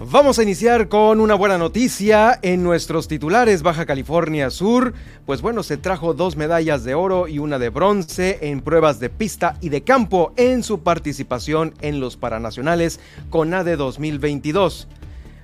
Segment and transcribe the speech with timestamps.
[0.00, 4.94] Vamos a iniciar con una buena noticia en nuestros titulares Baja California Sur.
[5.26, 9.10] Pues bueno, se trajo dos medallas de oro y una de bronce en pruebas de
[9.10, 13.00] pista y de campo en su participación en los Paranacionales
[13.30, 14.86] CONADE 2022.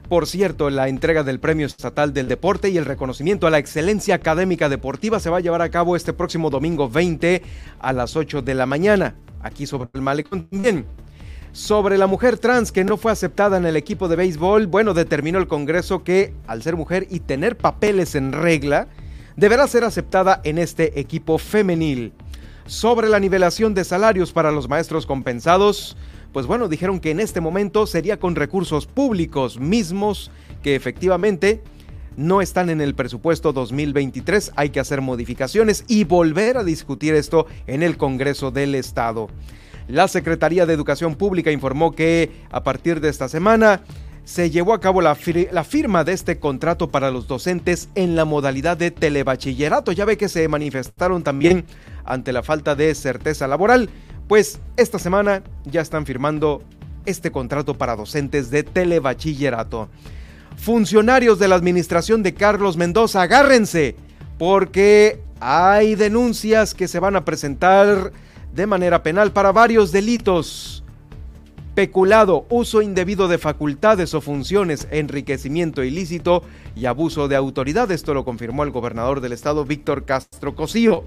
[0.09, 4.15] Por cierto, la entrega del Premio Estatal del Deporte y el reconocimiento a la excelencia
[4.15, 7.43] académica deportiva se va a llevar a cabo este próximo domingo 20
[7.81, 10.87] a las 8 de la mañana, aquí sobre el Malecón también.
[11.55, 15.39] Sobre la mujer trans que no fue aceptada en el equipo de béisbol, bueno, determinó
[15.39, 18.89] el Congreso que, al ser mujer y tener papeles en regla,
[19.37, 22.13] deberá ser aceptada en este equipo femenil.
[22.67, 25.97] Sobre la nivelación de salarios para los maestros compensados,
[26.33, 31.63] pues bueno, dijeron que en este momento sería con recursos públicos mismos que efectivamente
[32.17, 37.47] no están en el presupuesto 2023, hay que hacer modificaciones y volver a discutir esto
[37.69, 39.29] en el Congreso del Estado.
[39.89, 43.83] La Secretaría de Educación Pública informó que a partir de esta semana
[44.25, 48.77] se llevó a cabo la, firma de este contrato para los docentes en la modalidad
[48.79, 49.93] de telebachillerato.
[49.93, 51.67] Ya ve que se manifestaron también
[52.05, 53.91] ante la falta de certeza laboral,
[54.27, 56.63] pues esta semana ya están firmando
[57.05, 59.91] este contrato para docentes de telebachillerato.
[60.57, 63.97] Funcionarios de la administración de Carlos Mendoza, agárrense,
[64.39, 68.13] porque hay denuncias que se van a presentar
[68.55, 70.85] de manera penal para varios delitos.
[71.75, 76.45] Peculado, uso indebido de facultades o funciones, enriquecimiento ilícito
[76.77, 77.91] y abuso de autoridad.
[77.91, 81.05] Esto lo confirmó el gobernador del estado, Víctor Castro Cosío.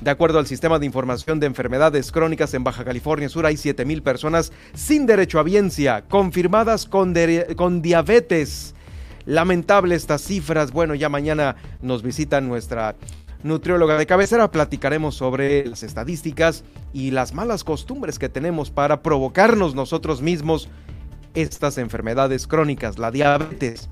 [0.00, 4.02] De acuerdo al sistema de información de enfermedades crónicas en Baja California Sur, hay 7.000
[4.02, 7.14] personas sin derecho a biencia, confirmadas con,
[7.54, 8.74] con diabetes.
[9.26, 10.72] Lamentable estas cifras.
[10.72, 12.96] Bueno, ya mañana nos visita nuestra
[13.42, 19.74] nutrióloga de cabecera, platicaremos sobre las estadísticas y las malas costumbres que tenemos para provocarnos
[19.74, 20.68] nosotros mismos
[21.34, 23.88] estas enfermedades crónicas, la diabetes,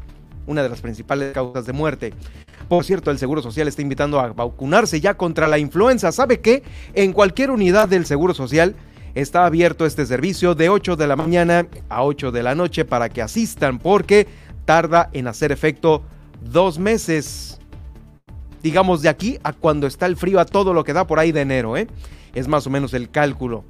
[0.46, 2.12] una de las principales causas de muerte.
[2.68, 6.12] Por cierto, el Seguro Social está invitando a vacunarse ya contra la influenza.
[6.12, 6.62] ¿Sabe qué?
[6.94, 8.74] En cualquier unidad del Seguro Social
[9.14, 13.08] está abierto este servicio de 8 de la mañana a 8 de la noche para
[13.08, 14.26] que asistan porque
[14.64, 16.02] tarda en hacer efecto
[16.40, 17.57] dos meses
[18.62, 21.32] digamos, de aquí a cuando está el frío, a todo lo que da por ahí
[21.32, 21.88] de enero, ¿eh?
[22.34, 23.64] Es más o menos el cálculo.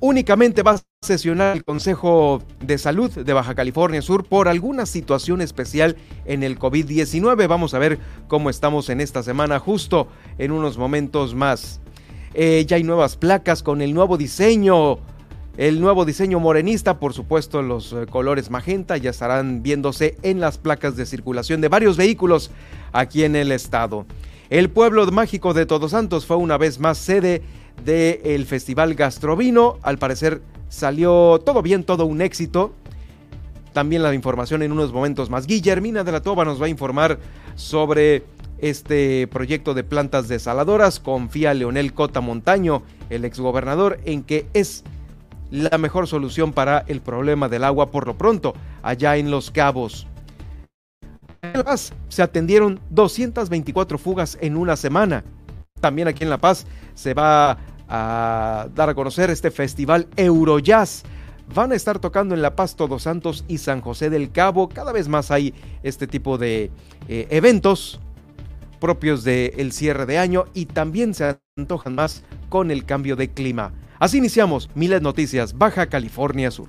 [0.00, 5.40] Únicamente va a sesionar el Consejo de Salud de Baja California Sur por alguna situación
[5.40, 7.48] especial en el COVID-19.
[7.48, 7.98] Vamos a ver
[8.28, 10.06] cómo estamos en esta semana, justo
[10.38, 11.80] en unos momentos más.
[12.34, 14.98] Eh, ya hay nuevas placas con el nuevo diseño
[15.58, 20.56] el nuevo diseño morenista, por supuesto los eh, colores magenta, ya estarán viéndose en las
[20.56, 22.52] placas de circulación de varios vehículos
[22.92, 24.06] aquí en el estado.
[24.50, 27.42] El pueblo mágico de Todos Santos fue una vez más sede
[27.84, 29.78] del Festival Gastrovino.
[29.82, 32.72] Al parecer salió todo bien, todo un éxito.
[33.72, 35.48] También la información en unos momentos más.
[35.48, 37.18] Guillermina de la Toba nos va a informar
[37.56, 38.22] sobre
[38.58, 41.00] este proyecto de plantas desaladoras.
[41.00, 44.84] Confía Leonel Cota Montaño, el exgobernador, en que es
[45.50, 50.06] la mejor solución para el problema del agua por lo pronto, allá en Los Cabos.
[51.42, 55.24] En La Paz se atendieron 224 fugas en una semana.
[55.80, 57.58] También aquí en La Paz se va
[57.88, 61.04] a dar a conocer este festival Eurojazz.
[61.54, 64.68] Van a estar tocando en La Paz Todos Santos y San José del Cabo.
[64.68, 66.70] Cada vez más hay este tipo de
[67.08, 68.00] eh, eventos
[68.80, 73.72] propios del cierre de año y también se antojan más con el cambio de clima.
[73.98, 76.68] Así iniciamos Miles Noticias, Baja California Sur.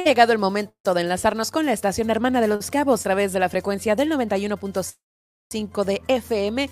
[0.00, 3.32] Ha llegado el momento de enlazarnos con la estación hermana de Los Cabos a través
[3.32, 6.70] de la frecuencia del 91.5 de FM,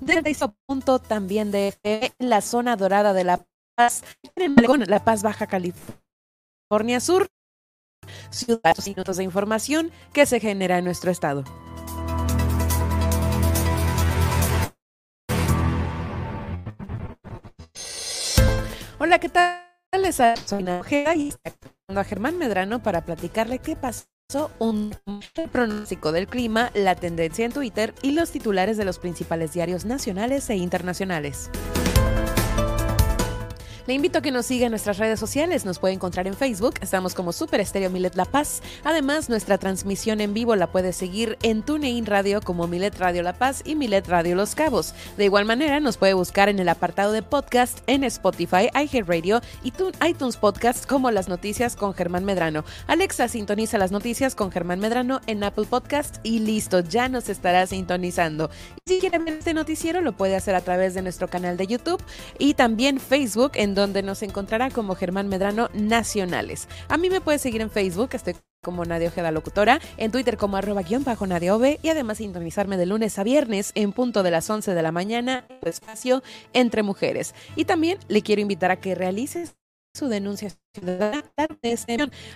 [0.00, 0.36] del
[0.66, 1.74] punto también de
[2.18, 3.46] la zona dorada de La
[3.76, 4.02] Paz,
[4.34, 4.54] en
[4.86, 7.28] La Paz, Baja California Sur,
[8.30, 11.44] ciudad, minutos de información que se genera en nuestro estado.
[18.98, 19.65] Hola, ¿qué tal?
[19.98, 21.32] Les Ojeda y
[21.88, 24.94] a Germán Medrano para platicarle qué pasó un
[25.50, 30.50] pronóstico del clima, la tendencia en Twitter y los titulares de los principales diarios nacionales
[30.50, 31.50] e internacionales.
[33.86, 35.64] Le invito a que nos siga en nuestras redes sociales.
[35.64, 36.74] Nos puede encontrar en Facebook.
[36.80, 38.60] Estamos como Super Estéreo Milet La Paz.
[38.82, 43.34] Además, nuestra transmisión en vivo la puede seguir en TuneIn Radio como Milet Radio La
[43.34, 44.92] Paz y Milet Radio Los Cabos.
[45.16, 49.72] De igual manera, nos puede buscar en el apartado de podcast en Spotify, iHeartRadio y
[50.04, 52.64] iTunes Podcast como Las Noticias con Germán Medrano.
[52.88, 57.64] Alexa sintoniza las noticias con Germán Medrano en Apple Podcast y listo, ya nos estará
[57.68, 58.50] sintonizando.
[58.84, 61.68] Y si quiere ver este noticiero, lo puede hacer a través de nuestro canal de
[61.68, 62.02] YouTube
[62.40, 66.66] y también Facebook en donde nos encontrará como Germán Medrano Nacionales.
[66.88, 68.34] A mí me puede seguir en Facebook, estoy
[68.64, 72.76] como Nadia Ojeda Locutora, en Twitter como arroba guion bajo Nadia Ove y además sintonizarme
[72.76, 77.34] de lunes a viernes en punto de las 11 de la mañana, espacio entre mujeres.
[77.54, 79.54] Y también le quiero invitar a que realices
[79.96, 81.24] su denuncia ciudadana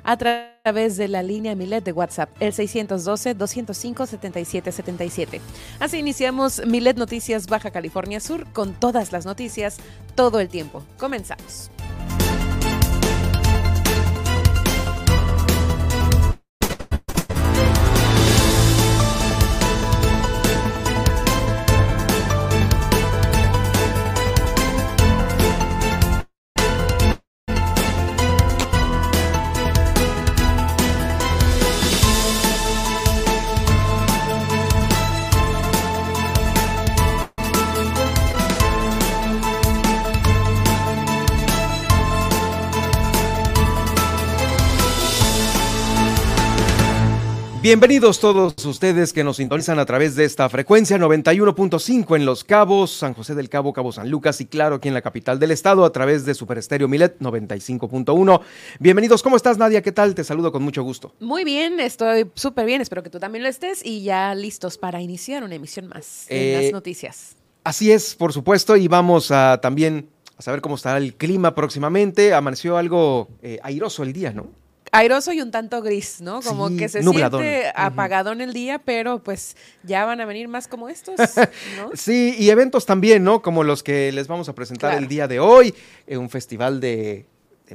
[0.02, 5.40] a través de la línea Milet de WhatsApp, el 612-205-7777.
[5.78, 9.76] Así iniciamos Milet Noticias Baja California Sur con todas las noticias
[10.14, 10.82] todo el tiempo.
[10.98, 11.70] Comenzamos.
[47.62, 52.90] Bienvenidos todos ustedes que nos sintonizan a través de esta frecuencia 91.5 en Los Cabos,
[52.90, 55.84] San José del Cabo, Cabo San Lucas y claro aquí en la capital del estado
[55.84, 58.40] a través de Super Estéreo Milet 95.1.
[58.78, 59.82] Bienvenidos, ¿cómo estás Nadia?
[59.82, 60.14] ¿Qué tal?
[60.14, 61.12] Te saludo con mucho gusto.
[61.20, 65.02] Muy bien, estoy súper bien, espero que tú también lo estés y ya listos para
[65.02, 67.36] iniciar una emisión más de las eh, noticias.
[67.62, 70.08] Así es, por supuesto, y vamos a también
[70.38, 72.32] a saber cómo estará el clima próximamente.
[72.32, 74.48] Amaneció algo eh, airoso el día, ¿no?
[74.92, 76.40] Airoso y un tanto gris, ¿no?
[76.42, 80.68] Como que se siente apagado en el día, pero pues ya van a venir más
[80.68, 81.18] como estos,
[81.76, 81.90] ¿no?
[81.94, 83.42] sí, y eventos también, ¿no?
[83.42, 85.74] Como los que les vamos a presentar el día de hoy,
[86.06, 87.26] eh, un festival de,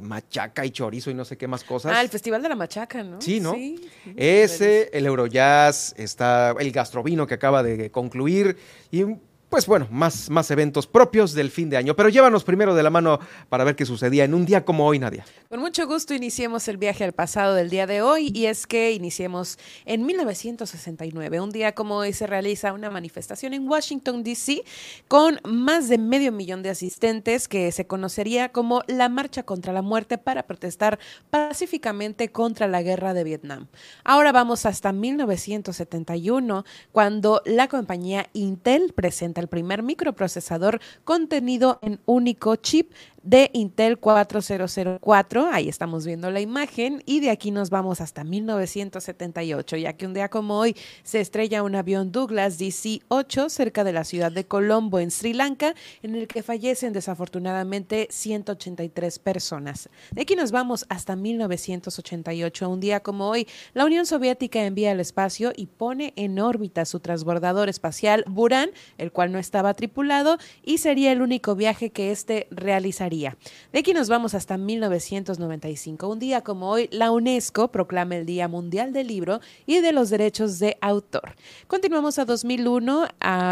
[0.02, 1.92] machaca y chorizo y no sé qué más cosas.
[1.96, 3.18] Ah, el Festival de la Machaca, ¿no?
[3.18, 3.54] Sí, ¿no?
[3.54, 3.88] Sí.
[4.14, 8.58] Ese, el Eurojazz, está el Gastrovino que acaba de concluir
[8.90, 9.04] y
[9.48, 11.94] pues bueno, más, más eventos propios del fin de año.
[11.94, 14.98] Pero llévanos primero de la mano para ver qué sucedía en un día como hoy,
[14.98, 15.24] Nadia.
[15.48, 18.92] Con mucho gusto iniciemos el viaje al pasado del día de hoy y es que
[18.92, 21.40] iniciemos en 1969.
[21.40, 24.64] Un día como hoy se realiza una manifestación en Washington, D.C.
[25.06, 29.82] con más de medio millón de asistentes que se conocería como la Marcha contra la
[29.82, 30.98] Muerte para protestar
[31.30, 33.68] pacíficamente contra la guerra de Vietnam.
[34.04, 42.56] Ahora vamos hasta 1971 cuando la compañía Intel presenta el primer microprocesador contenido en único
[42.56, 42.92] chip
[43.26, 45.48] de Intel 4004.
[45.50, 50.14] Ahí estamos viendo la imagen y de aquí nos vamos hasta 1978, ya que un
[50.14, 55.00] día como hoy se estrella un avión Douglas DC-8 cerca de la ciudad de Colombo,
[55.00, 59.88] en Sri Lanka, en el que fallecen desafortunadamente 183 personas.
[60.12, 65.00] De aquí nos vamos hasta 1988, un día como hoy, la Unión Soviética envía al
[65.00, 70.78] espacio y pone en órbita su transbordador espacial Buran, el cual no estaba tripulado y
[70.78, 76.08] sería el único viaje que éste realizaría de aquí nos vamos hasta 1995.
[76.08, 80.10] Un día como hoy, la UNESCO proclama el Día Mundial del Libro y de los
[80.10, 81.34] Derechos de Autor.
[81.66, 83.08] Continuamos a 2001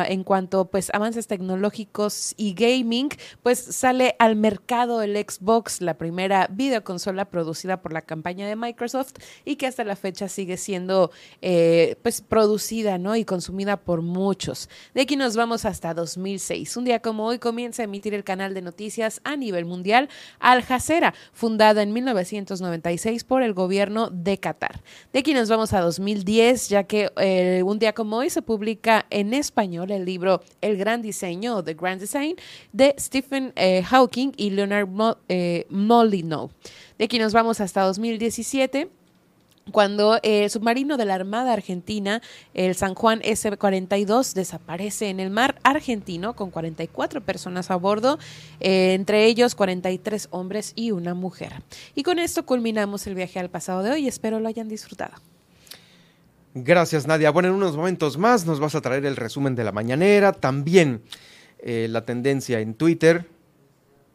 [0.08, 3.08] en cuanto pues avances tecnológicos y gaming,
[3.42, 9.14] pues sale al mercado el Xbox, la primera videoconsola producida por la campaña de Microsoft
[9.44, 11.10] y que hasta la fecha sigue siendo
[11.42, 13.16] eh, pues producida ¿no?
[13.16, 14.68] y consumida por muchos.
[14.94, 16.76] De aquí nos vamos hasta 2006.
[16.76, 20.08] Un día como hoy comienza a emitir el canal de noticias a nivel nivel mundial,
[20.40, 24.82] Al Jazeera, fundada en 1996 por el gobierno de Qatar.
[25.12, 29.06] De aquí nos vamos a 2010, ya que eh, un día como hoy se publica
[29.10, 32.36] en español el libro El Gran Diseño, o The Grand Design,
[32.72, 34.88] de Stephen eh, Hawking y Leonard
[35.28, 36.50] eh, Molyneux.
[36.98, 38.88] De aquí nos vamos hasta 2017
[39.72, 42.20] cuando el submarino de la Armada Argentina,
[42.52, 48.18] el San Juan S-42, desaparece en el mar argentino con 44 personas a bordo,
[48.60, 51.62] eh, entre ellos 43 hombres y una mujer.
[51.94, 54.08] Y con esto culminamos el viaje al pasado de hoy.
[54.08, 55.14] Espero lo hayan disfrutado.
[56.54, 57.30] Gracias, Nadia.
[57.30, 61.02] Bueno, en unos momentos más nos vas a traer el resumen de la mañanera, también
[61.58, 63.26] eh, la tendencia en Twitter,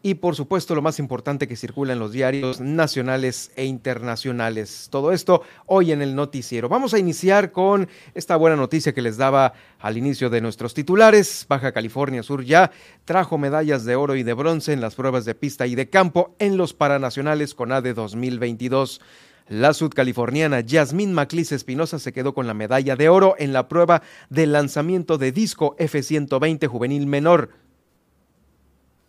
[0.01, 4.87] y por supuesto lo más importante que circula en los diarios nacionales e internacionales.
[4.89, 6.69] Todo esto hoy en el noticiero.
[6.69, 11.45] Vamos a iniciar con esta buena noticia que les daba al inicio de nuestros titulares.
[11.49, 12.71] Baja California Sur ya
[13.05, 16.35] trajo medallas de oro y de bronce en las pruebas de pista y de campo
[16.39, 19.01] en los Paranacionales con ADE 2022.
[19.49, 24.03] La sudcaliforniana Yasmín Maclis Espinosa se quedó con la medalla de oro en la prueba
[24.29, 27.49] de lanzamiento de disco F-120 juvenil menor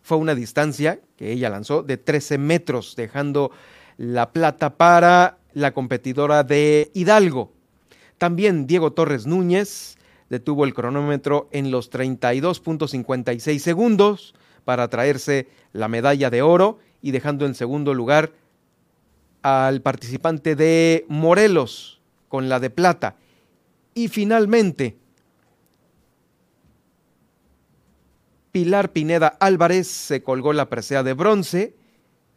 [0.01, 3.51] fue una distancia que ella lanzó de 13 metros, dejando
[3.97, 7.51] la plata para la competidora de Hidalgo.
[8.17, 9.97] También Diego Torres Núñez
[10.29, 17.45] detuvo el cronómetro en los 32.56 segundos para traerse la medalla de oro y dejando
[17.45, 18.31] en segundo lugar
[19.41, 23.15] al participante de Morelos con la de plata.
[23.93, 24.97] Y finalmente,
[28.51, 31.75] Pilar Pineda Álvarez se colgó la presea de bronce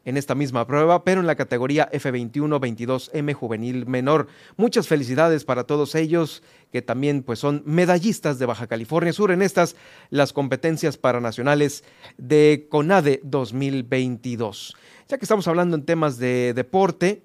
[0.04, 4.28] en esta misma prueba, pero en la categoría F21-22M juvenil menor.
[4.56, 9.42] Muchas felicidades para todos ellos que también pues son medallistas de Baja California Sur en
[9.42, 9.76] estas
[10.10, 11.84] las competencias paranacionales
[12.18, 14.76] de CONADE 2022.
[15.08, 17.22] Ya que estamos hablando en temas de deporte,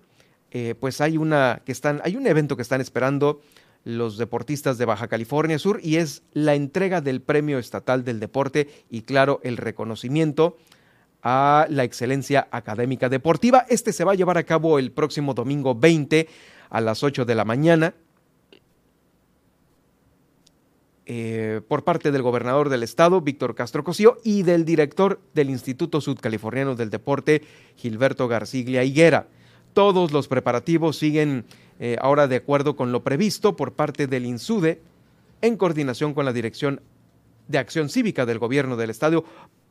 [0.52, 3.42] eh, pues hay una que están hay un evento que están esperando
[3.84, 8.70] los deportistas de Baja California Sur y es la entrega del Premio Estatal del Deporte
[8.90, 10.58] y claro, el reconocimiento
[11.22, 13.66] a la excelencia académica deportiva.
[13.70, 16.28] Este se va a llevar a cabo el próximo domingo 20
[16.70, 17.94] a las 8 de la mañana.
[21.12, 26.02] Eh, por parte del gobernador del estado, Víctor Castro Cosío, y del director del Instituto
[26.02, 27.42] Sudcaliforniano del Deporte,
[27.76, 29.28] Gilberto Garciglia Higuera.
[29.74, 31.46] Todos los preparativos siguen
[31.80, 34.82] eh, ahora de acuerdo con lo previsto por parte del INSUDE,
[35.42, 36.82] en coordinación con la Dirección
[37.48, 39.24] de Acción Cívica del Gobierno del Estado,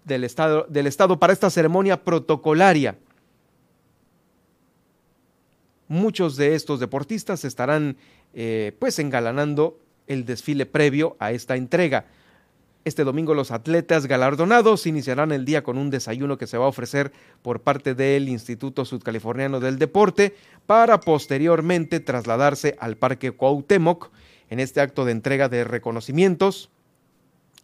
[0.05, 2.97] del Estado, del Estado para esta ceremonia protocolaria.
[5.87, 7.97] Muchos de estos deportistas estarán
[8.35, 12.07] eh, pues engalanando el desfile previo a esta entrega.
[12.85, 16.69] Este domingo los atletas galardonados iniciarán el día con un desayuno que se va a
[16.69, 20.35] ofrecer por parte del Instituto Sudcaliforniano del Deporte
[20.67, 24.11] para posteriormente trasladarse al Parque Cuauhtémoc
[24.49, 26.71] en este acto de entrega de reconocimientos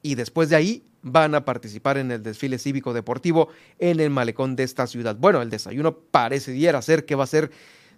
[0.02, 4.56] y después de ahí van a participar en el desfile cívico deportivo en el malecón
[4.56, 5.16] de esta ciudad.
[5.16, 7.50] Bueno, el desayuno pareciera ser que va a ser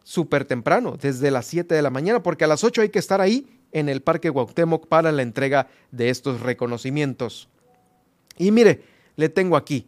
[0.03, 3.21] súper temprano, desde las 7 de la mañana, porque a las 8 hay que estar
[3.21, 7.49] ahí en el Parque Guautemoc para la entrega de estos reconocimientos.
[8.39, 8.83] Y mire,
[9.17, 9.87] le tengo aquí,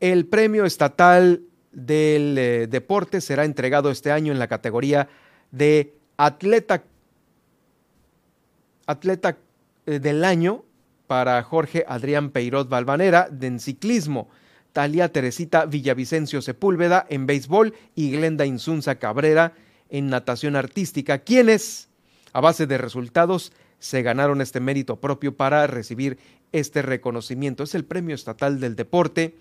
[0.00, 1.42] el premio estatal
[1.72, 5.08] del eh, deporte será entregado este año en la categoría
[5.50, 6.84] de atleta,
[8.86, 9.36] atleta
[9.86, 10.64] eh, del año
[11.06, 14.28] para Jorge Adrián Peirot Balvanera en ciclismo,
[14.72, 19.52] Talia Teresita Villavicencio Sepúlveda en béisbol y Glenda Insunza Cabrera
[19.88, 21.89] en natación artística, quienes
[22.32, 26.18] a base de resultados se ganaron este mérito propio para recibir
[26.52, 27.62] este reconocimiento.
[27.62, 29.36] Es el Premio Estatal del Deporte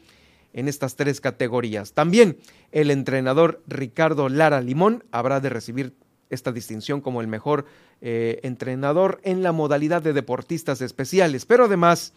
[0.54, 1.94] en estas tres categorías.
[1.94, 2.38] También
[2.72, 5.94] el entrenador Ricardo Lara Limón habrá de recibir
[6.30, 7.66] esta distinción como el mejor
[8.02, 12.14] eh, entrenador en la modalidad de deportistas especiales, pero además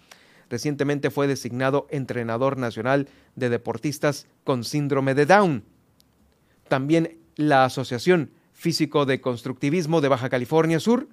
[0.50, 5.64] recientemente fue designado entrenador nacional de deportistas con síndrome de Down.
[6.68, 8.30] También la Asociación
[8.62, 11.08] Físico de Constructivismo de Baja California Sur,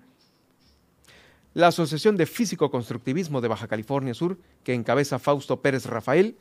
[1.55, 6.37] la Asociación de Físico Constructivismo de Baja California Sur, que encabeza Fausto Pérez Rafael,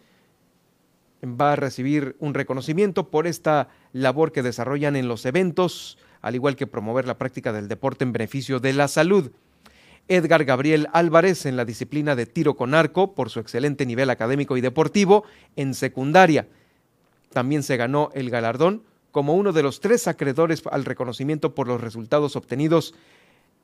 [1.25, 6.57] va a recibir un reconocimiento por esta labor que desarrollan en los eventos, al igual
[6.57, 9.33] que promover la práctica del deporte en beneficio de la salud.
[10.09, 14.59] Edgar Gabriel Álvarez en la disciplina de tiro con arco por su excelente nivel académico
[14.59, 15.25] y deportivo
[15.57, 16.49] en secundaria.
[17.33, 21.81] También se ganó el galardón como uno de los tres acreedores al reconocimiento por los
[21.81, 22.95] resultados obtenidos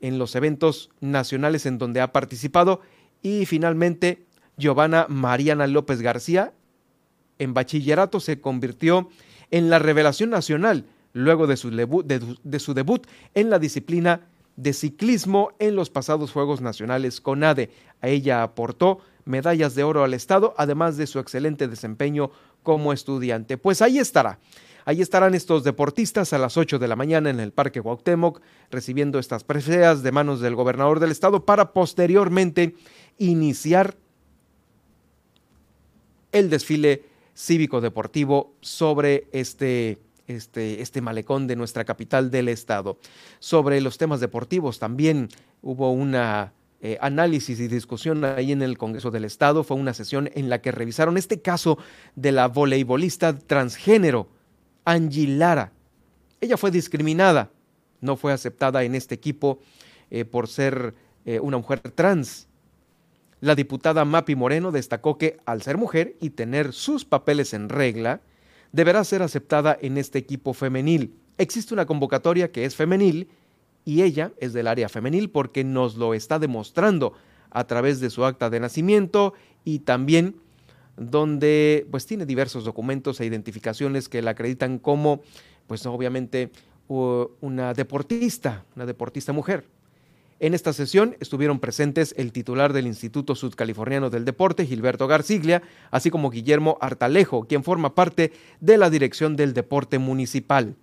[0.01, 2.81] en los eventos nacionales en donde ha participado.
[3.23, 6.53] Y finalmente, Giovanna Mariana López García
[7.39, 9.09] en bachillerato se convirtió
[9.51, 15.91] en la revelación nacional luego de su, debut, en la disciplina de ciclismo en los
[15.91, 17.71] pasados Juegos Nacionales CONADE.
[18.01, 22.31] A ella aportó medallas de oro al Estado, además de su excelente desempeño
[22.63, 23.57] como estudiante.
[23.59, 24.39] Pues ahí estará.
[24.85, 29.19] Ahí estarán estos deportistas a las 8 de la mañana en el Parque Cuauhtémoc, recibiendo
[29.19, 32.75] estas preseas de manos del gobernador del estado para posteriormente
[33.19, 33.97] iniciar
[36.33, 42.99] el desfile cívico-deportivo sobre este, este, este malecón de nuestra capital del estado.
[43.39, 45.29] Sobre los temas deportivos también
[45.63, 46.53] hubo una
[46.87, 49.65] eh, análisis y discusión ahí en el Congreso del Estado.
[49.65, 51.79] Fue una sesión en la que revisaron este caso
[52.15, 54.29] de la voleibolista transgénero,
[54.85, 55.73] Angie Lara.
[56.41, 57.51] Ella fue discriminada,
[58.01, 59.59] no fue aceptada en este equipo
[60.11, 62.49] eh, por ser eh, una mujer trans.
[63.41, 68.21] La diputada Mapi Moreno destacó que al ser mujer y tener sus papeles en regla,
[68.73, 71.15] deberá ser aceptada en este equipo femenil.
[71.39, 73.29] Existe una convocatoria que es femenil
[73.85, 77.15] y ella es del área femenil porque nos lo está demostrando
[77.51, 80.37] a través de su acta de nacimiento y también
[80.97, 85.23] donde pues tiene diversos documentos e identificaciones que la acreditan como
[85.67, 86.51] pues obviamente
[86.89, 89.65] una deportista, una deportista mujer.
[90.41, 96.11] En esta sesión estuvieron presentes el titular del Instituto Sudcaliforniano del Deporte, Gilberto Garciglia, así
[96.11, 100.75] como Guillermo Artalejo, quien forma parte de la Dirección del Deporte Municipal.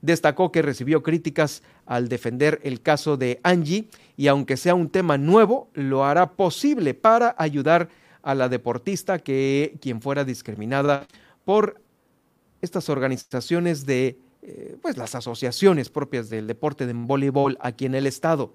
[0.00, 5.18] Destacó que recibió críticas al defender el caso de Angie y aunque sea un tema
[5.18, 7.90] nuevo, lo hará posible para ayudar a
[8.34, 11.06] la deportista que quien fuera discriminada
[11.44, 11.80] por
[12.60, 18.06] estas organizaciones de eh, pues las asociaciones propias del deporte de voleibol aquí en el
[18.06, 18.54] estado.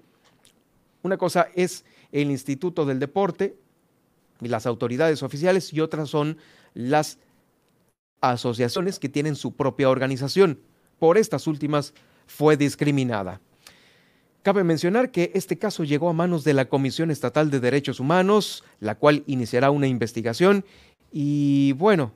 [1.02, 3.56] Una cosa es el Instituto del Deporte
[4.40, 6.38] y las autoridades oficiales y otras son
[6.74, 7.18] las
[8.20, 10.60] asociaciones que tienen su propia organización.
[10.98, 11.94] Por estas últimas
[12.26, 13.40] fue discriminada.
[14.42, 18.64] Cabe mencionar que este caso llegó a manos de la Comisión Estatal de Derechos Humanos,
[18.80, 20.64] la cual iniciará una investigación
[21.12, 22.12] y bueno,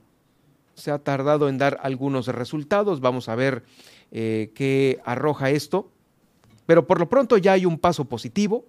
[0.74, 3.00] se ha tardado en dar algunos resultados.
[3.00, 3.64] Vamos a ver
[4.10, 5.90] eh, qué arroja esto.
[6.66, 8.66] Pero por lo pronto ya hay un paso positivo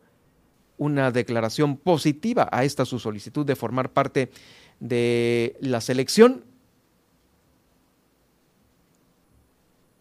[0.77, 4.29] una declaración positiva a esta su solicitud de formar parte
[4.79, 6.43] de la selección.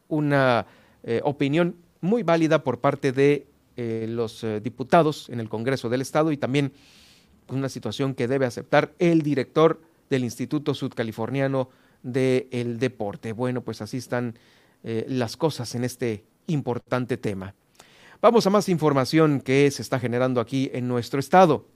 [0.08, 0.66] Una
[1.02, 6.00] eh, opinión muy válida por parte de eh, los eh, diputados en el Congreso del
[6.00, 6.72] Estado y también
[7.48, 11.70] una situación que debe aceptar el director del Instituto Sudcaliforniano
[12.02, 13.32] del Deporte.
[13.32, 14.38] Bueno, pues así están
[14.82, 17.54] las cosas en este importante tema.
[18.20, 21.66] Vamos a más información que se está generando aquí en nuestro estado.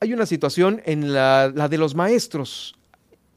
[0.00, 2.76] Hay una situación en la, de los maestros.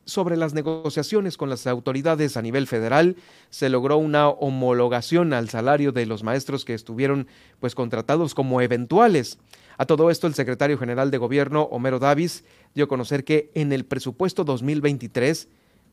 [0.09, 3.15] Sobre las negociaciones con las autoridades a nivel federal,
[3.51, 7.27] se logró una homologación al salario de los maestros que estuvieron
[7.59, 9.37] pues contratados como eventuales.
[9.77, 12.43] A todo esto, el secretario general de gobierno, Homero Davis,
[12.73, 15.47] dio a conocer que en el presupuesto 2023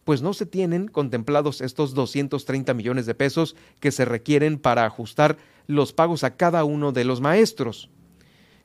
[0.04, 5.36] pues no se tienen contemplados estos 230 millones de pesos que se requieren para ajustar
[5.66, 7.90] los pagos a cada uno de los maestros.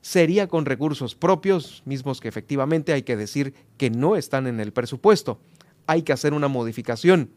[0.01, 4.73] Sería con recursos propios, mismos que efectivamente hay que decir que no están en el
[4.73, 5.39] presupuesto.
[5.85, 7.29] Hay que hacer una modificación.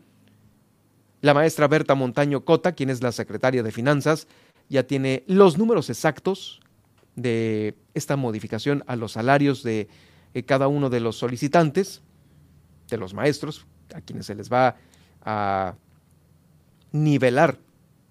[1.21, 4.29] La maestra Berta Montaño Cota, quien es la secretaria de Finanzas,
[4.69, 6.61] ya tiene los números exactos
[7.17, 9.89] de esta modificación a los salarios de
[10.33, 12.03] eh, cada uno de los solicitantes,
[12.89, 14.77] de los maestros, a quienes se les va
[15.23, 15.77] a
[16.93, 17.59] nivelar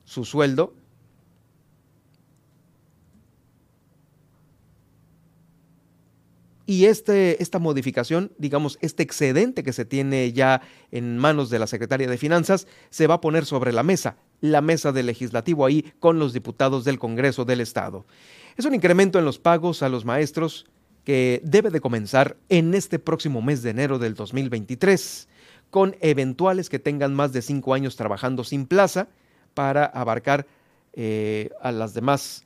[0.05, 0.73] su sueldo,
[6.65, 11.67] Y este, esta modificación, digamos, este excedente que se tiene ya en manos de la
[11.67, 15.93] Secretaría de Finanzas, se va a poner sobre la mesa, la mesa del legislativo ahí
[15.99, 18.05] con los diputados del Congreso del Estado.
[18.55, 20.65] Es un incremento en los pagos a los maestros
[21.03, 25.27] que debe de comenzar en este próximo mes de enero del 2023
[25.69, 29.09] con eventuales que tengan más de cinco años trabajando sin plaza
[29.53, 30.45] para abarcar
[30.93, 32.45] eh, a las demás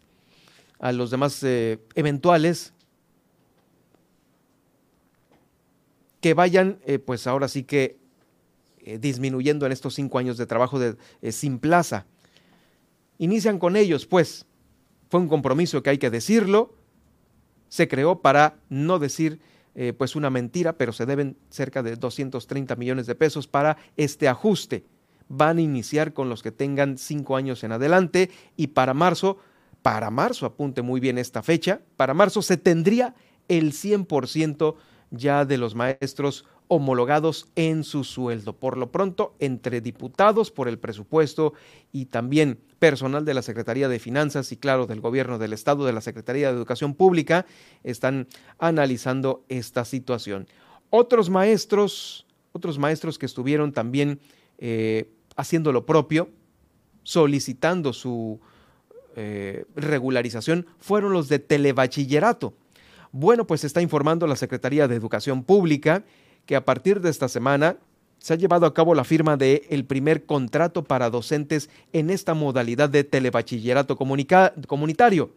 [0.80, 2.74] a los demás eh, eventuales
[6.20, 7.98] que vayan eh, pues ahora sí que
[9.02, 10.96] disminuyendo en estos cinco años de trabajo de,
[11.34, 12.06] sin plaza.
[13.18, 14.46] Inician con ellos pues.
[15.10, 16.74] Fue un compromiso que hay que decirlo.
[17.68, 19.42] Se creó para no decir
[19.80, 24.28] eh, pues una mentira, pero se deben cerca de 230 millones de pesos para este
[24.28, 24.86] ajuste.
[25.30, 29.38] Van a iniciar con los que tengan cinco años en adelante y para marzo,
[29.84, 33.14] para marzo, apunte muy bien esta fecha, para marzo se tendría
[33.50, 34.76] el 100%
[35.12, 38.54] ya de los maestros homologados en su sueldo.
[38.54, 41.54] Por lo pronto, entre diputados por el presupuesto
[41.92, 45.94] y también personal de la Secretaría de Finanzas y claro del Gobierno del Estado, de
[45.94, 47.46] la Secretaría de Educación Pública,
[47.84, 48.28] están
[48.60, 50.48] analizando esta situación.
[50.90, 54.20] Otros maestros, otros maestros que estuvieron también
[54.58, 56.30] eh, haciendo lo propio,
[57.04, 58.40] solicitando su
[59.16, 62.54] eh, regularización, fueron los de telebachillerato.
[63.12, 66.04] Bueno, pues está informando la Secretaría de Educación Pública
[66.46, 67.78] que a partir de esta semana
[68.20, 72.34] se ha llevado a cabo la firma de el primer contrato para docentes en esta
[72.34, 75.32] modalidad de telebachillerato comunitario.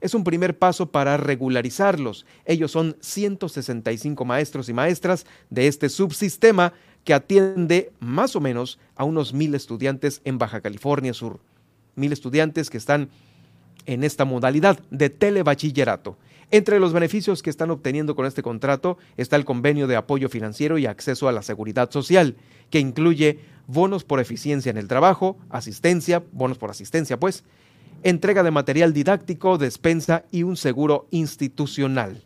[0.00, 2.26] Es un primer paso para regularizarlos.
[2.44, 6.72] Ellos son 165 maestros y maestras de este subsistema
[7.04, 11.38] que atiende más o menos a unos mil estudiantes en Baja California Sur.
[11.94, 13.10] Mil estudiantes que están
[13.86, 16.16] en esta modalidad de telebachillerato.
[16.52, 20.76] Entre los beneficios que están obteniendo con este contrato está el convenio de apoyo financiero
[20.76, 22.36] y acceso a la seguridad social,
[22.68, 27.44] que incluye bonos por eficiencia en el trabajo, asistencia, bonos por asistencia, pues,
[28.02, 32.22] entrega de material didáctico, despensa y un seguro institucional.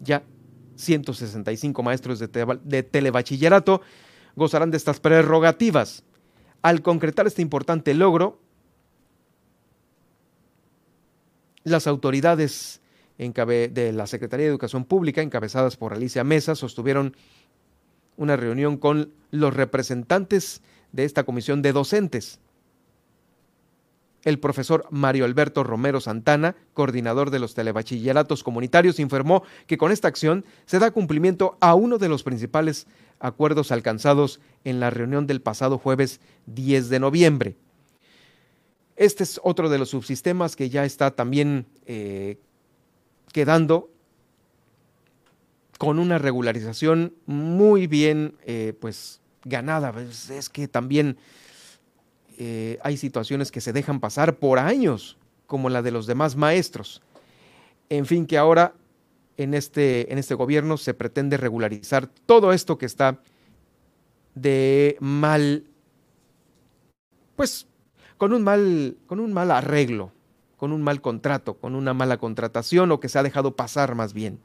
[0.00, 0.22] Ya
[0.76, 2.28] 165 maestros de,
[2.62, 3.80] de telebachillerato
[4.36, 6.04] gozarán de estas prerrogativas.
[6.62, 8.40] Al concretar este importante logro,
[11.64, 12.80] las autoridades
[13.18, 17.16] de la Secretaría de Educación Pública, encabezadas por Alicia Mesa, sostuvieron
[18.16, 22.40] una reunión con los representantes de esta comisión de docentes.
[24.22, 30.08] El profesor Mario Alberto Romero Santana, coordinador de los telebachilleratos comunitarios, informó que con esta
[30.08, 32.86] acción se da cumplimiento a uno de los principales
[33.18, 37.56] acuerdos alcanzados en la reunión del pasado jueves 10 de noviembre.
[38.96, 42.38] Este es otro de los subsistemas que ya está también eh,
[43.34, 43.90] quedando
[45.76, 49.92] con una regularización muy bien eh, pues ganada.
[50.30, 51.16] Es, que también
[52.38, 55.18] eh, hay situaciones que se dejan pasar por años,
[55.48, 57.02] como la de los demás maestros.
[57.88, 58.74] En fin, que ahora
[59.36, 63.18] en este, en este gobierno se pretende regularizar todo esto que está
[64.36, 65.64] de mal,
[67.34, 67.66] pues
[68.16, 70.12] con un mal, con un mal arreglo,
[70.56, 74.12] con un mal contrato, con una mala contratación o que se ha dejado pasar más
[74.12, 74.38] bien.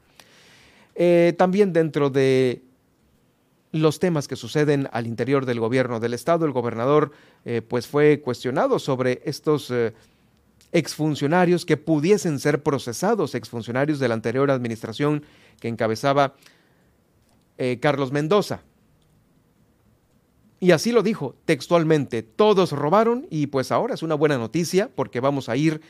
[0.94, 2.62] Eh, también dentro de
[3.72, 7.12] los temas que suceden al interior del gobierno del estado, el gobernador
[7.44, 9.94] eh, pues fue cuestionado sobre estos eh,
[10.72, 15.24] exfuncionarios que pudiesen ser procesados, exfuncionarios de la anterior administración
[15.60, 16.34] que encabezaba
[17.80, 18.62] Carlos Mendoza.
[20.60, 25.18] Y así lo dijo textualmente, todos robaron y pues ahora es una buena noticia porque
[25.18, 25.80] vamos a ir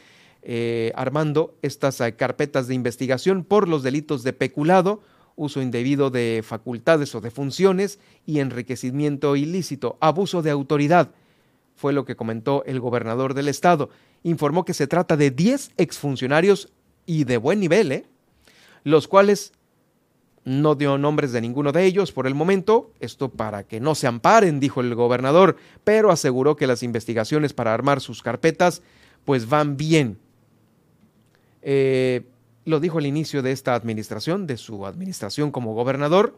[0.43, 5.03] eh, armando estas eh, carpetas de investigación por los delitos de peculado,
[5.35, 11.11] uso indebido de facultades o de funciones y enriquecimiento ilícito, abuso de autoridad,
[11.75, 13.91] fue lo que comentó el gobernador del estado.
[14.23, 16.69] Informó que se trata de 10 exfuncionarios
[17.07, 18.07] y de buen nivel, ¿eh?
[18.85, 19.53] los cuales
[20.51, 24.09] no dio nombres de ninguno de ellos por el momento, esto para que no se
[24.09, 28.83] amparen, dijo el gobernador, pero aseguró que las investigaciones para armar sus carpetas
[29.25, 30.19] pues van bien.
[31.63, 32.23] Eh,
[32.65, 36.37] lo dijo al inicio de esta administración, de su administración como gobernador,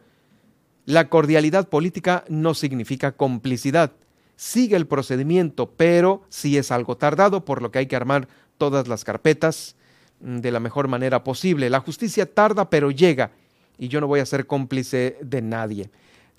[0.85, 3.93] la cordialidad política no significa complicidad.
[4.35, 8.27] Sigue el procedimiento, pero sí es algo tardado, por lo que hay que armar
[8.59, 9.75] todas las carpetas
[10.19, 11.71] mm, de la mejor manera posible.
[11.71, 13.31] La justicia tarda, pero llega
[13.77, 15.89] y yo no voy a ser cómplice de nadie.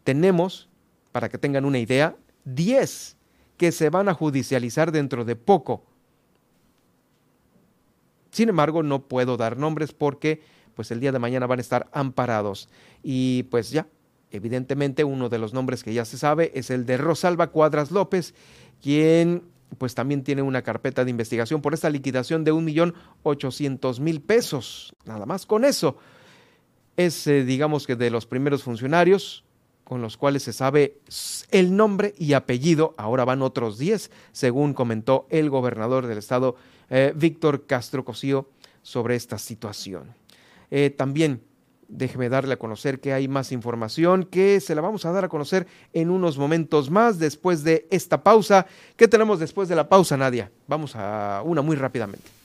[0.05, 0.69] Tenemos,
[1.13, 3.17] para que tengan una idea, 10
[3.57, 5.85] que se van a judicializar dentro de poco.
[8.31, 10.43] Sin embargo, no puedo dar nombres porque
[10.75, 12.69] pues el día de mañana van a estar amparados.
[13.03, 13.87] Y pues ya,
[14.33, 18.35] evidentemente uno de los nombres que ya se sabe es el de Rosalba Cuadras López,
[18.83, 19.45] quien
[19.79, 24.21] pues también tiene una carpeta de investigación por esta liquidación de un millón ochocientos mil
[24.21, 24.95] pesos.
[25.05, 25.97] Nada más con eso
[26.97, 29.45] es, eh, digamos que, de los primeros funcionarios
[29.85, 30.99] con los cuales se sabe
[31.51, 32.95] el nombre y apellido.
[32.97, 36.57] Ahora van otros 10, según comentó el gobernador del estado,
[36.91, 38.49] eh, Víctor Castro Cosío,
[38.83, 40.15] sobre esta situación.
[40.71, 41.43] Eh, también
[41.89, 45.29] déjeme darle a conocer que hay más información que se la vamos a dar a
[45.29, 48.67] conocer en unos momentos más después de esta pausa.
[48.97, 50.51] ¿Qué tenemos después de la pausa, Nadia?
[50.67, 52.44] Vamos a una muy rápidamente.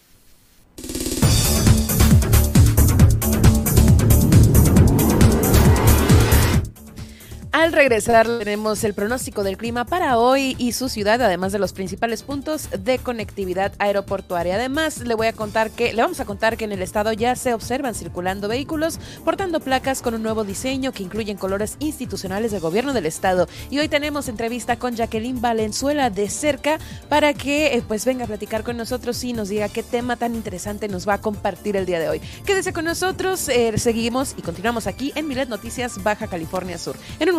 [7.52, 11.74] Al regresar tenemos el pronóstico del clima para hoy y su ciudad, además de los
[11.74, 14.54] principales puntos de conectividad aeroportuaria.
[14.54, 17.36] Además, le voy a contar que le vamos a contar que en el estado ya
[17.36, 22.62] se observan circulando vehículos portando placas con un nuevo diseño que incluyen colores institucionales del
[22.62, 23.48] gobierno del estado.
[23.72, 26.78] Y hoy tenemos entrevista con Jacqueline Valenzuela de cerca
[27.10, 30.36] para que eh, pues venga a platicar con nosotros y nos diga qué tema tan
[30.36, 32.22] interesante nos va a compartir el día de hoy.
[32.46, 36.96] Quédese con nosotros, eh, seguimos y continuamos aquí en Milet Noticias Baja California Sur.
[37.20, 37.39] En un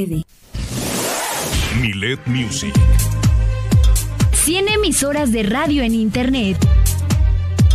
[1.79, 2.73] Milet Music.
[4.33, 6.57] 100 emisoras de radio en Internet.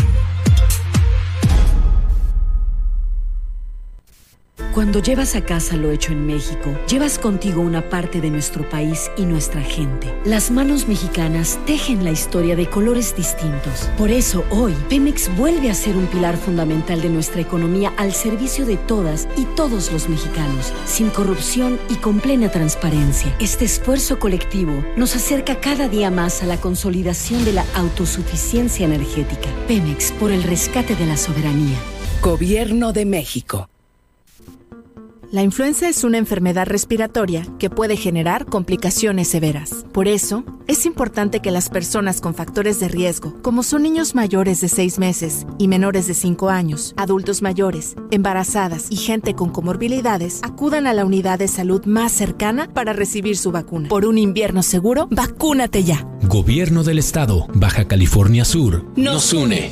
[4.74, 9.12] Cuando llevas a casa lo hecho en México, llevas contigo una parte de nuestro país
[9.18, 10.14] y nuestra gente.
[10.24, 13.90] Las manos mexicanas tejen la historia de colores distintos.
[13.98, 18.66] Por eso hoy, Pemex vuelve a ser un pilar fundamental de nuestra economía al servicio
[18.66, 23.36] de todas y todos los mexicanos, sin corrupción y con plena transparencia.
[23.40, 29.50] Este esfuerzo colectivo nos acerca cada día más a la consolidación de la autosuficiencia energética.
[29.68, 31.78] Pemex por el rescate de la soberanía.
[32.22, 33.71] Gobierno de México.
[35.32, 39.86] La influenza es una enfermedad respiratoria que puede generar complicaciones severas.
[39.94, 44.60] Por eso, es importante que las personas con factores de riesgo, como son niños mayores
[44.60, 50.42] de 6 meses y menores de 5 años, adultos mayores, embarazadas y gente con comorbilidades,
[50.44, 53.88] acudan a la unidad de salud más cercana para recibir su vacuna.
[53.88, 56.06] Por un invierno seguro, vacúnate ya.
[56.24, 59.72] Gobierno del Estado, Baja California Sur, nos une.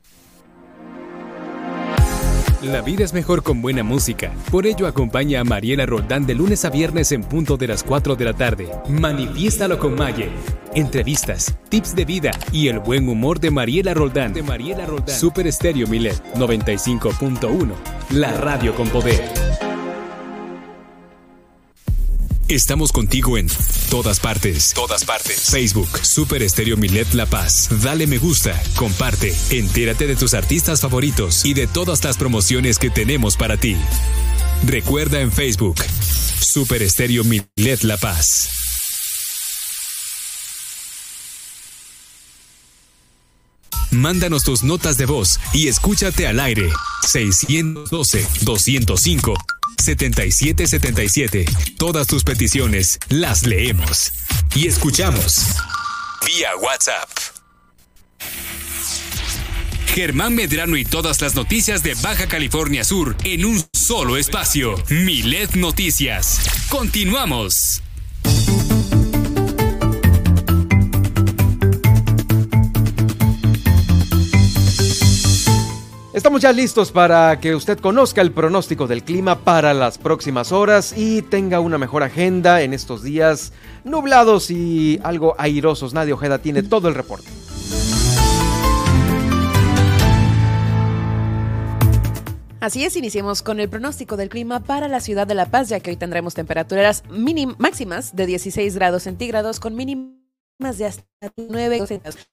[2.61, 4.31] La vida es mejor con buena música.
[4.51, 8.15] Por ello acompaña a Mariela Roldán de lunes a viernes en punto de las 4
[8.15, 8.69] de la tarde.
[8.87, 10.29] Manifiéstalo con Maye.
[10.75, 14.33] Entrevistas, tips de vida y el buen humor de Mariela Roldán.
[14.33, 15.17] De Mariela Roldán.
[15.17, 17.71] Super Estéreo Milet 95.1.
[18.11, 19.70] La radio con poder.
[22.51, 23.47] Estamos contigo en
[23.89, 24.73] todas partes.
[24.73, 25.49] Todas partes.
[25.49, 27.69] Facebook, Super Estéreo Milet La Paz.
[27.81, 32.89] Dale me gusta, comparte, entérate de tus artistas favoritos y de todas las promociones que
[32.89, 33.77] tenemos para ti.
[34.65, 35.77] Recuerda en Facebook,
[36.41, 38.60] Super Estéreo Milet La Paz.
[43.91, 46.69] Mándanos tus notas de voz y escúchate al aire.
[47.07, 49.33] 612 205
[49.77, 51.45] 7777.
[51.77, 54.11] Todas tus peticiones las leemos
[54.55, 55.55] y escuchamos
[56.25, 57.09] vía WhatsApp.
[59.93, 64.81] Germán Medrano y todas las noticias de Baja California Sur en un solo espacio.
[64.89, 66.39] Milet Noticias.
[66.69, 67.81] Continuamos.
[76.13, 80.93] Estamos ya listos para que usted conozca el pronóstico del clima para las próximas horas
[80.97, 83.53] y tenga una mejor agenda en estos días
[83.85, 85.93] nublados y algo airosos.
[85.93, 87.29] Nadia Ojeda tiene todo el reporte.
[92.59, 95.79] Así es, iniciemos con el pronóstico del clima para la ciudad de La Paz, ya
[95.79, 97.03] que hoy tendremos temperaturas
[97.57, 101.05] máximas de 16 grados centígrados con mínimas de hasta
[101.37, 102.27] 9 grados.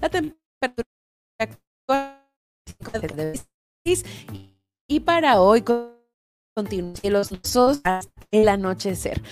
[0.00, 0.88] La temperatura
[4.88, 5.62] y para hoy
[6.54, 7.30] continúan los
[8.30, 9.22] el anochecer.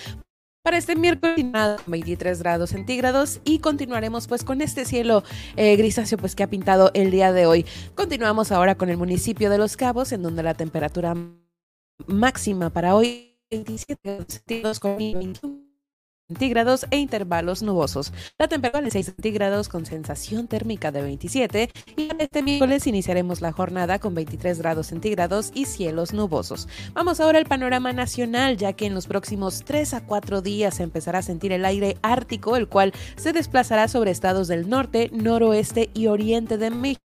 [0.63, 1.43] Para este miércoles
[1.87, 5.23] 23 grados centígrados y continuaremos pues con este cielo
[5.55, 7.65] eh, grisáceo pues que ha pintado el día de hoy.
[7.95, 11.15] Continuamos ahora con el municipio de Los Cabos en donde la temperatura
[12.05, 15.70] máxima para hoy 27 grados centígrados con 21
[16.31, 18.13] centígrados e intervalos nubosos.
[18.39, 23.51] La temperatura es 6 centígrados con sensación térmica de 27 y este miércoles iniciaremos la
[23.51, 26.69] jornada con 23 grados centígrados y cielos nubosos.
[26.93, 30.83] Vamos ahora al panorama nacional ya que en los próximos 3 a 4 días se
[30.83, 35.89] empezará a sentir el aire ártico el cual se desplazará sobre estados del norte, noroeste
[35.93, 37.10] y oriente de México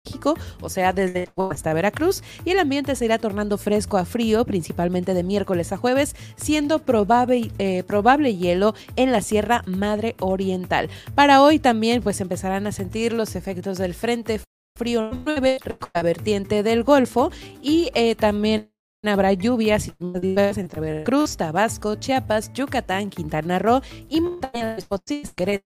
[0.61, 5.15] o sea, desde hasta Veracruz, y el ambiente se irá tornando fresco a frío, principalmente
[5.15, 10.91] de miércoles a jueves, siendo probable, eh, probable hielo en la Sierra Madre Oriental.
[11.15, 14.41] Para hoy también pues empezarán a sentir los efectos del Frente
[14.77, 15.59] Frío 9,
[15.95, 17.31] la vertiente del Golfo,
[17.63, 18.71] y eh, también
[19.05, 25.65] habrá lluvias entre Veracruz, Tabasco, Chiapas, Yucatán, Quintana Roo y Montaña de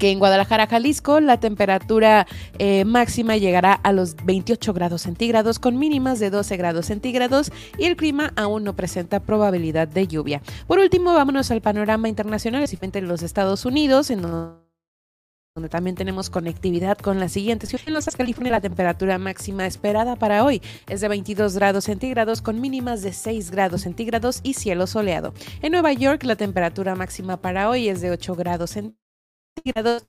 [0.00, 2.26] que en Guadalajara, Jalisco, la temperatura
[2.58, 7.84] eh, máxima llegará a los 28 grados centígrados con mínimas de 12 grados centígrados y
[7.84, 10.40] el clima aún no presenta probabilidad de lluvia.
[10.66, 14.08] Por último, vámonos al panorama internacional, en los Estados Unidos,
[15.54, 17.84] donde también tenemos conectividad con la siguiente ciudad.
[17.86, 22.58] En Los California, la temperatura máxima esperada para hoy es de 22 grados centígrados con
[22.58, 25.34] mínimas de 6 grados centígrados y cielo soleado.
[25.60, 28.99] En Nueva York, la temperatura máxima para hoy es de 8 grados centígrados
[29.64, 30.06] grados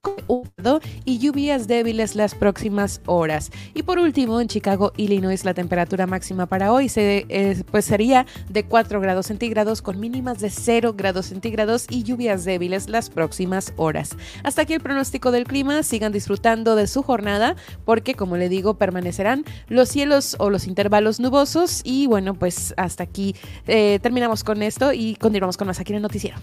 [1.05, 3.51] y lluvias débiles las próximas horas.
[3.73, 7.25] Y por último, en Chicago, Illinois, la temperatura máxima para hoy se,
[7.69, 12.89] pues sería de 4 grados centígrados con mínimas de 0 grados centígrados y lluvias débiles
[12.89, 14.15] las próximas horas.
[14.43, 15.83] Hasta aquí el pronóstico del clima.
[15.83, 21.19] Sigan disfrutando de su jornada porque, como le digo, permanecerán los cielos o los intervalos
[21.19, 21.81] nubosos.
[21.83, 23.35] Y bueno, pues hasta aquí
[23.67, 26.37] eh, terminamos con esto y continuamos con más aquí en el noticiero.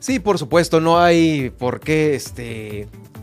[0.00, 2.39] Sí, por supuesto, no hay por qué este,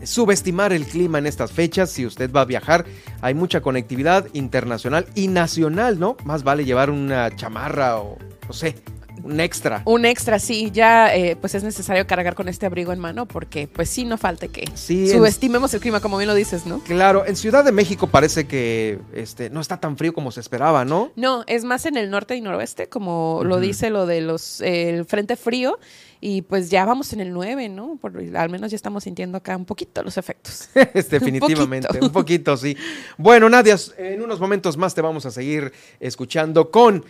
[0.04, 1.90] subestimar el clima en estas fechas.
[1.90, 2.84] Si usted va a viajar,
[3.20, 6.16] hay mucha conectividad internacional y nacional, ¿no?
[6.24, 8.76] Más vale llevar una chamarra o, no sé,
[9.22, 9.82] un extra.
[9.84, 10.70] Un extra, sí.
[10.72, 14.18] Ya eh, pues es necesario cargar con este abrigo en mano porque pues sí, no
[14.18, 16.80] falte que subestimemos el clima, como bien lo dices, ¿no?
[16.80, 20.84] Claro, en Ciudad de México parece que este, no está tan frío como se esperaba,
[20.84, 21.10] ¿no?
[21.16, 25.04] No, es más en el norte y noroeste, como lo dice lo de los el
[25.04, 25.78] frente frío.
[26.20, 27.96] Y pues ya vamos en el 9, ¿no?
[28.00, 30.68] Por, al menos ya estamos sintiendo acá un poquito los efectos.
[31.10, 32.56] Definitivamente, un poquito.
[32.56, 32.76] sí.
[33.16, 37.04] Bueno, Nadia, en unos momentos más te vamos a seguir escuchando con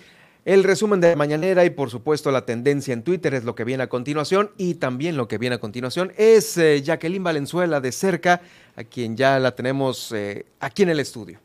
[0.44, 3.64] el resumen de la mañanera y por supuesto la tendencia en Twitter es lo que
[3.64, 7.92] viene a continuación y también lo que viene a continuación es eh, Jacqueline Valenzuela de
[7.92, 8.40] cerca,
[8.76, 11.38] a quien ya la tenemos eh, aquí en el estudio.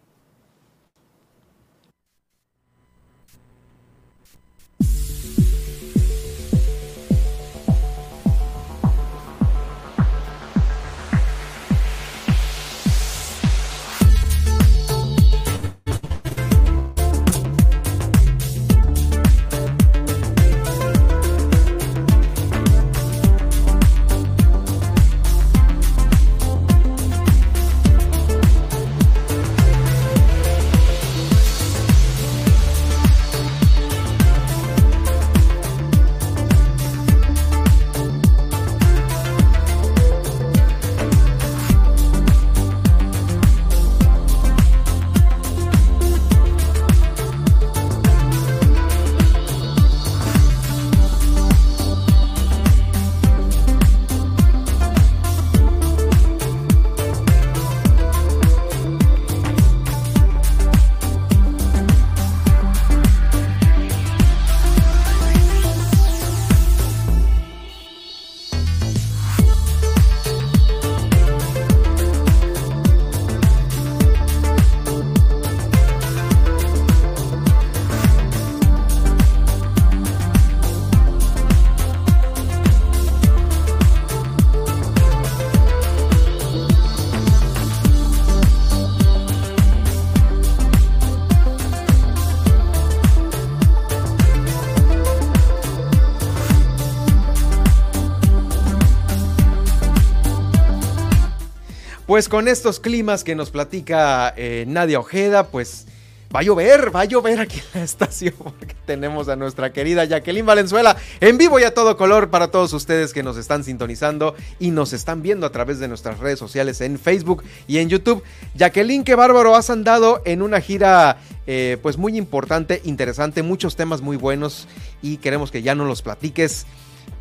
[102.13, 105.87] Pues con estos climas que nos platica eh, Nadia Ojeda, pues
[106.33, 110.05] va a llover, va a llover aquí en la estación porque tenemos a nuestra querida
[110.05, 114.35] Jacqueline Valenzuela en vivo y a todo color para todos ustedes que nos están sintonizando
[114.59, 118.21] y nos están viendo a través de nuestras redes sociales en Facebook y en YouTube.
[118.53, 124.01] Jacqueline, qué bárbaro, has andado en una gira eh, pues muy importante, interesante, muchos temas
[124.01, 124.67] muy buenos
[125.01, 126.67] y queremos que ya nos los platiques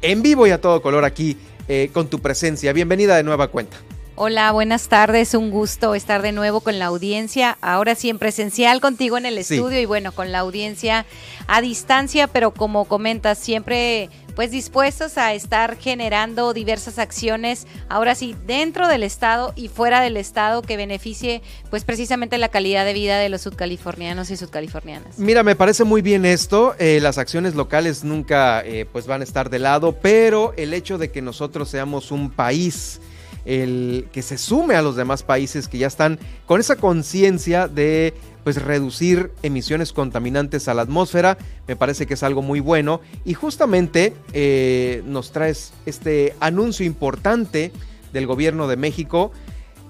[0.03, 2.75] en vivo y a todo color aquí eh, con tu presencia.
[2.75, 3.79] Bienvenida de nueva cuenta.
[4.15, 5.33] Hola, buenas tardes.
[5.33, 7.57] Un gusto estar de nuevo con la audiencia.
[7.63, 11.07] Ahora sí en presencial contigo en el estudio y bueno, con la audiencia
[11.47, 18.37] a distancia, pero como comentas, siempre pues dispuestos a estar generando diversas acciones, ahora sí,
[18.47, 23.19] dentro del estado y fuera del estado que beneficie pues precisamente la calidad de vida
[23.19, 25.19] de los sudcalifornianos y sudcalifornianas.
[25.19, 29.25] Mira, me parece muy bien esto, eh, las acciones locales nunca eh, pues van a
[29.25, 33.01] estar de lado, pero el hecho de que nosotros seamos un país
[33.45, 38.15] el que se sume a los demás países que ya están con esa conciencia de
[38.45, 41.39] pues reducir emisiones contaminantes a la atmósfera,
[41.69, 47.73] me parece que es algo muy bueno y justamente eh, nos traes este anuncio importante
[48.13, 49.33] del gobierno de México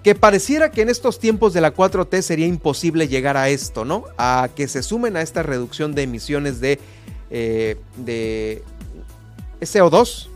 [0.03, 4.05] que pareciera que en estos tiempos de la 4T sería imposible llegar a esto, ¿no?
[4.19, 6.81] A que se sumen a esta reducción de emisiones de,
[7.31, 8.65] eh, de
[9.61, 10.29] CO2,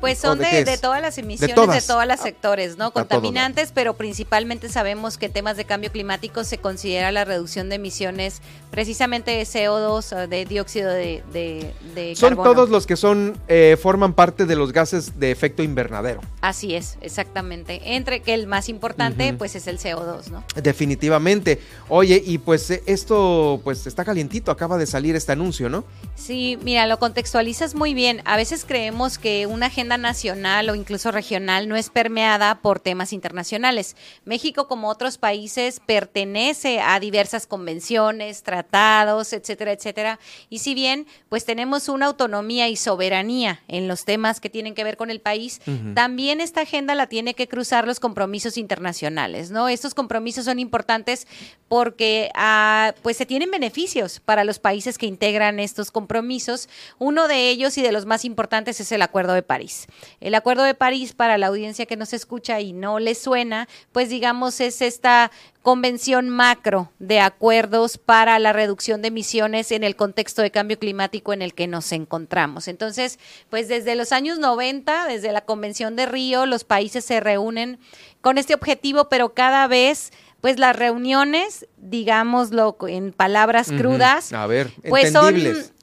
[0.00, 2.92] pues son de, todas las emisiones, de, todos los sectores, ¿no?
[2.92, 7.76] Contaminantes, pero principalmente sabemos que en temas de cambio climático se considera la reducción de
[7.76, 8.40] emisiones
[8.70, 14.46] precisamente de CO2, de dióxido de, de, son todos los que son eh, forman parte
[14.46, 16.20] de los gases de efecto invernadero.
[16.40, 17.94] Así es, exactamente.
[17.96, 20.44] Entre que el más importante, pues es el CO2, ¿no?
[20.54, 21.60] Definitivamente.
[21.88, 25.84] Oye, y pues esto pues está calientito, acaba de salir este anuncio, ¿no?
[26.14, 28.22] Sí, mira, lo contextualizas muy bien.
[28.24, 33.12] A veces creemos que una agenda nacional o incluso regional no es permeada por temas
[33.12, 33.96] internacionales.
[34.24, 40.18] México, como otros países, pertenece a diversas convenciones, tratados, etcétera, etcétera.
[40.50, 44.84] Y si bien, pues tenemos una autonomía y soberanía en los temas que tienen que
[44.84, 45.60] ver con el país,
[45.94, 49.68] también esta agenda la tiene que cruzar los compromisos internacionales, ¿no?
[49.68, 51.26] Estos compromisos son importantes
[51.68, 56.68] porque, ah, pues, se tienen beneficios para los países que integran estos compromisos.
[56.98, 59.77] Uno de ellos y de los más importantes es el Acuerdo de París.
[60.20, 64.08] El Acuerdo de París, para la audiencia que nos escucha y no le suena, pues
[64.08, 65.30] digamos es esta
[65.62, 71.32] convención macro de acuerdos para la reducción de emisiones en el contexto de cambio climático
[71.32, 72.68] en el que nos encontramos.
[72.68, 73.18] Entonces,
[73.50, 77.78] pues desde los años 90, desde la Convención de Río, los países se reúnen
[78.20, 84.70] con este objetivo, pero cada vez pues las reuniones, digámoslo en palabras crudas, A ver,
[84.88, 85.34] pues son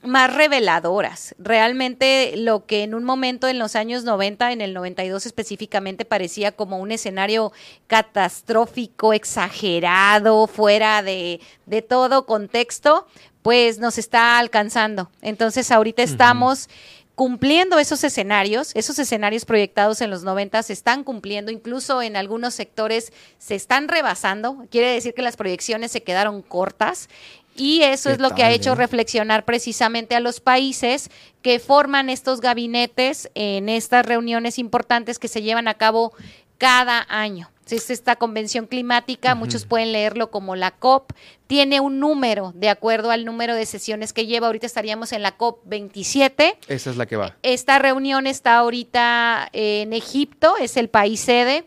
[0.04, 1.36] más reveladoras.
[1.40, 6.54] Realmente lo que en un momento en los años 90, en el 92 específicamente, parecía
[6.54, 7.52] como un escenario
[7.88, 13.08] catastrófico, exagerado, fuera de, de todo contexto,
[13.42, 15.12] pues nos está alcanzando.
[15.22, 16.70] Entonces ahorita estamos
[17.16, 22.54] cumpliendo esos escenarios, esos escenarios proyectados en los 90 se están cumpliendo, incluso en algunos
[22.54, 27.10] sectores se están rebasando, quiere decir que las proyecciones se quedaron cortas
[27.56, 28.76] y eso ¿Qué es lo que ha hecho eh?
[28.76, 31.10] reflexionar precisamente a los países
[31.42, 36.14] que forman estos gabinetes en estas reuniones importantes que se llevan a cabo
[36.58, 37.50] cada año.
[37.70, 41.12] Es esta convención climática, muchos pueden leerlo como la COP,
[41.48, 44.48] tiene un número de acuerdo al número de sesiones que lleva.
[44.48, 46.58] Ahorita estaríamos en la COP 27.
[46.68, 47.36] Esa es la que va.
[47.42, 51.66] Esta reunión está ahorita en Egipto, es el país sede.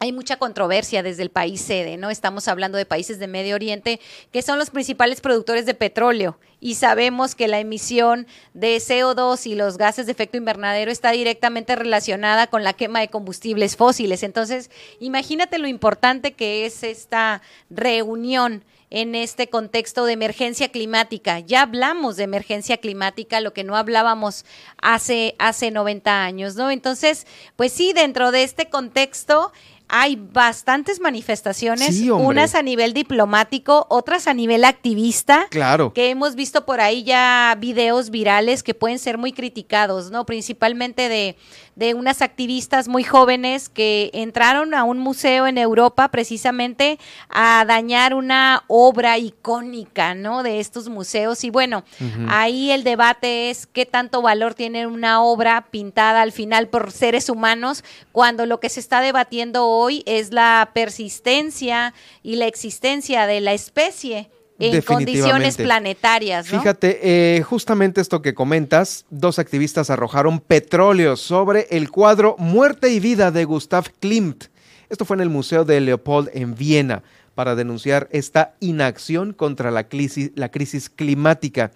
[0.00, 2.10] Hay mucha controversia desde el país sede, ¿no?
[2.10, 4.00] Estamos hablando de países de Medio Oriente
[4.32, 9.54] que son los principales productores de petróleo y sabemos que la emisión de CO2 y
[9.54, 14.22] los gases de efecto invernadero está directamente relacionada con la quema de combustibles fósiles.
[14.22, 18.64] Entonces, imagínate lo importante que es esta reunión
[18.94, 21.40] en este contexto de emergencia climática.
[21.40, 24.44] Ya hablamos de emergencia climática, lo que no hablábamos
[24.80, 26.70] hace, hace 90 años, ¿no?
[26.70, 27.26] Entonces,
[27.56, 29.52] pues sí, dentro de este contexto
[29.88, 35.46] hay bastantes manifestaciones, Sí, unas a nivel diplomático, otras a nivel activista.
[35.50, 35.92] Claro.
[35.92, 40.24] Que hemos visto por ahí ya videos virales que pueden ser muy criticados, ¿no?
[40.24, 41.36] Principalmente de,
[41.76, 48.14] de unas activistas muy jóvenes que entraron a un museo en Europa precisamente a dañar
[48.14, 50.42] una obra icónica, ¿no?
[50.42, 51.44] De estos museos.
[51.44, 51.84] Y bueno,
[52.28, 57.28] ahí el debate es qué tanto valor tiene una obra pintada al final por seres
[57.28, 63.40] humanos cuando lo que se está debatiendo hoy es la persistencia y la existencia de
[63.40, 66.60] la especie en condiciones planetarias, ¿no?
[66.60, 67.00] Fíjate,
[67.36, 73.30] eh, justamente esto que comentas, dos activistas arrojaron petróleo sobre el cuadro Muerte y Vida
[73.30, 74.44] de Gustav Klimt.
[74.88, 77.02] Esto fue en el Museo de Leopold en Viena
[77.34, 81.72] para denunciar esta inacción contra la crisis, la crisis climática.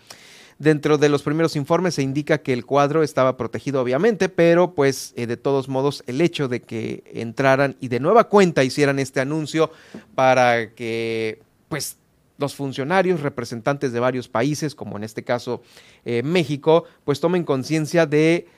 [0.58, 5.12] Dentro de los primeros informes se indica que el cuadro estaba protegido obviamente, pero pues
[5.16, 9.20] eh, de todos modos el hecho de que entraran y de nueva cuenta hicieran este
[9.20, 9.70] anuncio
[10.16, 11.96] para que pues
[12.38, 15.62] los funcionarios, representantes de varios países, como en este caso
[16.04, 18.48] eh, México, pues tomen conciencia de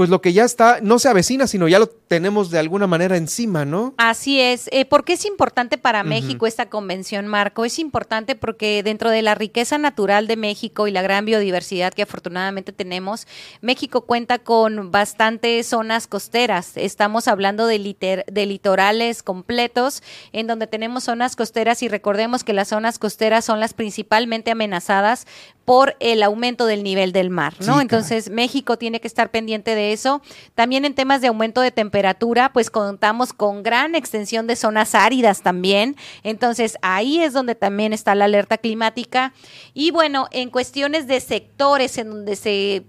[0.00, 3.18] pues lo que ya está, no se avecina, sino ya lo tenemos de alguna manera
[3.18, 3.92] encima, ¿no?
[3.98, 4.66] Así es.
[4.72, 6.02] Eh, ¿Por qué es importante para.
[6.04, 7.66] México esta convención, Marco?
[7.66, 12.00] Es importante porque dentro de la riqueza natural de México y la gran biodiversidad que
[12.00, 13.26] afortunadamente tenemos,
[13.60, 16.72] México cuenta con bastantes zonas costeras.
[16.76, 22.54] Estamos hablando de, liter- de litorales completos en donde tenemos zonas costeras y recordemos que
[22.54, 25.26] las zonas costeras son las principalmente amenazadas
[25.70, 27.64] por el aumento del nivel del mar, ¿no?
[27.64, 27.82] Sí, caray.
[27.82, 30.20] Entonces, México tiene que estar pendiente de eso.
[30.56, 35.42] También en temas de aumento de temperatura, pues contamos con gran extensión de zonas áridas
[35.42, 35.94] también.
[36.24, 39.32] Entonces, ahí es donde también está la alerta climática.
[39.72, 42.82] Y bueno, en cuestiones de sectores en donde se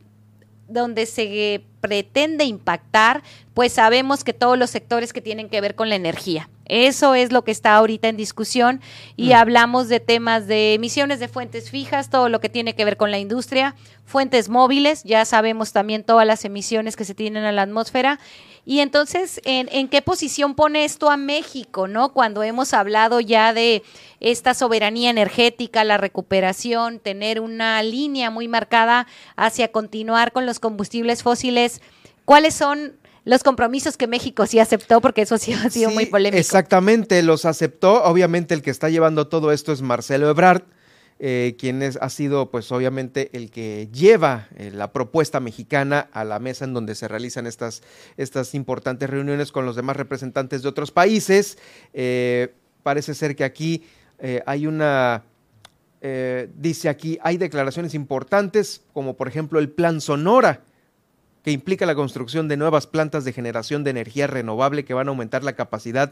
[0.68, 3.22] donde se pretende impactar,
[3.54, 6.50] pues sabemos que todos los sectores que tienen que ver con la energía.
[6.74, 8.80] Eso es lo que está ahorita en discusión
[9.18, 9.34] y Mm.
[9.34, 13.12] hablamos de temas de emisiones de fuentes fijas, todo lo que tiene que ver con
[13.12, 17.64] la industria, fuentes móviles, ya sabemos también todas las emisiones que se tienen a la
[17.64, 18.20] atmósfera.
[18.66, 22.14] Y entonces, ¿en, en qué posición pone esto a México, no?
[22.14, 23.84] Cuando hemos hablado ya de
[24.22, 31.22] esta soberanía energética, la recuperación, tener una línea muy marcada hacia continuar con los combustibles
[31.22, 31.82] fósiles,
[32.24, 32.94] ¿cuáles son
[33.24, 35.00] los compromisos que México sí aceptó?
[35.02, 36.40] Porque eso sí ha sido Sí, muy polémico.
[36.40, 38.04] Exactamente, los aceptó.
[38.04, 40.64] Obviamente el que está llevando todo esto es Marcelo Ebrard,
[41.20, 46.24] eh, quien es- ha sido pues obviamente el que lleva eh, la propuesta mexicana a
[46.24, 47.84] la mesa en donde se realizan estas,
[48.18, 51.60] estas importantes reuniones con los demás representantes de otros países.
[51.94, 53.84] Eh, parece ser que aquí
[54.46, 55.24] hay una...
[56.56, 60.62] dice aquí, hay declaraciones importantes, como por ejemplo el Plan Sonora,
[61.44, 65.12] que implica la construcción de nuevas plantas de generación de energía renovable que van a
[65.12, 66.12] aumentar la capacidad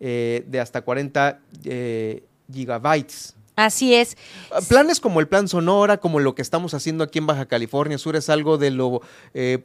[0.00, 3.34] eh, de hasta 40 eh, gigabytes.
[3.56, 4.16] Así es.
[4.50, 7.98] Ah, Planes como el Plan Sonora, como lo que estamos haciendo aquí en Baja California
[7.98, 9.02] Sur, es algo de lo
[9.34, 9.64] eh,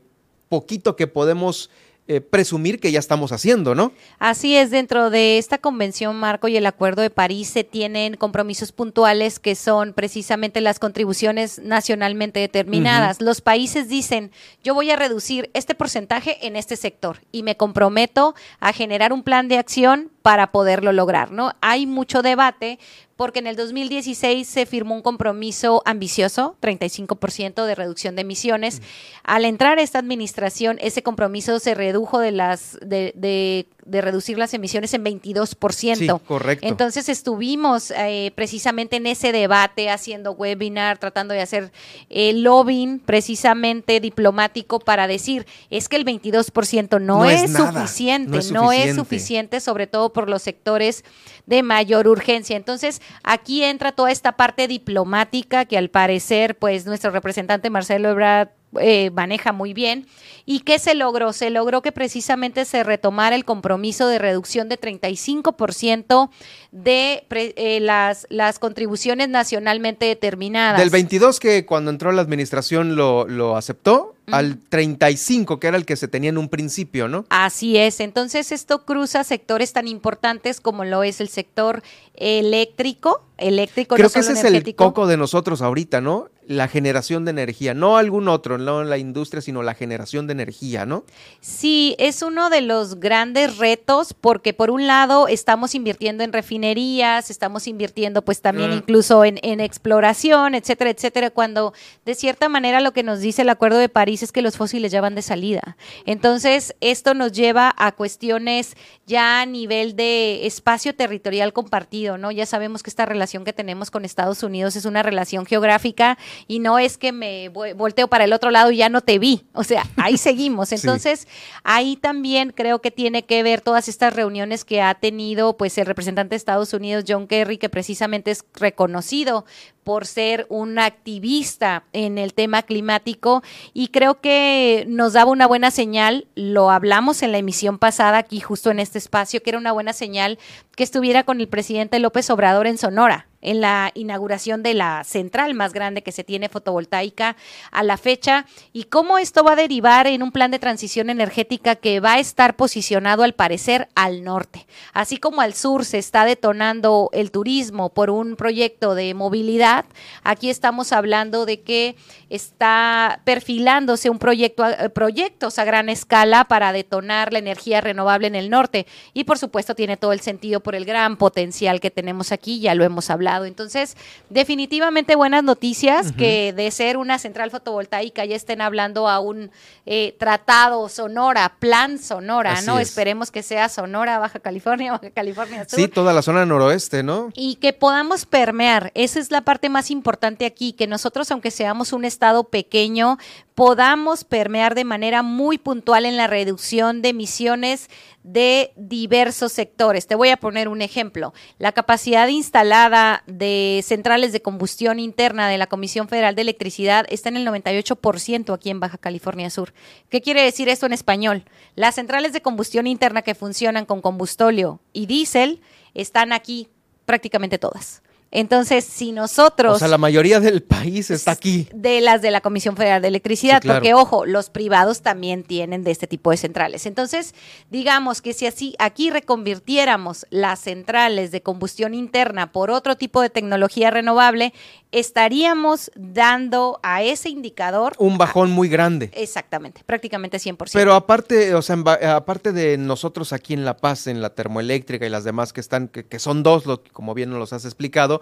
[0.50, 1.70] poquito que podemos
[2.08, 3.92] eh, presumir que ya estamos haciendo, ¿no?
[4.20, 8.72] Así es, dentro de esta convención marco y el Acuerdo de París se tienen compromisos
[8.72, 13.22] puntuales que son precisamente las contribuciones nacionalmente determinadas.
[13.22, 14.32] Los países dicen,
[14.64, 19.24] yo voy a reducir este porcentaje en este sector y me comprometo a generar un
[19.24, 21.52] plan de acción para poderlo lograr, ¿no?
[21.62, 22.80] Hay mucho debate
[23.16, 28.82] porque en el 2016 se firmó un compromiso ambicioso, 35% de reducción de emisiones.
[29.24, 34.54] Al entrar esta administración, ese compromiso se redujo de las de, de de reducir las
[34.54, 35.96] emisiones en 22%.
[35.96, 36.68] Sí, correcto.
[36.68, 41.72] Entonces estuvimos eh, precisamente en ese debate, haciendo webinar, tratando de hacer
[42.10, 47.72] eh, lobbying precisamente diplomático para decir, es que el 22% no, No es, es nada,
[47.74, 48.96] suficiente, no es no es suficiente.
[48.96, 51.04] suficiente, sobre todo por los sectores
[51.46, 52.56] de mayor urgencia.
[52.58, 58.50] Entonces, aquí entra toda esta parte diplomática que al parecer, pues nuestro representante Marcelo Ebrard
[58.82, 60.06] eh, maneja muy bien.
[60.46, 61.32] ¿Y qué se logró?
[61.34, 66.30] Se logró que precisamente se retomara el compromiso de reducción de 35%
[66.72, 70.80] de pre- eh, las, las contribuciones nacionalmente determinadas.
[70.80, 75.86] Del 22 que cuando entró la administración lo, lo aceptó, al 35 que era el
[75.86, 77.26] que se tenía en un principio, ¿no?
[77.30, 81.84] Así es, entonces esto cruza sectores tan importantes como lo es el sector
[82.16, 86.30] eléctrico, eléctrico Creo no que ese es el coco de nosotros ahorita, ¿no?
[86.48, 90.86] La generación de energía, no algún otro, no la industria, sino la generación de energía,
[90.86, 91.04] ¿no?
[91.42, 97.32] Sí, es uno de los grandes retos porque por un lado estamos invirtiendo en refinerías,
[97.32, 98.74] estamos invirtiendo pues también Mm.
[98.74, 101.74] incluso en, en exploración, etcétera, etcétera, cuando
[102.06, 104.92] de cierta manera lo que nos dice el Acuerdo de París es que los fósiles
[104.92, 105.78] ya van de salida.
[106.06, 108.76] Entonces, esto nos lleva a cuestiones
[109.08, 112.32] ya a nivel de espacio territorial compartido, ¿no?
[112.32, 116.18] Ya sabemos que esta relación que tenemos con Estados Unidos es una relación geográfica
[116.48, 119.18] y no es que me vo- volteo para el otro lado y ya no te
[119.20, 119.46] vi.
[119.54, 120.70] O sea, ahí seguimos.
[120.70, 120.76] Sí.
[120.76, 121.28] Entonces,
[121.64, 125.86] ahí también creo que tiene que ver todas estas reuniones que ha tenido pues el
[125.86, 129.46] representante de Estados Unidos, John Kerry, que precisamente es reconocido
[129.86, 133.44] por ser un activista en el tema climático.
[133.72, 138.40] Y creo que nos daba una buena señal, lo hablamos en la emisión pasada aquí
[138.40, 140.40] justo en este espacio, que era una buena señal
[140.76, 145.54] que estuviera con el presidente López Obrador en Sonora en la inauguración de la central
[145.54, 147.38] más grande que se tiene fotovoltaica
[147.72, 151.76] a la fecha y cómo esto va a derivar en un plan de transición energética
[151.76, 154.66] que va a estar posicionado al parecer al norte.
[154.94, 159.86] Así como al sur se está detonando el turismo por un proyecto de movilidad,
[160.24, 161.96] aquí estamos hablando de que
[162.32, 168.36] está perfilándose un proyecto, eh, proyectos a gran escala para detonar la energía renovable en
[168.36, 172.32] el norte y por supuesto tiene todo el sentido por el gran potencial que tenemos
[172.32, 173.35] aquí, ya lo hemos hablado.
[173.44, 173.98] Entonces,
[174.30, 179.52] definitivamente buenas noticias que de ser una central fotovoltaica ya estén hablando a un
[179.86, 182.80] eh, tratado Sonora, plan Sonora, Así ¿no?
[182.80, 182.90] es.
[182.90, 187.30] Esperemos que sea Sonora, Baja California, Baja California Sur Sí, toda la zona noroeste, ¿no?
[187.34, 188.92] y que podamos permear.
[188.94, 193.18] Esa es la parte más importante aquí, que nosotros, aunque seamos un estado pequeño,
[193.56, 197.90] podamos permear de manera muy puntual en la reducción de emisiones
[198.26, 200.08] de diversos sectores.
[200.08, 201.32] Te voy a poner un ejemplo.
[201.60, 207.30] La capacidad instalada de centrales de combustión interna de la Comisión Federal de Electricidad está
[207.30, 209.76] en el 98% aquí en Baja California Sur.
[210.10, 211.46] ¿Qué quiere decir esto en español?
[211.76, 215.62] Las centrales de combustión interna que funcionan con combustóleo y diésel
[215.94, 216.68] están aquí
[217.06, 218.02] prácticamente todas.
[218.36, 221.68] Entonces, si nosotros O sea, la mayoría del país está aquí.
[221.74, 223.80] de las de la Comisión Federal de Electricidad, Sí, claro.
[223.80, 226.86] porque ojo, los privados también tienen de este tipo de centrales.
[226.86, 227.34] Entonces,
[227.72, 233.30] digamos que si así aquí reconvirtiéramos las centrales de combustión interna por otro tipo de
[233.30, 234.54] tecnología renovable,
[234.92, 239.12] estaríamos dando a ese indicador Un bajón muy grande.
[239.14, 240.72] exactamente, prácticamente 100%.
[240.74, 241.76] Pero aparte, o sea,
[242.16, 245.88] aparte de nosotros aquí en La Paz, en la termoeléctrica y las demás que están,
[245.90, 248.22] que, que son dos, lo- como bien nos los has explicado,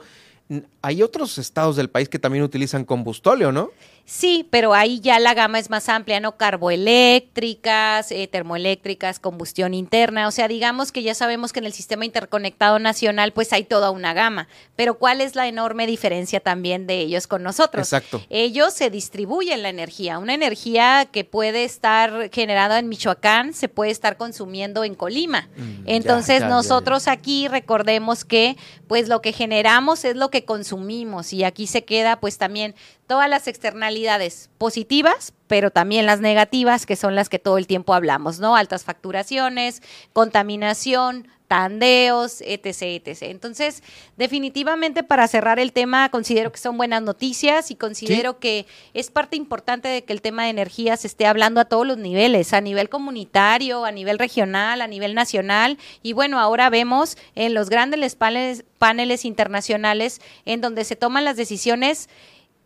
[0.82, 3.72] hay otros estados del país que también utilizan combustóleo, ¿no?
[4.06, 6.36] Sí, pero ahí ya la gama es más amplia, ¿no?
[6.36, 10.28] Carboeléctricas, eh, termoeléctricas, combustión interna.
[10.28, 13.92] O sea, digamos que ya sabemos que en el sistema interconectado nacional pues hay toda
[13.92, 14.50] una gama.
[14.76, 17.88] Pero ¿cuál es la enorme diferencia también de ellos con nosotros?
[17.88, 18.22] Exacto.
[18.30, 20.20] Ellos se distribuyen la energía.
[20.20, 25.48] Una energía que puede estar generada en Michoacán se puede estar consumiendo en Colima.
[25.86, 31.32] Entonces ya, ya, nosotros aquí recordemos que pues lo que generamos es lo que consumimos
[31.32, 32.76] y aquí se queda pues también
[33.08, 37.94] todas las externalidades positivas, pero también las negativas que son las que todo el tiempo
[37.94, 38.56] hablamos, ¿no?
[38.56, 39.82] Altas facturaciones,
[40.14, 43.24] contaminación, tandeos, etc, etc.
[43.24, 43.84] Entonces,
[44.18, 49.36] definitivamente para cerrar el tema, considero que son buenas noticias y considero que es parte
[49.36, 52.62] importante de que el tema de energía se esté hablando a todos los niveles, a
[52.62, 55.78] nivel comunitario, a nivel regional, a nivel nacional.
[56.02, 61.38] Y bueno, ahora vemos en los grandes paneles, paneles internacionales en donde se toman las
[61.38, 62.10] decisiones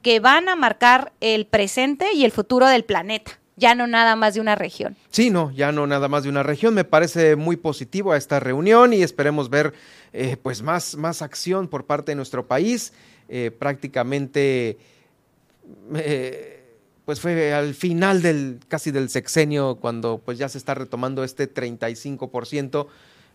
[0.01, 4.35] que van a marcar el presente y el futuro del planeta ya no nada más
[4.35, 4.95] de una región.
[5.09, 6.75] Sí, no, ya no nada más de una región.
[6.75, 9.73] Me parece muy positivo a esta reunión y esperemos ver
[10.13, 12.93] eh, pues más, más acción por parte de nuestro país.
[13.27, 14.77] Eh, prácticamente
[15.95, 16.63] eh,
[17.03, 21.51] pues fue al final del casi del sexenio cuando pues ya se está retomando este
[21.51, 22.87] 35%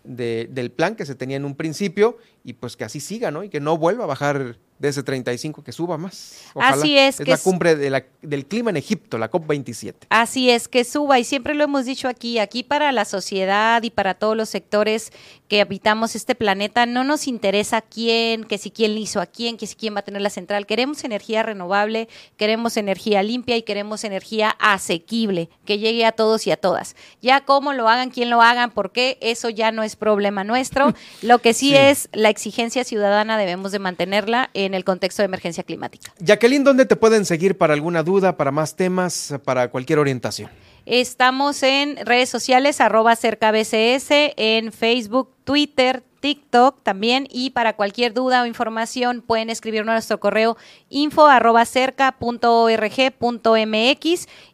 [0.04, 3.44] de, del plan que se tenía en un principio y pues que así siga, ¿no?
[3.44, 6.40] Y que no vuelva a bajar de ese 35 que suba más.
[6.56, 7.20] Así es.
[7.20, 9.94] Es la cumbre del clima en Egipto, la COP27.
[10.08, 11.20] Así es, que suba.
[11.20, 15.12] Y siempre lo hemos dicho aquí, aquí para la sociedad y para todos los sectores
[15.46, 19.66] que habitamos este planeta, no nos interesa quién, que si quién hizo a quién, que
[19.66, 20.66] si quién va a tener la central.
[20.66, 26.50] Queremos energía renovable, queremos energía limpia y queremos energía asequible, que llegue a todos y
[26.50, 26.96] a todas.
[27.20, 30.94] Ya cómo lo hagan, quién lo hagan, por qué, eso ya no es problema nuestro.
[31.22, 31.74] Lo que sí.
[31.74, 36.12] es la exigencia ciudadana, debemos de mantenerla en en el contexto de emergencia climática.
[36.18, 40.50] Jacqueline, ¿dónde te pueden seguir para alguna duda, para más temas, para cualquier orientación?
[40.86, 48.14] Estamos en redes sociales, arroba cerca BCS, en Facebook, Twitter, TikTok también y para cualquier
[48.14, 50.56] duda o información pueden escribirnos a nuestro correo
[50.88, 52.28] info arroba cerca.org.mx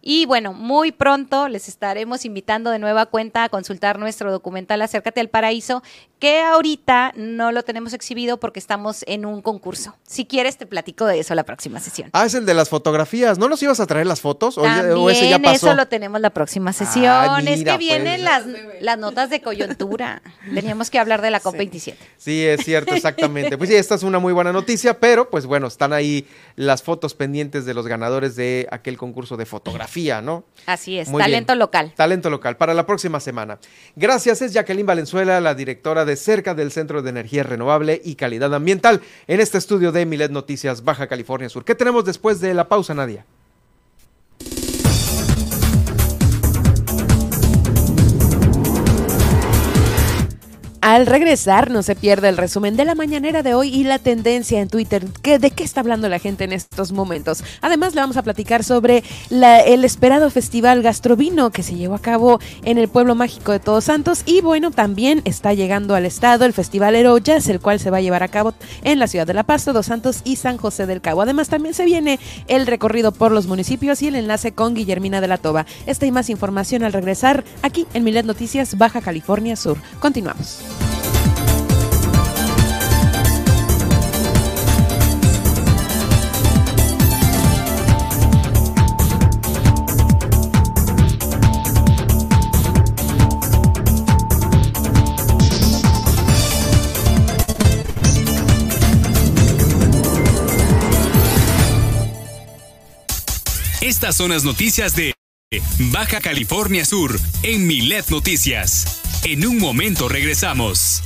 [0.01, 5.21] y bueno, muy pronto les estaremos invitando de nueva cuenta a consultar nuestro documental Acércate
[5.21, 5.83] al Paraíso
[6.19, 9.95] que ahorita no lo tenemos exhibido porque estamos en un concurso.
[10.03, 12.11] Si quieres, te platico de eso la próxima sesión.
[12.13, 13.39] Ah, es el de las fotografías.
[13.39, 14.59] ¿No nos ibas a traer las fotos?
[14.59, 14.65] ¿O,
[15.11, 15.69] ese ya pasó?
[15.69, 17.07] eso lo tenemos la próxima sesión.
[17.07, 18.25] Ah, es que vienen pues.
[18.25, 18.45] las,
[18.81, 20.23] las notas de coyuntura.
[20.53, 21.95] Teníamos que hablar de la COP27.
[22.17, 22.45] Sí.
[22.45, 23.59] es cierto, exactamente.
[23.59, 26.27] Pues sí, esta es una muy buena noticia, pero pues bueno, están ahí
[26.57, 30.45] las fotos pendientes de los ganadores de aquel concurso de fotografía, ¿no?
[30.67, 31.93] Así es, talento local.
[31.97, 33.59] Talento local, para la próxima semana.
[33.97, 38.55] Gracias, es Jacqueline Valenzuela, la directora de cerca del Centro de Energía Renovable y Calidad
[38.55, 41.65] Ambiental en este estudio de Milet Noticias Baja California Sur.
[41.65, 43.25] ¿Qué tenemos después de la pausa, Nadia?
[50.99, 54.61] Al regresar, no se pierde el resumen de la mañanera de hoy y la tendencia
[54.61, 55.09] en Twitter.
[55.09, 57.45] ¿De qué está hablando la gente en estos momentos?
[57.61, 62.41] Además, le vamos a platicar sobre el esperado festival Gastrovino que se llevó a cabo
[62.65, 64.23] en el pueblo mágico de Todos Santos.
[64.27, 68.01] Y bueno, también está llegando al estado el Festival Jazz, el cual se va a
[68.01, 71.01] llevar a cabo en la ciudad de La Paz, Todos Santos y San José del
[71.01, 71.23] Cabo.
[71.23, 72.19] Además, también se viene
[72.49, 75.65] el recorrido por los municipios y el enlace con Guillermina de la Toba.
[75.87, 79.79] Esta y más información al regresar aquí en Milet Noticias, Baja California Sur.
[80.01, 80.59] Continuamos.
[104.09, 105.13] Estas son las noticias de
[105.93, 109.03] Baja California Sur en Milet Noticias.
[109.23, 111.03] En un momento regresamos.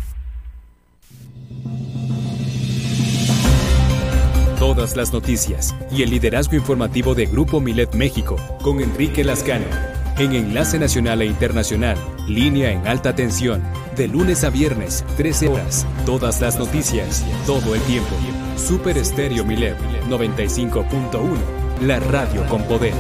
[4.58, 10.34] Todas las noticias y el liderazgo informativo de Grupo Milet México con Enrique Lascano en
[10.34, 11.98] Enlace Nacional e Internacional,
[12.28, 13.62] línea en alta tensión,
[13.96, 18.16] de lunes a viernes, 13 horas, todas las noticias, todo el tiempo.
[18.56, 19.78] Super Estéreo Milet
[20.10, 21.38] 95.1,
[21.82, 22.94] la radio con poder.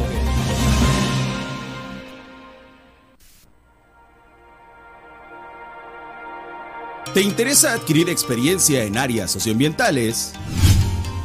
[7.16, 10.34] ¿Te interesa adquirir experiencia en áreas socioambientales?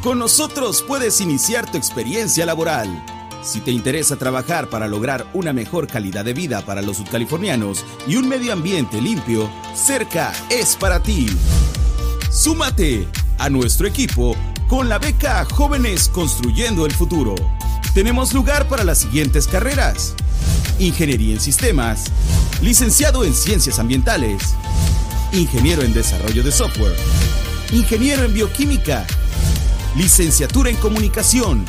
[0.03, 2.88] Con nosotros puedes iniciar tu experiencia laboral
[3.43, 8.16] si te interesa trabajar para lograr una mejor calidad de vida para los sudcalifornianos y
[8.16, 11.26] un medio ambiente limpio, Cerca es para ti.
[12.30, 13.07] Súmate
[13.38, 14.36] a nuestro equipo
[14.68, 17.34] con la beca Jóvenes Construyendo el Futuro.
[17.95, 20.14] Tenemos lugar para las siguientes carreras.
[20.78, 22.05] Ingeniería en Sistemas,
[22.62, 24.55] licenciado en Ciencias Ambientales,
[25.32, 26.97] ingeniero en desarrollo de software,
[27.72, 29.07] ingeniero en bioquímica,
[29.97, 31.66] licenciatura en comunicación,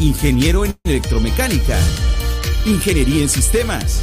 [0.00, 1.78] ingeniero en electromecánica,
[2.64, 4.00] ingeniería en sistemas,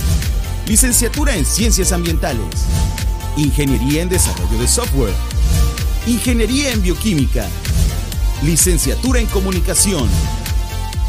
[0.67, 2.45] licenciatura en ciencias ambientales,
[3.35, 5.13] ingeniería en desarrollo de software,
[6.05, 7.47] ingeniería en bioquímica,
[8.43, 10.07] licenciatura en comunicación,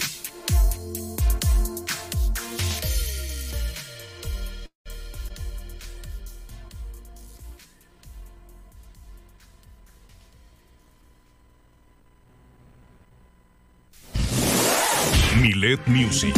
[15.41, 16.33] Milet Music.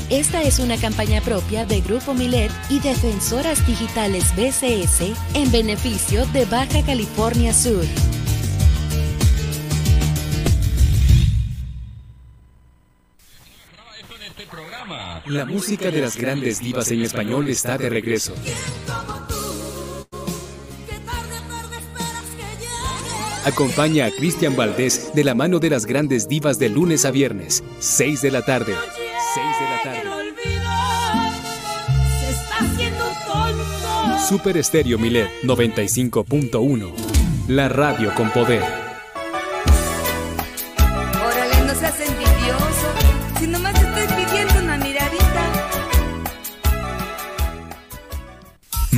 [0.10, 6.46] Esta es una campaña propia de Grupo Milet y Defensoras Digitales BCS en beneficio de
[6.46, 7.86] Baja California Sur.
[15.30, 18.34] La música de las grandes divas en español está de regreso.
[23.46, 27.64] Acompaña a Cristian Valdés de la mano de las grandes divas de lunes a viernes,
[27.80, 28.74] 6 de la tarde.
[29.36, 30.02] 6 de la tarde.
[34.28, 36.92] Super Estéreo Milet 95.1.
[37.50, 38.89] La radio con poder.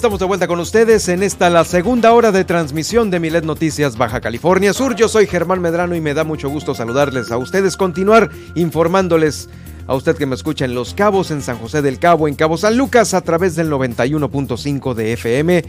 [0.00, 3.98] Estamos de vuelta con ustedes en esta la segunda hora de transmisión de Milet Noticias
[3.98, 4.96] Baja California Sur.
[4.96, 9.50] Yo soy Germán Medrano y me da mucho gusto saludarles a ustedes, continuar informándoles
[9.86, 12.56] a usted que me escucha en Los Cabos, en San José del Cabo, en Cabo
[12.56, 15.64] San Lucas a través del 91.5 de FM.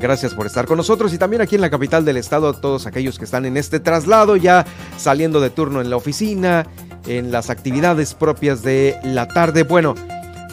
[0.00, 2.86] Gracias por estar con nosotros y también aquí en la capital del estado a todos
[2.86, 4.64] aquellos que están en este traslado ya
[4.96, 6.66] saliendo de turno en la oficina,
[7.06, 9.62] en las actividades propias de la tarde.
[9.62, 9.94] Bueno,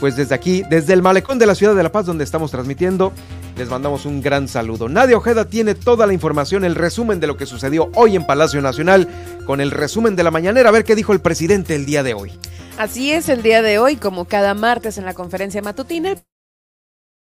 [0.02, 3.14] pues desde aquí, desde el malecón de la ciudad de La Paz, donde estamos transmitiendo,
[3.56, 4.90] les mandamos un gran saludo.
[4.90, 8.64] Nadia Ojeda tiene toda la información, el resumen de lo que sucedió hoy en Palacio
[8.64, 9.08] Nacional,
[9.46, 12.16] con el resumen de la mañanera, a ver qué dijo el presidente el día de
[12.16, 12.32] hoy.
[12.80, 16.24] Así es, el día de hoy, como cada martes en la conferencia matutina, el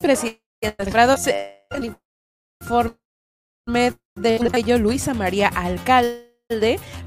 [0.00, 0.40] presidente
[0.78, 1.66] Alfredo se
[2.62, 2.96] informe
[4.16, 6.33] de Luisa María Alcalde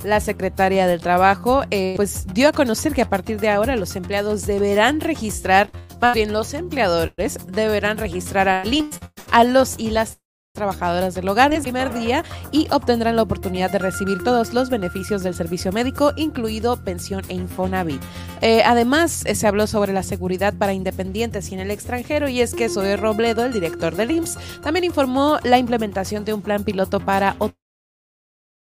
[0.03, 3.95] la secretaria del Trabajo, eh, pues dio a conocer que a partir de ahora los
[3.95, 5.69] empleados deberán registrar,
[6.01, 8.63] más bien los empleadores deberán registrar a,
[9.31, 10.21] a los y las
[10.53, 15.21] trabajadoras del hogar el primer día y obtendrán la oportunidad de recibir todos los beneficios
[15.21, 18.01] del servicio médico, incluido pensión e Infonavit.
[18.41, 22.41] Eh, además, eh, se habló sobre la seguridad para independientes y en el extranjero y
[22.41, 26.63] es que Zoe Robledo, el director del IMSS, también informó la implementación de un plan
[26.63, 27.35] piloto para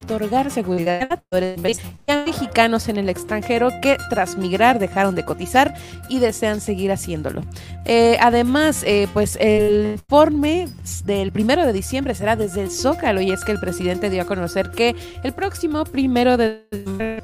[0.05, 5.75] otorgar seguridad a mexicanos en el extranjero que tras migrar dejaron de cotizar
[6.09, 7.43] y desean seguir haciéndolo.
[7.87, 10.69] Eh, además, eh, pues el informe
[11.05, 14.27] del primero de diciembre será desde el Zócalo y es que el presidente dio a
[14.27, 16.67] conocer que el próximo primero de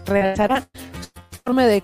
[0.06, 0.66] realizará
[1.32, 1.82] informe de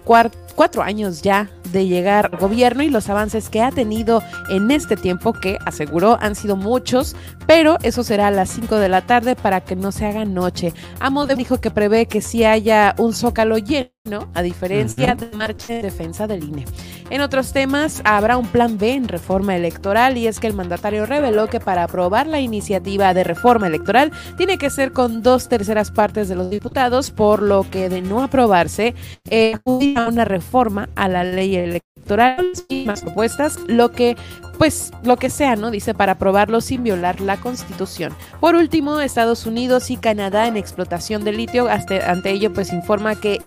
[0.57, 4.97] cuatro años ya de llegar al gobierno y los avances que ha tenido en este
[4.97, 7.15] tiempo, que aseguró han sido muchos,
[7.47, 10.73] pero eso será a las 5 de la tarde para que no se haga noche.
[10.99, 13.93] Amode dijo que prevé que si haya un zócalo lleno,
[14.35, 16.65] a diferencia de marcha en defensa del INE.
[17.11, 21.07] En otros temas, habrá un plan B en reforma electoral y es que el mandatario
[21.07, 25.91] reveló que para aprobar la iniciativa de reforma electoral tiene que ser con dos terceras
[25.91, 28.95] partes de los diputados, por lo que de no aprobarse,
[29.29, 29.57] eh,
[29.97, 30.46] a una reforma
[30.95, 34.17] a la ley electoral y más propuestas, lo que
[34.59, 35.71] pues lo que sea, ¿no?
[35.71, 38.15] Dice para aprobarlo sin violar la Constitución.
[38.41, 43.43] Por último, Estados Unidos y Canadá en explotación de litio, ante ello pues informa que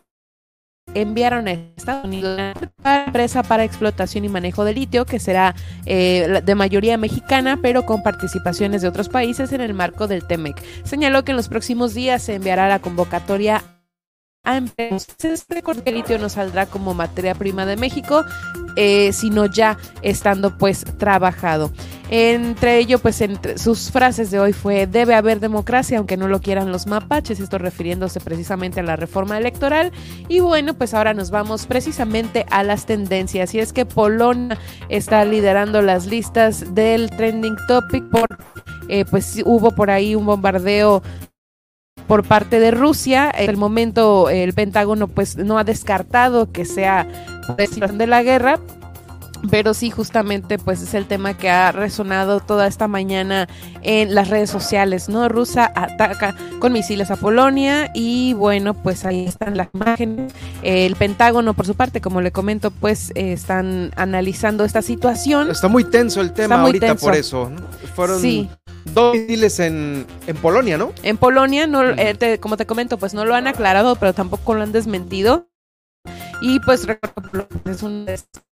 [0.94, 2.38] enviaron a Estados Unidos
[2.80, 7.86] una empresa para explotación y manejo de litio que será eh, de mayoría mexicana pero
[7.86, 10.62] con participaciones de otros países en el marco del TEMEC.
[10.84, 13.64] Señaló que en los próximos días se enviará la convocatoria
[14.50, 15.08] a empresas.
[15.24, 18.26] Este corte litio no saldrá como materia prima de México,
[18.76, 21.72] eh, sino ya estando pues trabajado.
[22.12, 26.42] Entre ello, pues entre sus frases de hoy fue debe haber democracia, aunque no lo
[26.42, 29.92] quieran los mapaches, esto refiriéndose precisamente a la reforma electoral.
[30.28, 33.54] Y bueno, pues ahora nos vamos precisamente a las tendencias.
[33.54, 34.58] Y es que Polonia
[34.90, 38.28] está liderando las listas del trending topic por
[38.90, 41.04] eh, pues hubo por ahí un bombardeo
[42.10, 43.32] por parte de Rusia.
[43.34, 47.08] En el momento el Pentágono pues no ha descartado que sea
[48.00, 48.60] de la guerra,
[49.50, 53.48] pero sí justamente pues es el tema que ha resonado toda esta mañana
[53.82, 55.30] en las redes sociales, ¿no?
[55.30, 60.34] Rusia ataca con misiles a Polonia y bueno, pues ahí están las imágenes.
[60.62, 65.50] El Pentágono por su parte, como le comento, pues están analizando esta situación.
[65.52, 67.52] Está muy tenso el tema ahorita por eso.
[67.96, 68.50] Fueron sí
[68.94, 70.94] dos misiles en, en, Polonia, ¿no?
[71.04, 74.64] En Polonia, no, eh, como te comento, pues no lo han aclarado, pero tampoco lo
[74.64, 75.49] han desmentido.
[76.42, 76.88] Y pues
[77.66, 78.06] es un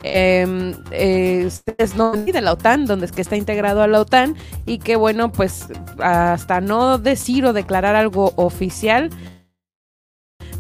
[0.04, 1.50] eh, eh,
[1.96, 4.36] no de la OTAN, donde es que está integrado a la OTAN
[4.66, 5.68] y que bueno, pues
[6.00, 9.10] hasta no decir o declarar algo oficial,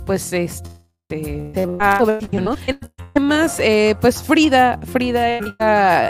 [0.05, 0.76] pues este
[1.09, 2.55] ¿no?
[3.15, 5.39] Además, eh, pues Frida, Frida,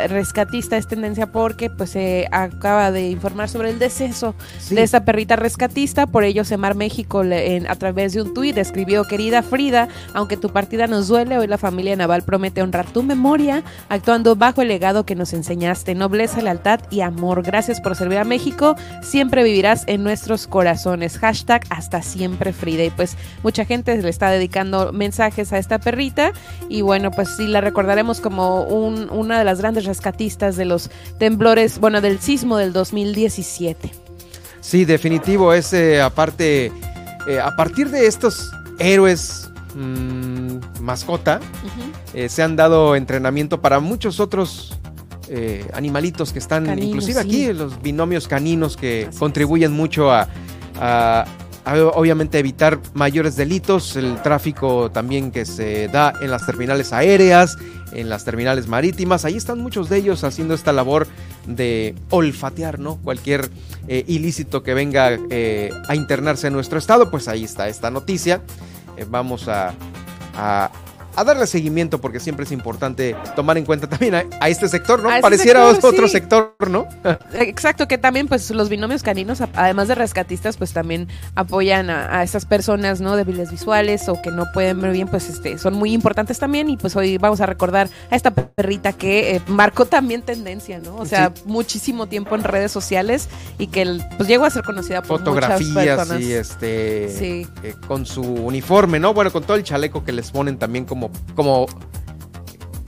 [0.07, 4.35] rescatista, es tendencia porque pues se acaba de informar sobre el deceso
[4.69, 9.41] de esa perrita rescatista, por ello Semar México a través de un tuit escribió, querida
[9.41, 14.35] Frida, aunque tu partida nos duele, hoy la familia naval promete honrar tu memoria, actuando
[14.35, 17.43] bajo el legado que nos enseñaste, nobleza, lealtad y amor.
[17.43, 21.19] Gracias por servir a México, siempre vivirás en nuestros corazones.
[21.19, 22.83] Hashtag hasta siempre Frida.
[22.83, 26.33] Y pues mucha gente le está dedicando mensajes a esta perrita.
[26.69, 31.79] Y bueno, pues sí la recordaremos como una de las grandes rescatistas de los temblores,
[31.79, 33.91] bueno, del sismo del 2017.
[34.61, 36.71] Sí, definitivo, es aparte,
[37.27, 41.39] eh, a partir de estos héroes mm, mascota,
[42.13, 44.77] eh, se han dado entrenamiento para muchos otros
[45.29, 50.27] eh, animalitos que están, inclusive aquí, los binomios caninos que contribuyen mucho a,
[51.74, 57.57] obviamente evitar mayores delitos, el tráfico también que se da en las terminales aéreas,
[57.91, 61.07] en las terminales marítimas, ahí están muchos de ellos haciendo esta labor
[61.45, 62.97] de olfatear, ¿no?
[62.97, 63.49] Cualquier
[63.88, 68.41] eh, ilícito que venga eh, a internarse en nuestro estado, pues ahí está esta noticia.
[68.97, 69.74] Eh, vamos a,
[70.36, 70.72] a
[71.24, 75.09] darle seguimiento porque siempre es importante tomar en cuenta también a, este sector, ¿no?
[75.22, 76.88] Pareciera otro sector, ¿no?
[77.34, 82.45] Exacto, que también pues los binomios caninos, además de rescatistas, pues también apoyan a, esas
[82.45, 83.15] personas, ¿no?
[83.15, 86.78] Débiles visuales o que no pueden ver bien, pues este, son muy importantes también y
[86.78, 90.95] pues hoy vamos a recordar a esta perrita que eh, marcó también tendencia, ¿no?
[90.95, 95.20] O sea, muchísimo tiempo en redes sociales y que pues llegó a ser conocida por
[95.20, 96.22] Fotografías muchas personas.
[96.22, 99.13] y este, eh, con su uniforme, ¿no?
[99.13, 101.68] Bueno, con todo el chaleco que les ponen también como como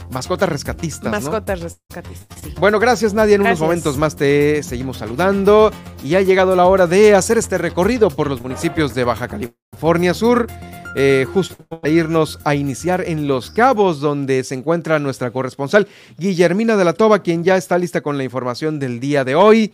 [0.10, 1.12] mascotas rescatistas.
[1.12, 2.40] Mascotas rescatistas.
[2.42, 2.54] Sí.
[2.60, 3.36] Bueno, gracias Nadia.
[3.36, 5.72] En unos momentos más te seguimos saludando.
[6.04, 10.14] Y ha llegado la hora de hacer este recorrido por los municipios de Baja California
[10.14, 10.48] Sur.
[10.96, 16.76] Eh, justo a irnos a iniciar en Los Cabos, donde se encuentra nuestra corresponsal Guillermina
[16.78, 19.72] de la Toba, quien ya está lista con la información del día de hoy.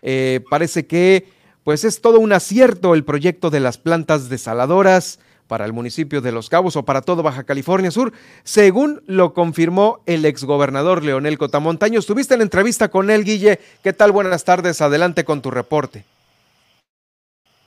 [0.00, 1.26] Eh, parece que
[1.64, 6.32] pues es todo un acierto el proyecto de las plantas desaladoras para el municipio de
[6.32, 11.98] Los Cabos o para todo Baja California Sur, según lo confirmó el exgobernador Leonel Cotamontaño.
[11.98, 13.60] Estuviste en la entrevista con él, Guille.
[13.82, 14.12] ¿Qué tal?
[14.12, 14.80] Buenas tardes.
[14.80, 16.04] Adelante con tu reporte.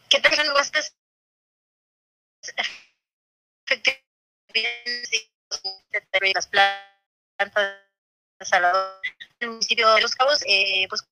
[0.09, 0.31] ¿Qué tal?
[6.33, 7.77] Las plantas
[8.39, 9.01] desaladoras
[9.39, 11.03] el municipio de Los Cabos, eh, pues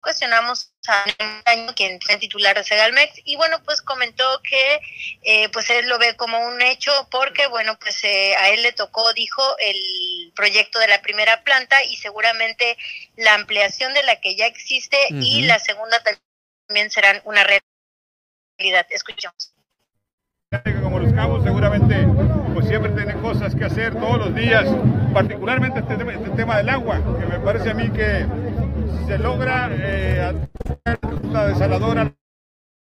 [0.00, 1.04] cuestionamos a
[1.46, 4.80] año quien fue titular de Segalmex y bueno pues comentó que
[5.22, 8.72] eh, pues él lo ve como un hecho porque bueno pues eh, a él le
[8.72, 12.76] tocó dijo el proyecto de la primera planta y seguramente
[13.16, 15.98] la ampliación de la que ya existe y la segunda
[16.68, 18.86] también serán una realidad.
[18.90, 19.52] Escuchemos.
[20.82, 22.06] Como los cabos seguramente
[22.54, 24.64] pues siempre tienen cosas que hacer todos los días
[25.12, 28.26] particularmente este tema, este tema del agua que me parece a mí que
[29.08, 30.34] se logra eh,
[31.32, 32.14] la desaladora,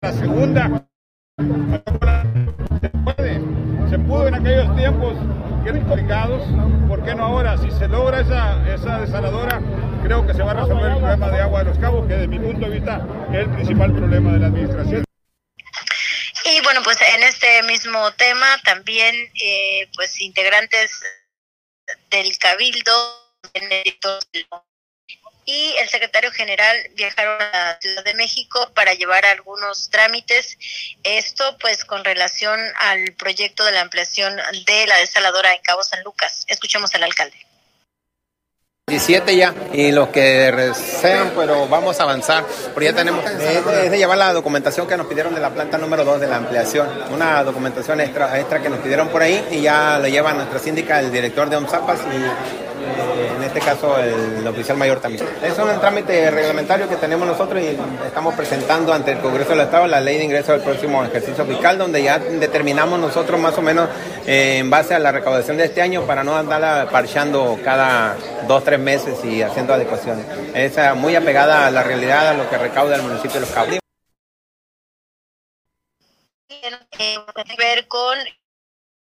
[0.02, 0.84] la segunda.
[2.80, 3.40] Se puede,
[3.88, 5.14] se pudo en aquellos tiempos
[5.62, 6.42] que eran complicados,
[6.88, 7.56] ¿por qué no ahora?
[7.58, 9.60] Si se logra esa, esa desaladora,
[10.02, 12.26] creo que se va a resolver el problema de agua de los cabos, que desde
[12.26, 15.04] mi punto de vista es el principal problema de la administración.
[16.46, 21.00] Y bueno, pues en este mismo tema también, eh, pues integrantes
[22.10, 22.92] del Cabildo,
[25.49, 30.59] y el secretario general viajaron a Ciudad de México para llevar algunos trámites.
[31.03, 34.36] Esto pues con relación al proyecto de la ampliación
[34.66, 36.44] de la desaladora en Cabo San Lucas.
[36.49, 37.38] Escuchemos al alcalde.
[38.88, 40.20] 17 ya y los que
[40.53, 42.44] desean, pero vamos a avanzar,
[42.74, 46.05] porque ya tenemos, es, de llevar la documentación que nos pidieron de la planta número
[46.05, 49.99] 2 de la ampliación, una documentación extra, extra que nos pidieron por ahí y ya
[49.99, 54.76] lo lleva nuestra síndica, el director de OMSAPAS y eh, en este caso el oficial
[54.76, 55.26] mayor también.
[55.43, 59.87] Es un trámite reglamentario que tenemos nosotros y estamos presentando ante el Congreso del Estado
[59.87, 63.89] la ley de ingreso del próximo ejercicio fiscal, donde ya determinamos nosotros más o menos
[64.26, 68.16] eh, en base a la recaudación de este año para no andar parchando cada
[68.47, 70.26] dos, tres meses y haciendo adecuaciones.
[70.55, 73.51] Es muy apegada a la realidad, a lo que recauda el municipio de Los.
[76.47, 77.18] Tiene que
[77.57, 78.18] ver con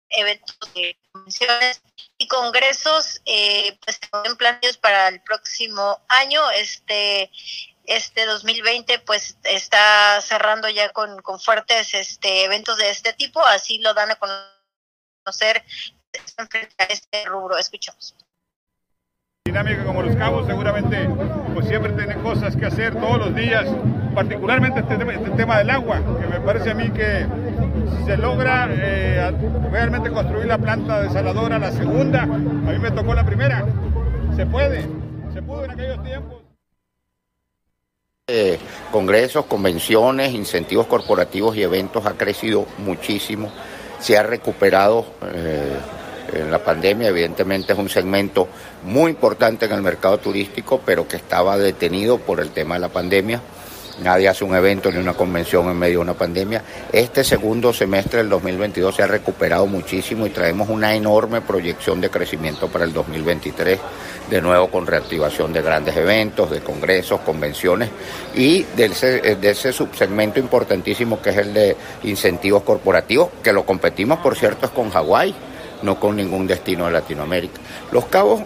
[0.10, 1.82] eventos de convenciones
[2.20, 6.42] y congresos eh, pues en planes para el próximo año.
[6.52, 7.32] Este
[7.86, 13.44] este 2020 pues está cerrando ya con, con fuertes este eventos de este tipo.
[13.44, 15.64] Así lo dan a conocer
[16.78, 17.58] a este rubro.
[17.58, 18.16] Escuchamos.
[19.46, 21.10] Dinámica como los cabos seguramente
[21.54, 23.66] pues siempre tienen cosas que hacer todos los días
[24.20, 27.26] particularmente este tema, este tema del agua que me parece a mí que
[28.06, 29.32] se logra eh,
[29.72, 33.66] realmente construir la planta desaladora, la segunda, a mí me tocó la primera,
[34.36, 34.86] se puede,
[35.34, 36.42] se pudo en aquellos tiempos.
[38.28, 38.60] Eh,
[38.92, 43.50] congresos, convenciones, incentivos corporativos y eventos ha crecido muchísimo,
[44.00, 45.78] se ha recuperado eh,
[46.34, 48.50] en la pandemia, evidentemente es un segmento
[48.84, 52.90] muy importante en el mercado turístico, pero que estaba detenido por el tema de la
[52.90, 53.42] pandemia.
[54.04, 56.64] Nadie hace un evento ni una convención en medio de una pandemia.
[56.92, 62.10] Este segundo semestre del 2022 se ha recuperado muchísimo y traemos una enorme proyección de
[62.10, 63.80] crecimiento para el 2023,
[64.30, 67.90] de nuevo con reactivación de grandes eventos, de congresos, convenciones
[68.36, 73.66] y de ese, de ese subsegmento importantísimo que es el de incentivos corporativos, que lo
[73.66, 75.36] competimos, por cierto, es con Hawái,
[75.82, 77.60] no con ningún destino de Latinoamérica.
[77.92, 78.42] Los Cabos,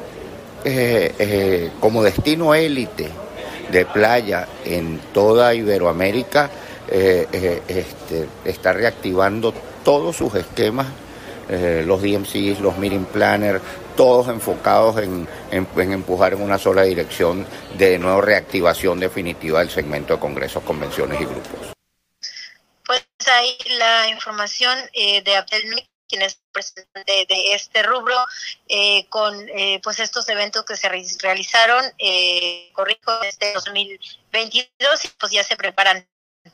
[0.66, 3.10] eh, eh, como destino élite,
[3.74, 6.50] de playa en toda Iberoamérica
[6.88, 9.54] eh, eh, este, está reactivando
[9.84, 10.88] todos sus esquemas,
[11.50, 13.62] eh, los DMCs, los meeting planners,
[13.98, 17.46] todos enfocados en, empujar en una sola dirección
[17.78, 21.74] de nuevo reactivación definitiva del segmento de congresos, convenciones y grupos.
[22.86, 25.36] Pues ahí la información de
[26.14, 28.16] quien es presidente de, este rubro,
[28.68, 35.32] eh, con eh, pues estos eventos que se realizaron, eh, corrijo, este 2022, y pues
[35.32, 36.08] ya se preparan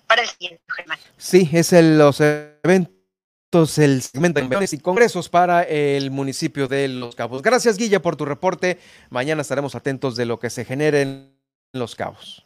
[0.08, 0.98] para el siguiente, Germán.
[1.18, 7.16] Sí, es el, los eventos, el segmento de y congresos para el municipio de Los
[7.16, 7.42] Cabos.
[7.42, 8.80] Gracias, Guilla, por tu reporte.
[9.10, 11.38] Mañana estaremos atentos de lo que se genere en
[11.74, 12.46] Los Cabos.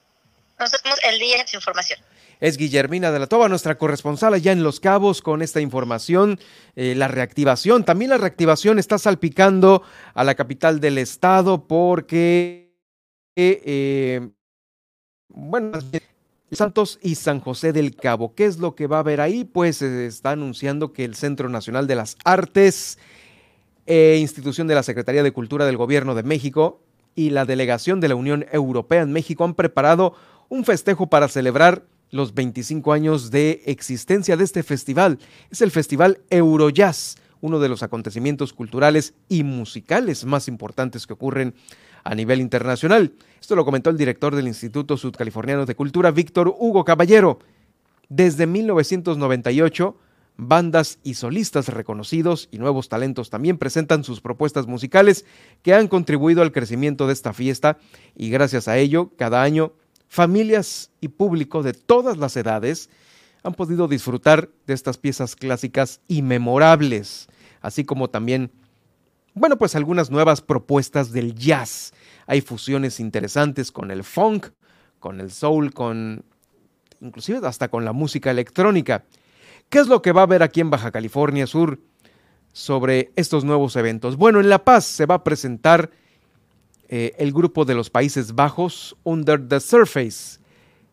[0.58, 2.00] Nos vemos el día en su información.
[2.44, 6.42] Es Guillermina de la Toba, nuestra corresponsal allá en Los Cabos con esta información,
[6.76, 7.86] eh, la reactivación.
[7.86, 9.82] También la reactivación está salpicando
[10.14, 12.76] a la capital del estado porque,
[13.38, 14.30] eh,
[15.30, 15.80] bueno,
[16.52, 18.36] Santos y San José del Cabo.
[18.36, 19.46] ¿Qué es lo que va a haber ahí?
[19.46, 23.00] Pues se está anunciando que el Centro Nacional de las Artes,
[23.86, 26.82] e institución de la Secretaría de Cultura del Gobierno de México
[27.16, 30.14] y la delegación de la Unión Europea en México han preparado
[30.50, 35.18] un festejo para celebrar los 25 años de existencia de este festival.
[35.50, 41.56] Es el Festival Eurojazz, uno de los acontecimientos culturales y musicales más importantes que ocurren
[42.04, 43.14] a nivel internacional.
[43.42, 47.40] Esto lo comentó el director del Instituto Sudcaliforniano de Cultura, Víctor Hugo Caballero.
[48.10, 49.98] Desde 1998,
[50.38, 55.26] bandas y solistas reconocidos y nuevos talentos también presentan sus propuestas musicales
[55.64, 57.80] que han contribuido al crecimiento de esta fiesta
[58.16, 59.74] y gracias a ello, cada año
[60.14, 62.92] familias y público de todas las edades
[63.42, 67.28] han podido disfrutar de estas piezas clásicas y memorables,
[67.62, 68.52] así como también,
[69.34, 71.94] bueno, pues algunas nuevas propuestas del jazz.
[72.28, 74.50] Hay fusiones interesantes con el funk,
[75.00, 76.24] con el soul, con
[77.02, 79.06] inclusive hasta con la música electrónica.
[79.70, 81.80] ¿Qué es lo que va a haber aquí en Baja California Sur
[82.52, 84.16] sobre estos nuevos eventos?
[84.16, 85.90] Bueno, en La Paz se va a presentar
[86.96, 90.38] eh, el grupo de los Países Bajos, Under the Surface.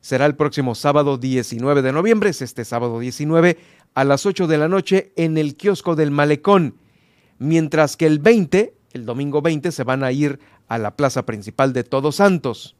[0.00, 3.58] Será el próximo sábado 19 de noviembre, es este sábado 19,
[3.92, 6.76] a las 8 de la noche en el kiosco del Malecón.
[7.38, 11.74] Mientras que el 20, el domingo 20, se van a ir a la plaza principal
[11.74, 12.76] de Todos Santos.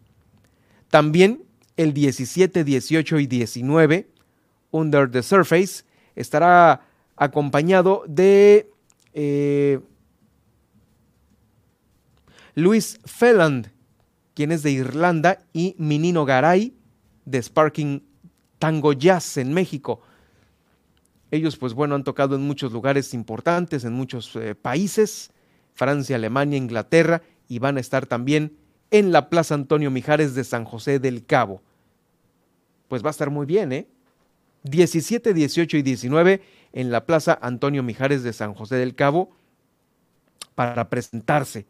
[0.89, 1.43] También
[1.77, 4.09] el 17, 18 y 19,
[4.71, 5.85] Under the Surface,
[6.17, 6.87] estará
[7.17, 8.71] acompañado de
[9.13, 9.81] eh,
[12.55, 13.71] Luis Felland,
[14.35, 16.75] quien es de Irlanda, y Minino Garay,
[17.25, 18.03] de Sparking
[18.59, 20.01] Tango Jazz en México.
[21.31, 25.31] Ellos, pues bueno, han tocado en muchos lugares importantes, en muchos eh, países,
[25.75, 28.57] Francia, Alemania, Inglaterra, y van a estar también
[28.91, 31.63] en la Plaza Antonio Mijares de San José del Cabo.
[32.89, 33.89] Pues va a estar muy bien, ¿eh?
[34.65, 39.31] 17, 18 y 19 en la Plaza Antonio Mijares de San José del Cabo
[40.55, 41.67] para presentarse.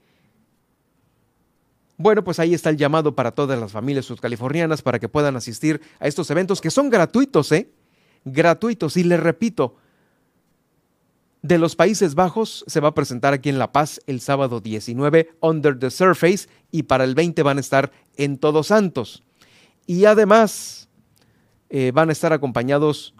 [2.02, 5.82] Bueno, pues ahí está el llamado para todas las familias subcalifornianas para que puedan asistir
[5.98, 7.68] a estos eventos que son gratuitos, ¿eh?
[8.24, 8.96] Gratuitos.
[8.96, 9.76] Y les repito,
[11.42, 15.34] de los Países Bajos se va a presentar aquí en La Paz el sábado 19,
[15.40, 19.22] Under the Surface, y para el 20 van a estar en Todos Santos.
[19.86, 20.88] Y además
[21.68, 23.14] eh, van a estar acompañados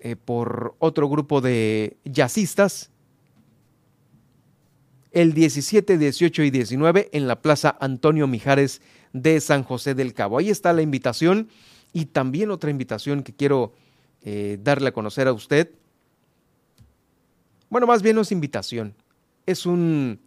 [0.00, 2.90] eh, por otro grupo de jazzistas
[5.14, 8.82] el 17, 18 y 19 en la Plaza Antonio Mijares
[9.12, 10.38] de San José del Cabo.
[10.38, 11.48] Ahí está la invitación
[11.92, 13.72] y también otra invitación que quiero
[14.22, 15.70] eh, darle a conocer a usted.
[17.70, 18.94] Bueno, más bien no es invitación,
[19.46, 20.18] es un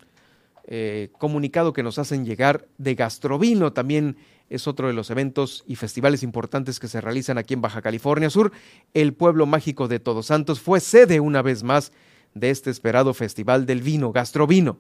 [0.66, 4.16] eh, comunicado que nos hacen llegar de Gastrovino, también
[4.50, 8.30] es otro de los eventos y festivales importantes que se realizan aquí en Baja California
[8.30, 8.54] Sur.
[8.94, 11.92] El pueblo mágico de Todos Santos fue sede una vez más
[12.40, 14.80] de este esperado Festival del Vino, Gastrovino.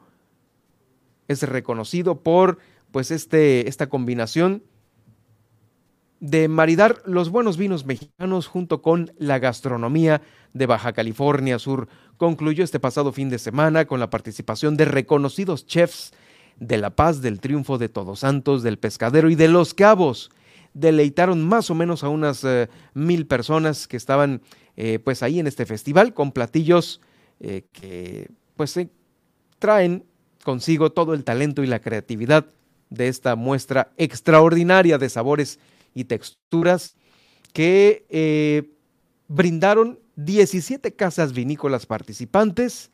[1.28, 2.60] Es reconocido por
[2.92, 4.64] pues este, esta combinación
[6.20, 10.22] de maridar los buenos vinos mexicanos junto con la gastronomía
[10.54, 11.88] de Baja California Sur.
[12.18, 16.14] Concluyó este pasado fin de semana con la participación de reconocidos chefs
[16.60, 20.32] de La Paz, del Triunfo de Todos Santos, del Pescadero y de Los Cabos.
[20.74, 24.42] Deleitaron más o menos a unas eh, mil personas que estaban
[24.76, 27.02] eh, pues ahí en este festival con platillos
[27.40, 28.80] eh, que pues
[29.60, 30.06] traen
[30.44, 32.46] consigo todo el talento y la creatividad
[32.90, 35.60] de esta muestra extraordinaria de sabores
[35.94, 36.96] y texturas
[37.54, 38.72] que eh,
[39.28, 42.92] brindaron 17 casas vinícolas participantes,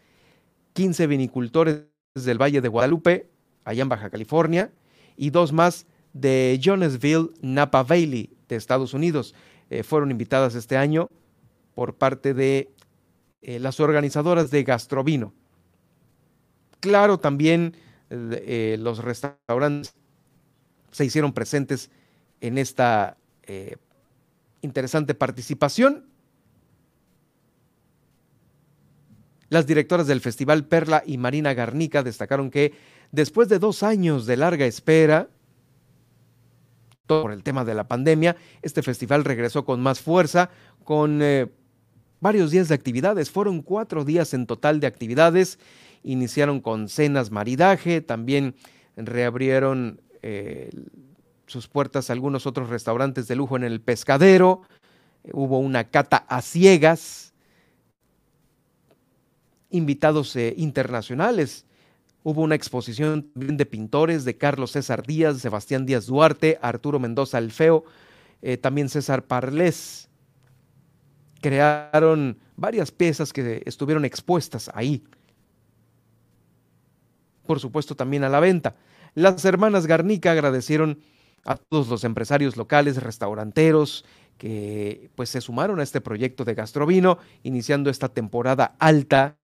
[0.74, 1.84] 15 vinicultores
[2.15, 3.30] del Valle de Guadalupe,
[3.64, 4.72] allá en Baja California,
[5.15, 9.36] y dos más de Jonesville, Napa Valley, de Estados Unidos.
[9.70, 11.10] Eh, fueron invitadas este año
[11.76, 12.72] por parte de
[13.45, 15.34] eh, las organizadoras de Gastrovino.
[16.80, 17.76] Claro, también
[18.10, 19.94] eh, los restaurantes
[20.91, 21.91] se hicieron presentes
[22.40, 23.76] en esta eh,
[24.61, 26.06] interesante participación.
[29.49, 32.74] Las directoras del festival Perla y Marina Garnica destacaron que
[33.11, 35.28] después de dos años de larga espera,
[37.07, 40.49] por el tema de la pandemia, este festival regresó con más fuerza,
[40.86, 41.22] con
[42.23, 43.29] varios días de actividades.
[43.29, 45.59] Fueron cuatro días en total de actividades.
[46.03, 48.55] Iniciaron con cenas maridaje, también
[48.95, 50.69] reabrieron eh,
[51.47, 54.61] sus puertas algunos otros restaurantes de lujo en el pescadero,
[55.33, 57.33] hubo una cata a ciegas,
[59.69, 61.65] invitados eh, internacionales.
[62.25, 67.83] Hubo una exposición de pintores de Carlos César Díaz, Sebastián Díaz Duarte, Arturo Mendoza Alfeo,
[68.41, 70.09] eh, también César Parlés.
[71.44, 75.03] Crearon varias piezas que estuvieron expuestas ahí.
[77.45, 78.78] Por supuesto, también a la venta.
[79.14, 81.02] Las hermanas Garnica agradecieron
[81.44, 84.06] a todos los empresarios locales, restauranteros,
[84.38, 89.36] que pues se sumaron a este proyecto de Gastrovino, iniciando esta temporada alta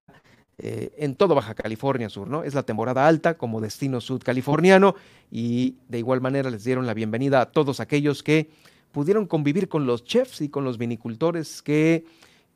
[0.58, 2.44] eh, en todo Baja California Sur, ¿no?
[2.44, 4.96] Es la temporada alta como destino sudcaliforniano
[5.30, 8.50] y de igual manera les dieron la bienvenida a todos aquellos que
[8.91, 12.06] pudieron convivir con los chefs y con los vinicultores que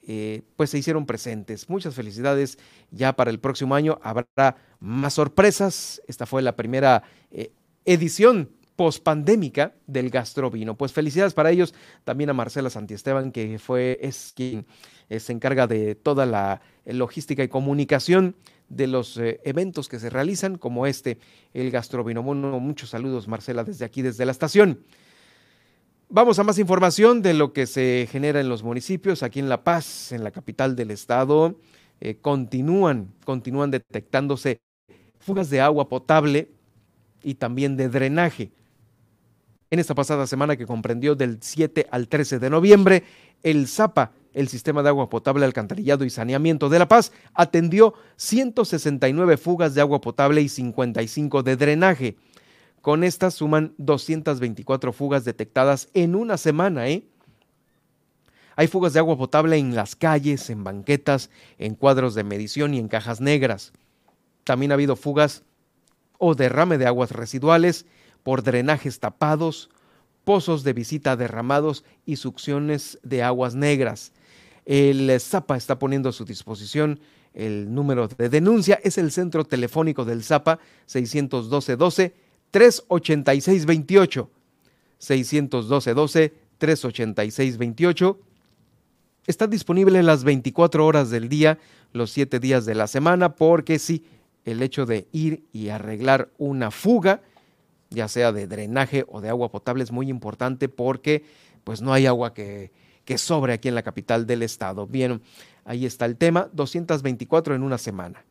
[0.06, 1.70] eh, pues se hicieron presentes.
[1.70, 2.58] Muchas felicidades.
[2.92, 6.02] Ya para el próximo año habrá más sorpresas.
[6.08, 7.52] Esta fue la primera eh,
[7.86, 10.76] edición pospandémica del gastrovino.
[10.76, 11.74] Pues felicidades para ellos,
[12.04, 14.66] también a Marcela Santiesteban, que fue, es quien
[15.10, 18.36] eh, se encarga de toda la logística y comunicación
[18.68, 21.20] de los eventos que se realizan, como este,
[21.54, 22.24] el gastrovino.
[22.24, 24.80] muchos saludos, Marcela, desde aquí, desde la estación.
[26.16, 29.24] Vamos a más información de lo que se genera en los municipios.
[29.24, 31.56] Aquí en La Paz, en la capital del estado,
[32.00, 34.62] eh, continúan, continúan detectándose
[35.18, 36.52] fugas de agua potable
[37.24, 38.52] y también de drenaje.
[39.72, 43.04] En esta pasada semana que comprendió del 7 al 13 de noviembre,
[43.42, 49.38] el ZAPA, el Sistema de Agua Potable, Alcantarillado y Saneamiento de La Paz, atendió 169
[49.38, 52.18] fugas de agua potable y 55 de drenaje.
[52.84, 57.08] Con estas suman 224 fugas detectadas en una semana, ¿eh?
[58.58, 61.30] Hay fugas de agua potable en las calles, en banquetas,
[61.60, 63.72] en cuadros de medición y en cajas negras.
[64.44, 65.44] También ha habido fugas
[66.18, 67.86] o derrame de aguas residuales
[68.22, 69.70] por drenajes tapados,
[70.26, 74.12] pozos de visita derramados y succiones de aguas negras.
[74.66, 77.00] El ZAPA está poniendo a su disposición
[77.34, 82.23] el número de denuncia, es el centro telefónico del ZAPA 612 12
[82.54, 84.30] 386-28.
[85.00, 88.18] 612-12, 386-28.
[89.28, 91.60] Está disponible las 24 horas del día,
[91.92, 94.06] los 7 días de la semana, porque sí,
[94.46, 97.22] el hecho de ir y arreglar una fuga,
[97.90, 101.24] ya sea de drenaje o de agua potable, es muy importante porque
[101.64, 102.72] pues no hay agua que,
[103.06, 104.88] que sobre aquí en la capital del estado.
[104.88, 105.22] Bien,
[105.66, 108.26] ahí está el tema, 224 en una semana.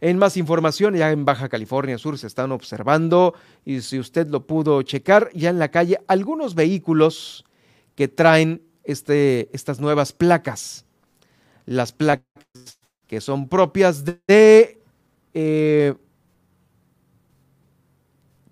[0.00, 3.34] En más información, ya en Baja California Sur se están observando,
[3.66, 7.44] y si usted lo pudo checar, ya en la calle, algunos vehículos
[7.96, 10.86] que traen este, estas nuevas placas.
[11.66, 12.24] Las placas
[13.06, 14.80] que son propias de
[15.34, 15.94] eh,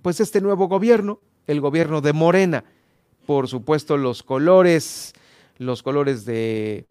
[0.03, 2.65] pues este nuevo gobierno, el gobierno de Morena.
[3.25, 5.15] Por supuesto, los colores,
[5.57, 6.87] los colores de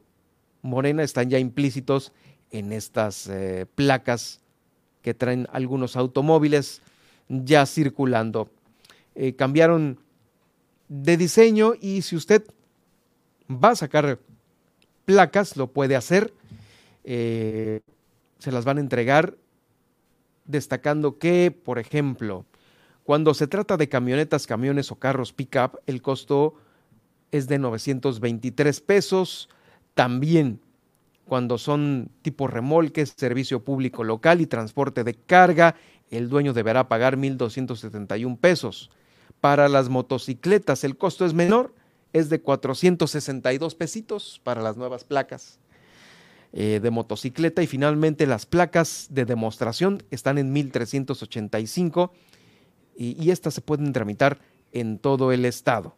[0.64, 2.12] Morena están ya implícitos
[2.50, 4.42] en estas eh, placas
[5.08, 6.82] que traen algunos automóviles
[7.30, 8.50] ya circulando.
[9.16, 10.00] Eh, cambiaron
[10.90, 12.44] de diseño y si usted
[13.50, 14.20] va a sacar
[15.06, 16.34] placas, lo puede hacer.
[17.06, 17.80] Eh,
[18.38, 19.38] se las van a entregar
[20.44, 22.46] destacando que, por ejemplo,
[23.06, 26.56] cuando se trata de camionetas, camiones o carros pick-up, el costo
[27.32, 29.48] es de 923 pesos.
[29.94, 30.60] También
[31.28, 35.76] cuando son tipo remolques, servicio público local y transporte de carga,
[36.10, 38.90] el dueño deberá pagar 1.271 pesos.
[39.42, 41.76] Para las motocicletas el costo es menor,
[42.14, 45.60] es de 462 pesitos para las nuevas placas
[46.54, 52.12] eh, de motocicleta y finalmente las placas de demostración están en 1.385
[52.96, 54.40] y, y estas se pueden tramitar
[54.72, 55.96] en todo el estado.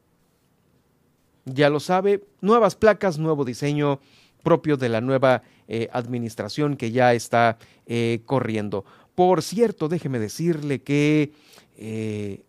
[1.45, 3.99] Ya lo sabe, nuevas placas, nuevo diseño,
[4.43, 8.85] propio de la nueva eh, administración que ya está eh, corriendo.
[9.15, 11.31] Por cierto, déjeme decirle que
[11.77, 12.41] eh,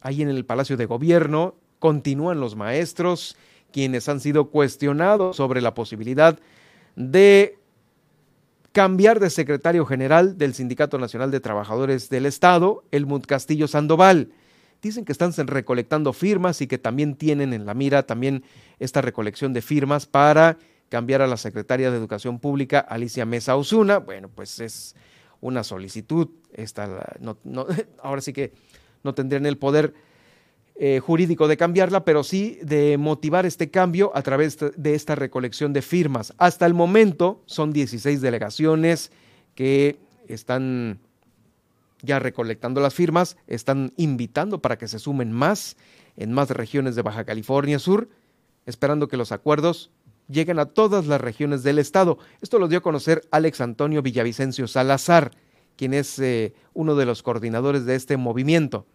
[0.00, 3.36] ahí en el Palacio de Gobierno continúan los maestros
[3.72, 6.38] quienes han sido cuestionados sobre la posibilidad
[6.96, 7.58] de
[8.72, 14.30] cambiar de secretario general del Sindicato Nacional de Trabajadores del Estado, Elmund Castillo Sandoval.
[14.80, 18.44] Dicen que están recolectando firmas y que también tienen en la mira también
[18.78, 20.58] esta recolección de firmas para
[20.88, 23.98] cambiar a la secretaria de Educación Pública, Alicia Mesa Osuna.
[23.98, 24.94] Bueno, pues es
[25.40, 26.28] una solicitud.
[28.02, 28.52] Ahora sí que
[29.02, 29.94] no tendrían el poder
[30.76, 35.72] eh, jurídico de cambiarla, pero sí de motivar este cambio a través de esta recolección
[35.72, 36.32] de firmas.
[36.38, 39.10] Hasta el momento son 16 delegaciones
[39.54, 39.98] que
[40.28, 41.00] están
[42.02, 45.76] ya recolectando las firmas, están invitando para que se sumen más
[46.16, 48.08] en más regiones de Baja California Sur
[48.66, 49.90] esperando que los acuerdos
[50.28, 52.18] lleguen a todas las regiones del Estado.
[52.40, 55.32] Esto lo dio a conocer Alex Antonio Villavicencio Salazar,
[55.76, 58.86] quien es eh, uno de los coordinadores de este movimiento.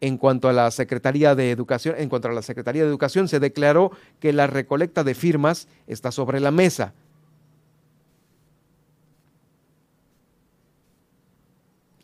[0.00, 3.40] En cuanto a la Secretaría de Educación, en cuanto a la Secretaría de Educación, se
[3.40, 3.90] declaró
[4.20, 6.94] que la recolecta de firmas está sobre la mesa.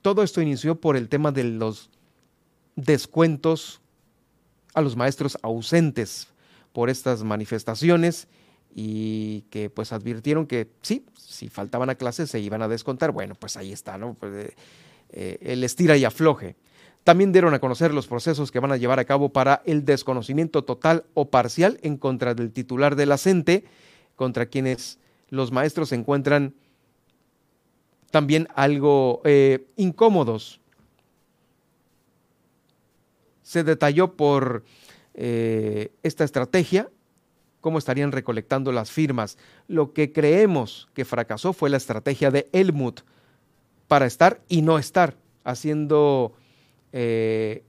[0.02, 1.88] Todo esto inició por el tema de los
[2.76, 3.80] descuentos
[4.74, 6.28] a los maestros ausentes
[6.72, 8.26] por estas manifestaciones
[8.74, 13.12] y que pues advirtieron que sí, si faltaban a clases se iban a descontar.
[13.12, 14.14] Bueno, pues ahí está, ¿no?
[14.14, 14.54] Pues, eh,
[15.10, 16.56] eh, el estira y afloje.
[17.04, 20.64] También dieron a conocer los procesos que van a llevar a cabo para el desconocimiento
[20.64, 23.18] total o parcial en contra del titular de la
[24.16, 24.98] contra quienes
[25.28, 26.54] los maestros se encuentran
[28.10, 30.60] también algo eh, incómodos.
[33.42, 34.64] Se detalló por
[35.14, 36.88] esta estrategia
[37.64, 39.38] cómo estarían recolectando las firmas.
[39.68, 43.00] Lo que creemos que fracasó fue la estrategia de Helmut
[43.88, 46.34] para estar y no estar, haciendo,
[46.92, 47.64] eh,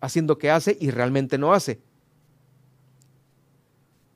[0.00, 1.78] haciendo que hace y realmente no hace.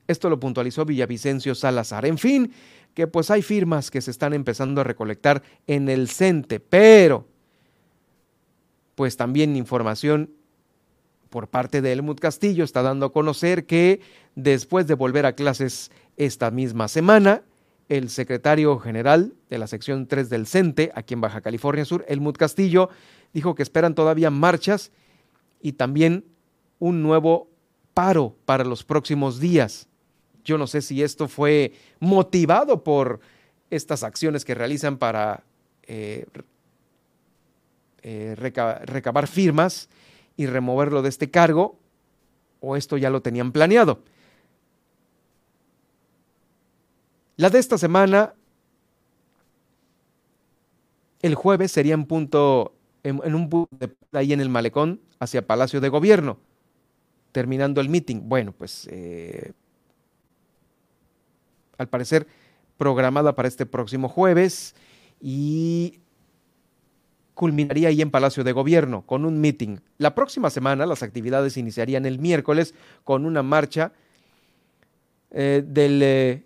[0.05, 2.05] Esto lo puntualizó Villavicencio Salazar.
[2.05, 2.51] En fin,
[2.93, 7.25] que pues hay firmas que se están empezando a recolectar en el CENTE, pero
[8.95, 10.29] pues también información
[11.31, 14.01] por parte de Helmut Castillo está dando a conocer que
[14.35, 17.41] después de volver a clases esta misma semana,
[17.87, 22.35] el secretario general de la sección 3 del CENTE, aquí en Baja California Sur, Helmut
[22.35, 22.89] Castillo,
[23.33, 24.91] dijo que esperan todavía marchas
[25.61, 26.25] y también
[26.79, 27.47] un nuevo
[27.93, 29.87] paro para los próximos días.
[30.43, 31.71] Yo no sé si esto fue
[32.01, 33.21] motivado por
[33.69, 35.45] estas acciones que realizan para
[35.83, 36.25] eh,
[38.01, 39.87] eh, recabar firmas
[40.37, 41.79] y removerlo de este cargo
[42.59, 44.03] o esto ya lo tenían planeado.
[47.37, 48.35] La de esta semana,
[51.21, 55.89] el jueves sería en punto, en, un punto ahí en el malecón hacia Palacio de
[55.89, 56.37] Gobierno,
[57.31, 58.21] terminando el meeting.
[58.29, 59.53] Bueno, pues eh,
[61.79, 62.27] al parecer
[62.77, 64.75] programada para este próximo jueves
[65.19, 66.00] y
[67.33, 69.77] culminaría ahí en Palacio de Gobierno con un meeting.
[69.97, 73.93] La próxima semana las actividades iniciarían el miércoles con una marcha
[75.31, 76.43] eh, del eh,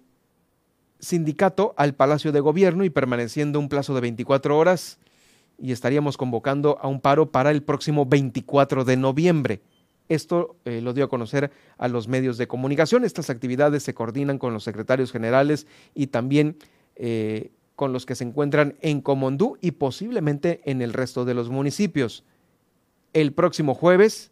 [1.00, 5.00] sindicato al Palacio de Gobierno y permaneciendo un plazo de 24 horas
[5.58, 9.62] y estaríamos convocando a un paro para el próximo 24 de noviembre.
[10.08, 13.06] Esto eh, lo dio a conocer a los medios de comunicación.
[13.06, 16.58] Estas actividades se coordinan con los secretarios generales y también
[17.76, 22.24] con los que se encuentran en Comondú y posiblemente en el resto de los municipios.
[23.14, 24.32] El próximo jueves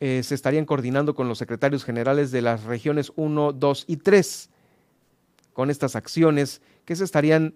[0.00, 4.50] eh, se estarían coordinando con los secretarios generales de las regiones 1, 2 y 3
[5.52, 7.54] con estas acciones que se estarían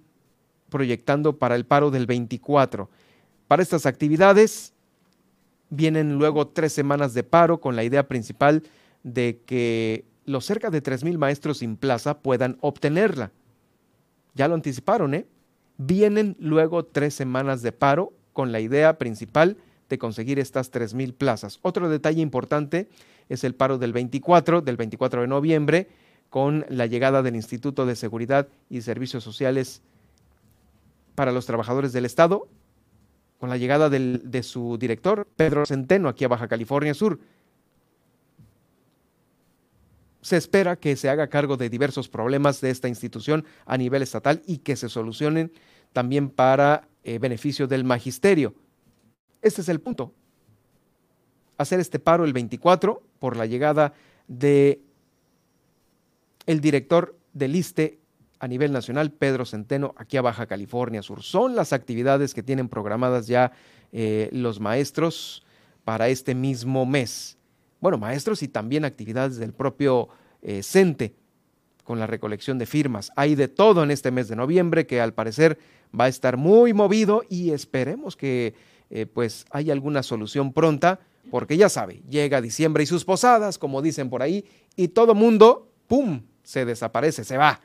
[0.69, 2.90] proyectando para el paro del 24.
[3.48, 4.74] Para estas actividades
[5.70, 8.62] vienen luego tres semanas de paro con la idea principal
[9.02, 13.32] de que los cerca de 3.000 maestros sin plaza puedan obtenerla.
[14.34, 15.26] Ya lo anticiparon, ¿eh?
[15.76, 19.56] Vienen luego tres semanas de paro con la idea principal
[19.88, 21.59] de conseguir estas 3.000 plazas.
[21.62, 22.88] Otro detalle importante
[23.28, 25.88] es el paro del 24, del 24 de noviembre,
[26.30, 29.82] con la llegada del Instituto de Seguridad y Servicios Sociales
[31.14, 32.48] para los Trabajadores del Estado,
[33.38, 37.20] con la llegada de su director, Pedro Centeno, aquí a Baja California Sur
[40.24, 44.42] se espera que se haga cargo de diversos problemas de esta institución a nivel estatal
[44.46, 45.52] y que se solucionen
[45.92, 48.55] también para eh, beneficio del magisterio.
[49.42, 50.14] Este es el punto.
[51.59, 53.92] Hacer este paro el 24 por la llegada
[54.26, 54.80] de
[56.46, 58.01] el director del ISTE
[58.38, 61.22] a nivel nacional, Pedro Centeno, aquí a Baja California Sur.
[61.22, 63.52] Son las actividades que tienen programadas ya
[63.92, 65.44] eh, los maestros
[65.84, 67.36] para este mismo mes
[67.85, 70.09] bueno, maestros y también actividades del propio
[70.40, 71.15] eh, CENTE
[71.82, 73.12] con la recolección de firmas.
[73.15, 75.59] Hay de todo en este mes de noviembre que al parecer
[75.93, 78.55] va a estar muy movido y esperemos que
[78.89, 81.01] eh, pues haya alguna solución pronta,
[81.31, 84.47] porque ya sabe, llega diciembre y sus posadas, como dicen por ahí,
[84.77, 87.61] y todo mundo, ¡pum!, se desaparece, se va.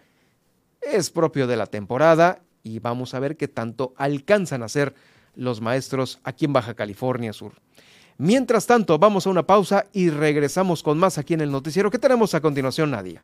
[0.82, 4.94] Es propio de la temporada y vamos a ver qué tanto alcanzan a hacer
[5.36, 7.54] los maestros aquí en Baja California Sur.
[8.22, 12.00] Mientras tanto, vamos a una pausa y regresamos con más aquí en el noticiero que
[12.00, 13.24] tenemos a continuación, Nadia.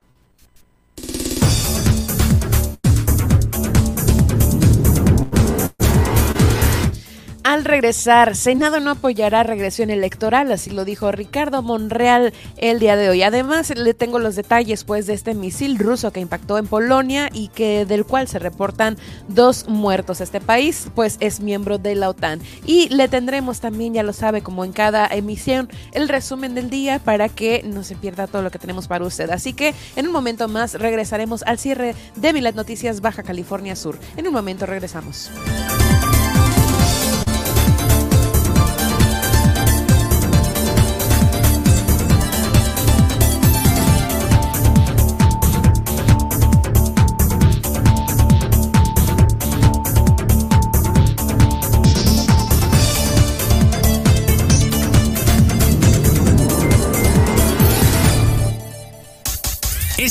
[7.56, 13.10] Al regresar, Senado no apoyará regresión electoral, así lo dijo Ricardo Monreal el día de
[13.10, 13.24] hoy.
[13.24, 17.48] Además, le tengo los detalles pues de este misil ruso que impactó en Polonia y
[17.48, 18.98] que del cual se reportan
[19.30, 20.20] dos muertos.
[20.20, 22.42] Este país pues es miembro de la OTAN.
[22.66, 27.00] Y le tendremos también, ya lo sabe, como en cada emisión, el resumen del día
[27.00, 29.30] para que no se pierda todo lo que tenemos para usted.
[29.30, 33.98] Así que en un momento más regresaremos al cierre de Milet Noticias Baja California Sur.
[34.18, 35.32] En un momento regresamos.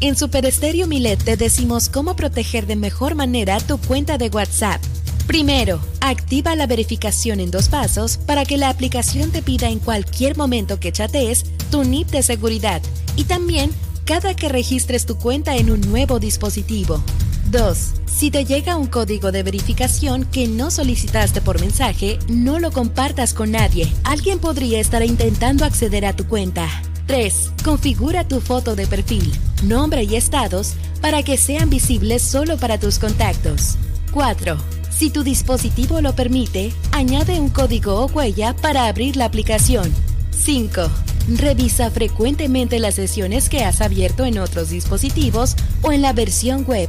[0.00, 4.82] En Super Estéreo Milet te decimos cómo proteger de mejor manera tu cuenta de WhatsApp.
[5.28, 10.38] Primero, activa la verificación en dos pasos para que la aplicación te pida en cualquier
[10.38, 12.80] momento que chatees tu NIP de seguridad
[13.14, 13.70] y también
[14.06, 17.04] cada que registres tu cuenta en un nuevo dispositivo.
[17.50, 17.78] 2.
[18.06, 23.34] Si te llega un código de verificación que no solicitaste por mensaje, no lo compartas
[23.34, 23.86] con nadie.
[24.04, 26.66] Alguien podría estar intentando acceder a tu cuenta.
[27.06, 27.52] 3.
[27.62, 29.30] Configura tu foto de perfil,
[29.62, 30.72] nombre y estados
[31.02, 33.76] para que sean visibles solo para tus contactos.
[34.12, 34.77] 4.
[34.90, 39.92] Si tu dispositivo lo permite, añade un código o huella para abrir la aplicación.
[40.30, 40.90] 5.
[41.36, 46.88] Revisa frecuentemente las sesiones que has abierto en otros dispositivos o en la versión web.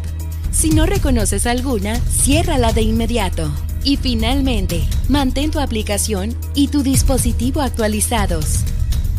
[0.51, 3.51] Si no reconoces alguna, ciérrala de inmediato.
[3.83, 8.63] Y finalmente, mantén tu aplicación y tu dispositivo actualizados.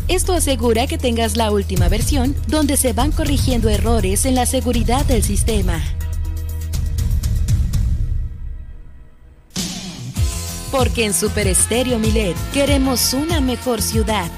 [0.07, 5.05] Esto asegura que tengas la última versión donde se van corrigiendo errores en la seguridad
[5.05, 5.81] del sistema.
[10.71, 14.29] Porque en Super Estéreo Milet queremos una mejor ciudad.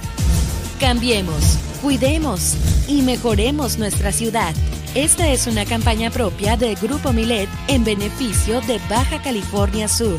[0.80, 2.56] Cambiemos, cuidemos
[2.88, 4.54] y mejoremos nuestra ciudad.
[4.96, 10.18] Esta es una campaña propia del Grupo Milet en beneficio de Baja California Sur.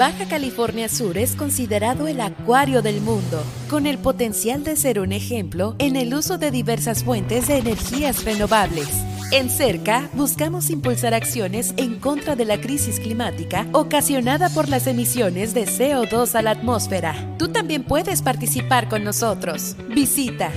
[0.00, 5.12] Baja California Sur es considerado el acuario del mundo, con el potencial de ser un
[5.12, 8.88] ejemplo en el uso de diversas fuentes de energías renovables.
[9.32, 15.54] En Cerca, buscamos impulsar acciones en contra de la crisis climática ocasionada por las emisiones
[15.54, 17.14] de CO2 a la atmósfera.
[17.38, 19.76] Tú también puedes participar con nosotros.
[19.88, 20.50] Visita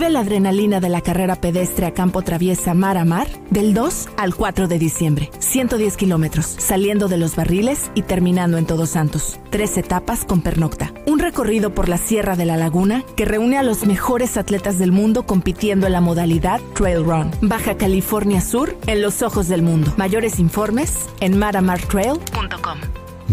[0.00, 4.08] Vive la adrenalina de la carrera pedestre a campo traviesa mar a mar del 2
[4.16, 5.30] al 4 de diciembre.
[5.40, 9.38] 110 kilómetros, saliendo de los barriles y terminando en Todos Santos.
[9.50, 10.94] Tres etapas con pernocta.
[11.04, 14.90] Un recorrido por la Sierra de la Laguna que reúne a los mejores atletas del
[14.90, 17.30] mundo compitiendo en la modalidad Trail Run.
[17.42, 19.92] Baja California Sur en los ojos del mundo.
[19.98, 22.78] Mayores informes en maramartrail.com.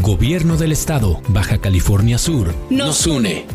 [0.01, 3.45] Gobierno del Estado, Baja California Sur, nos une.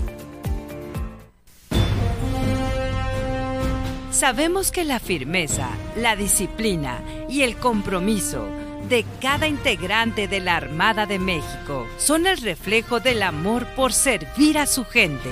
[4.12, 8.46] Sabemos que la firmeza, la disciplina y el compromiso
[8.86, 14.58] de cada integrante de la Armada de México son el reflejo del amor por servir
[14.58, 15.30] a su gente.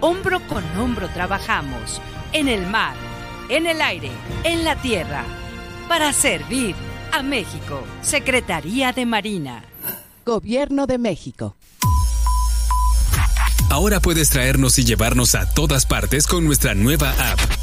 [0.00, 2.00] Hombro con hombro trabajamos
[2.32, 2.94] en el mar,
[3.48, 4.12] en el aire,
[4.44, 5.24] en la tierra,
[5.88, 6.76] para servir
[7.10, 7.82] a México.
[8.02, 9.64] Secretaría de Marina.
[10.24, 11.56] Gobierno de México.
[13.68, 17.57] Ahora puedes traernos y llevarnos a todas partes con nuestra nueva app.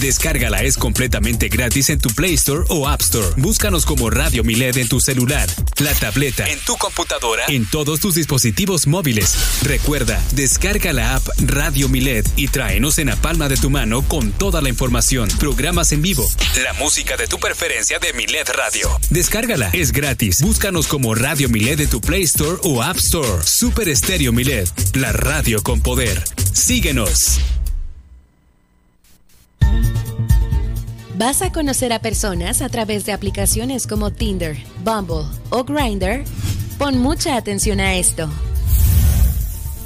[0.00, 3.28] Descárgala, es completamente gratis en tu Play Store o App Store.
[3.36, 5.48] Búscanos como Radio Milet en tu celular,
[5.78, 9.34] la tableta, en tu computadora, en todos tus dispositivos móviles.
[9.62, 14.32] Recuerda, descarga la app Radio Milet y tráenos en la palma de tu mano con
[14.32, 16.28] toda la información, programas en vivo,
[16.62, 18.88] la música de tu preferencia de Milet Radio.
[19.10, 20.40] Descárgala, es gratis.
[20.42, 23.42] Búscanos como Radio Milet en tu Play Store o App Store.
[23.44, 26.22] Super Estéreo Milet, la radio con poder.
[26.52, 27.40] Síguenos.
[31.16, 36.24] ¿Vas a conocer a personas a través de aplicaciones como Tinder, Bumble o Grindr?
[36.78, 38.28] Pon mucha atención a esto.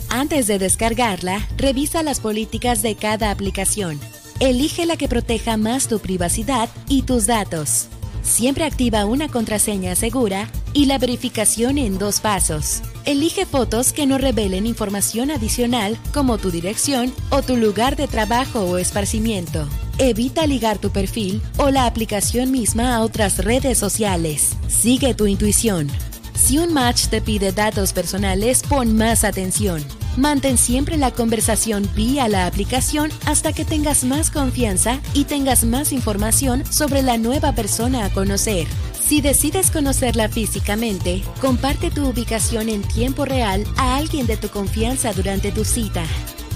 [0.08, 4.00] Antes de descargarla, revisa las políticas de cada aplicación.
[4.40, 7.88] Elige la que proteja más tu privacidad y tus datos.
[8.22, 12.82] Siempre activa una contraseña segura y la verificación en dos pasos.
[13.06, 18.62] Elige fotos que no revelen información adicional como tu dirección o tu lugar de trabajo
[18.62, 19.68] o esparcimiento.
[19.98, 24.56] Evita ligar tu perfil o la aplicación misma a otras redes sociales.
[24.66, 25.86] Sigue tu intuición.
[26.34, 29.84] Si un match te pide datos personales, pon más atención.
[30.16, 35.92] Mantén siempre la conversación vía la aplicación hasta que tengas más confianza y tengas más
[35.92, 38.66] información sobre la nueva persona a conocer.
[39.06, 45.12] Si decides conocerla físicamente, comparte tu ubicación en tiempo real a alguien de tu confianza
[45.12, 46.02] durante tu cita.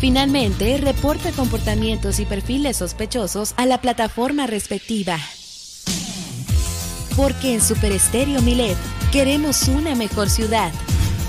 [0.01, 5.19] Finalmente, reporta comportamientos y perfiles sospechosos a la plataforma respectiva.
[7.15, 8.79] Porque en Super Estéreo Milet
[9.13, 10.73] queremos una mejor ciudad.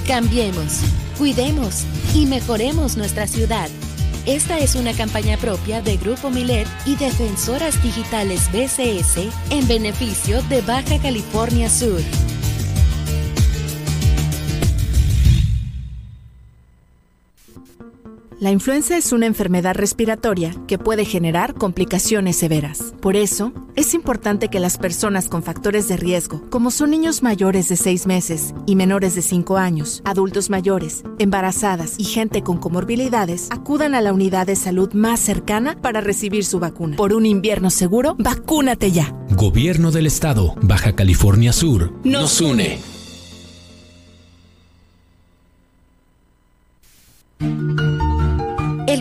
[0.07, 0.79] Cambiemos,
[1.21, 1.83] cuidemos
[2.15, 3.69] y mejoremos nuestra ciudad.
[4.25, 10.61] Esta es una campaña propia de Grupo Milet y Defensoras Digitales BCS en beneficio de
[10.61, 12.01] Baja California Sur.
[18.41, 22.95] La influenza es una enfermedad respiratoria que puede generar complicaciones severas.
[22.99, 27.69] Por eso, es importante que las personas con factores de riesgo, como son niños mayores
[27.69, 33.47] de 6 meses y menores de 5 años, adultos mayores, embarazadas y gente con comorbilidades,
[33.51, 36.97] acudan a la unidad de salud más cercana para recibir su vacuna.
[36.97, 39.15] Por un invierno seguro, vacúnate ya.
[39.37, 42.79] Gobierno del Estado, Baja California Sur, nos une.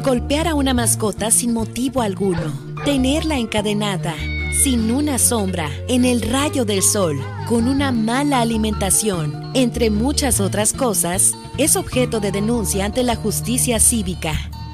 [0.02, 2.54] Golpear a una mascota sin motivo alguno,
[2.86, 4.14] tenerla encadenada,
[4.62, 10.72] sin una sombra, en el rayo del sol, con una mala alimentación, entre muchas otras
[10.72, 14.32] cosas, es objeto de denuncia ante la justicia cívica.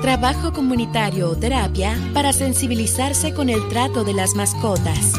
[0.00, 5.12] trabajo comunitario o terapia para sensibilizarse con el trato de las mascotas.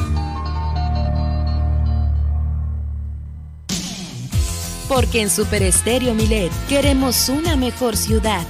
[4.88, 8.46] Porque en Super Estéreo Milet queremos una mejor ciudad.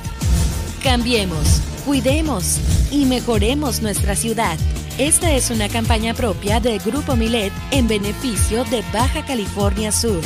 [0.84, 2.60] Cambiemos, cuidemos
[2.92, 4.58] y mejoremos nuestra ciudad.
[4.98, 10.22] Esta es una campaña propia de Grupo Milet en beneficio de Baja California Sur.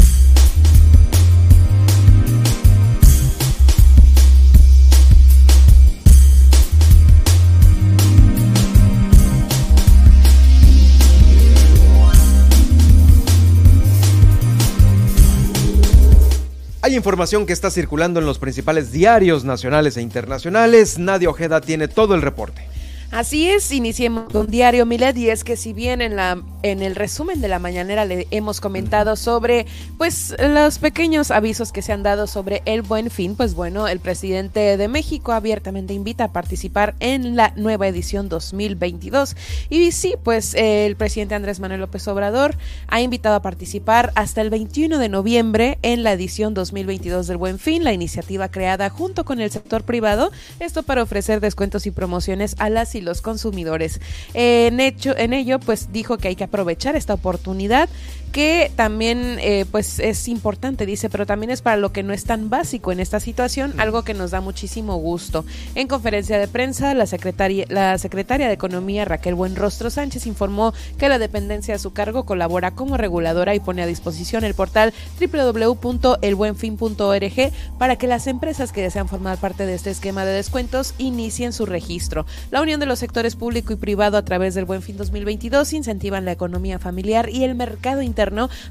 [16.82, 20.98] Hay información que está circulando en los principales diarios nacionales e internacionales.
[20.98, 22.69] Nadia Ojeda tiene todo el reporte.
[23.12, 26.94] Así es, iniciemos con Diario Milet y es que si bien en la en el
[26.94, 29.66] resumen de la mañanera le hemos comentado sobre
[29.98, 33.98] pues los pequeños avisos que se han dado sobre el Buen Fin, pues bueno, el
[33.98, 39.36] presidente de México abiertamente invita a participar en la nueva edición 2022
[39.70, 42.56] y sí, pues el presidente Andrés Manuel López Obrador
[42.88, 47.58] ha invitado a participar hasta el 21 de noviembre en la edición 2022 del Buen
[47.58, 50.30] Fin, la iniciativa creada junto con el sector privado,
[50.60, 54.00] esto para ofrecer descuentos y promociones a las y los consumidores.
[54.34, 57.88] En, hecho, en ello, pues dijo que hay que aprovechar esta oportunidad
[58.32, 62.24] que también eh, pues es importante, dice, pero también es para lo que no es
[62.24, 65.44] tan básico en esta situación, algo que nos da muchísimo gusto.
[65.74, 71.08] En conferencia de prensa, la secretaria, la secretaria de Economía, Raquel Buenrostro Sánchez, informó que
[71.08, 77.52] la dependencia a su cargo colabora como reguladora y pone a disposición el portal www.elbuenfin.org
[77.78, 81.66] para que las empresas que desean formar parte de este esquema de descuentos inicien su
[81.66, 82.26] registro.
[82.50, 86.24] La unión de los sectores público y privado a través del Buen Fin 2022 incentivan
[86.24, 88.19] la economía familiar y el mercado internacional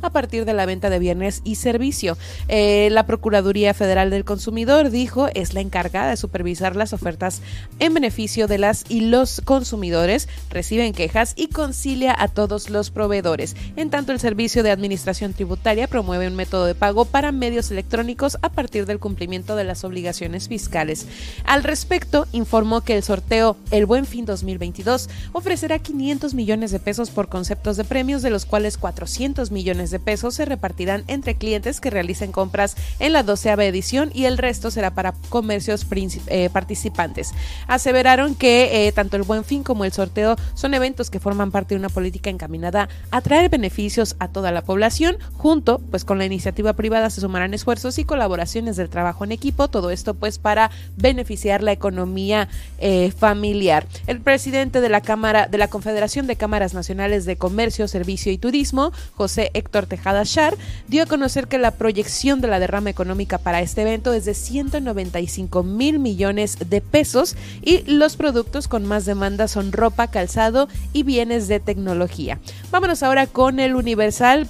[0.02, 2.18] a partir de la venta de bienes y servicio.
[2.48, 7.42] Eh, la Procuraduría Federal del Consumidor dijo es la encargada de supervisar las ofertas
[7.80, 13.56] en beneficio de las y los consumidores, reciben quejas y concilia a todos los proveedores.
[13.76, 18.38] En tanto, el Servicio de Administración Tributaria promueve un método de pago para medios electrónicos
[18.42, 21.08] a partir del cumplimiento de las obligaciones fiscales.
[21.46, 27.10] Al respecto, informó que el sorteo El Buen Fin 2022 ofrecerá 500 millones de pesos
[27.10, 31.80] por conceptos de premios, de los cuales 400 millones de pesos se repartirán entre clientes
[31.80, 35.86] que realicen compras en la doceava edición y el resto será para comercios
[36.28, 37.32] eh, participantes.
[37.68, 41.76] Aseveraron que eh, tanto el Buen Fin como el sorteo son eventos que forman parte
[41.76, 45.18] de una política encaminada a traer beneficios a toda la población.
[45.38, 49.70] Junto, pues con la iniciativa privada se sumarán esfuerzos y colaboraciones del trabajo en equipo,
[49.70, 52.50] todo esto pues para beneficiar la economía
[52.80, 53.86] eh, familiar.
[54.08, 58.38] El presidente de la Cámara de la Confederación de Cámaras Nacionales de Comercio, Servicio y
[58.38, 60.56] Turismo, José Héctor Tejada Char,
[60.88, 64.34] dio a conocer que la proyección de la derrama económica para este evento es de
[64.34, 71.04] 195 mil millones de pesos y los productos con más demanda son ropa, calzado y
[71.04, 72.40] bienes de tecnología.
[72.72, 74.50] Vámonos ahora con el Universal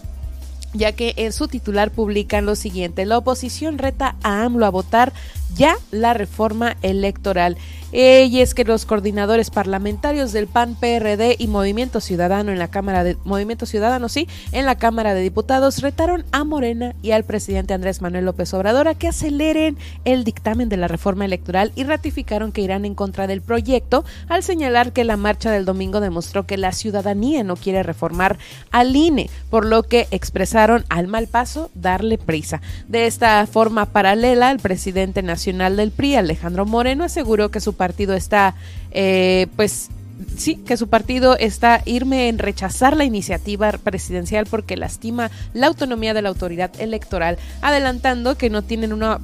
[0.74, 5.14] ya que en su titular publican lo siguiente, la oposición reta a AMLO a votar
[5.56, 7.58] ya la reforma electoral.
[7.92, 12.68] Eh, y es que los coordinadores parlamentarios del PAN, PRD y Movimiento Ciudadano en la
[12.68, 17.24] Cámara de Movimiento Ciudadano, sí, en la Cámara de Diputados retaron a Morena y al
[17.24, 21.84] presidente Andrés Manuel López Obrador a que aceleren el dictamen de la reforma electoral y
[21.84, 26.46] ratificaron que irán en contra del proyecto al señalar que la marcha del domingo demostró
[26.46, 28.38] que la ciudadanía no quiere reformar
[28.70, 32.62] al INE, por lo que expresaron al mal paso darle prisa.
[32.88, 35.39] De esta forma paralela, el presidente nacional
[35.76, 38.56] del PRI, Alejandro Moreno, aseguró que su partido está,
[38.92, 39.90] eh, pues,
[40.38, 46.14] sí, que su partido está irme en rechazar la iniciativa presidencial porque lastima la autonomía
[46.14, 49.20] de la autoridad electoral, adelantando que no tienen una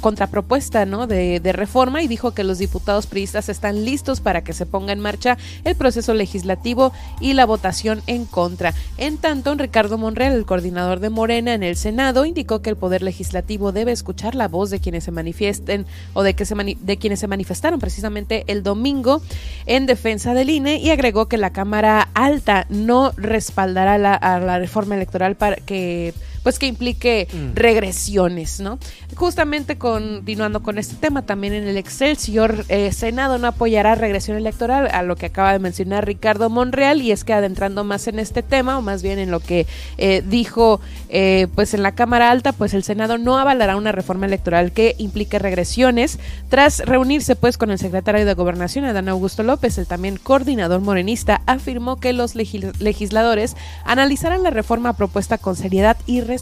[0.00, 4.92] contrapropuesta de, reforma y dijo que los diputados priistas están listos para que se ponga
[4.92, 8.74] en marcha el proceso legislativo y la votación en contra.
[8.96, 13.02] En tanto, Ricardo Monreal, el coordinador de Morena en el Senado, indicó que el Poder
[13.02, 17.20] Legislativo debe escuchar la voz de quienes se manifiesten o de, que se de quienes
[17.20, 19.22] se manifestaron precisamente el domingo
[19.66, 24.58] en defensa del INE y agregó que la Cámara Alta no respaldará la, a la
[24.58, 26.14] reforma electoral para que
[26.48, 27.56] pues que implique mm.
[27.56, 28.78] regresiones, ¿no?
[29.14, 34.88] Justamente continuando con este tema, también en el Excelsior, eh, Senado no apoyará regresión electoral,
[34.90, 38.42] a lo que acaba de mencionar Ricardo Monreal, y es que adentrando más en este
[38.42, 39.66] tema, o más bien en lo que
[39.98, 40.80] eh, dijo
[41.10, 44.94] eh, pues en la Cámara Alta, pues el Senado no avalará una reforma electoral que
[44.96, 46.18] implique regresiones,
[46.48, 51.42] tras reunirse pues con el secretario de Gobernación, Adán Augusto López, el también coordinador morenista,
[51.44, 53.54] afirmó que los legisladores
[53.84, 56.37] analizarán la reforma propuesta con seriedad y responsabilidad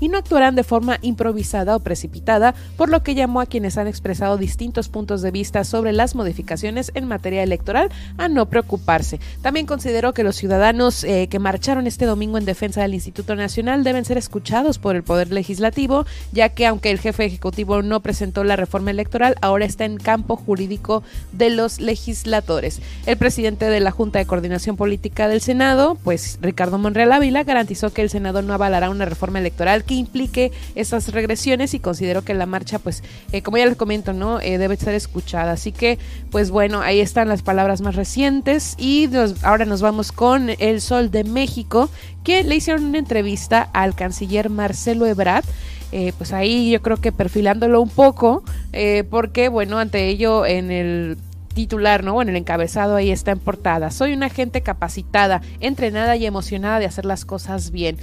[0.00, 3.86] y no actuarán de forma improvisada o precipitada, por lo que llamó a quienes han
[3.86, 9.20] expresado distintos puntos de vista sobre las modificaciones en materia electoral a no preocuparse.
[9.42, 13.84] También consideró que los ciudadanos eh, que marcharon este domingo en defensa del Instituto Nacional
[13.84, 18.44] deben ser escuchados por el Poder Legislativo, ya que aunque el jefe ejecutivo no presentó
[18.44, 21.02] la reforma electoral, ahora está en campo jurídico
[21.32, 22.80] de los legisladores.
[23.06, 27.92] El presidente de la Junta de Coordinación Política del Senado, pues Ricardo Monreal Ávila, garantizó
[27.92, 32.34] que el Senado no avalará una reforma electoral que implique esas regresiones y considero que
[32.34, 33.02] la marcha, pues,
[33.32, 34.40] eh, como ya les comento, ¿no?
[34.40, 35.52] Eh, debe ser escuchada.
[35.52, 35.98] Así que,
[36.30, 39.08] pues bueno, ahí están las palabras más recientes y
[39.42, 41.90] ahora nos vamos con El Sol de México,
[42.24, 45.44] que le hicieron una entrevista al canciller Marcelo Ebrard.
[45.92, 48.42] Eh, pues ahí yo creo que perfilándolo un poco,
[49.08, 51.16] porque bueno, ante ello en el
[51.56, 52.20] titular, ¿no?
[52.20, 53.90] En el encabezado ahí está en portada.
[53.90, 57.96] Soy una gente capacitada, entrenada y emocionada de hacer las cosas bien.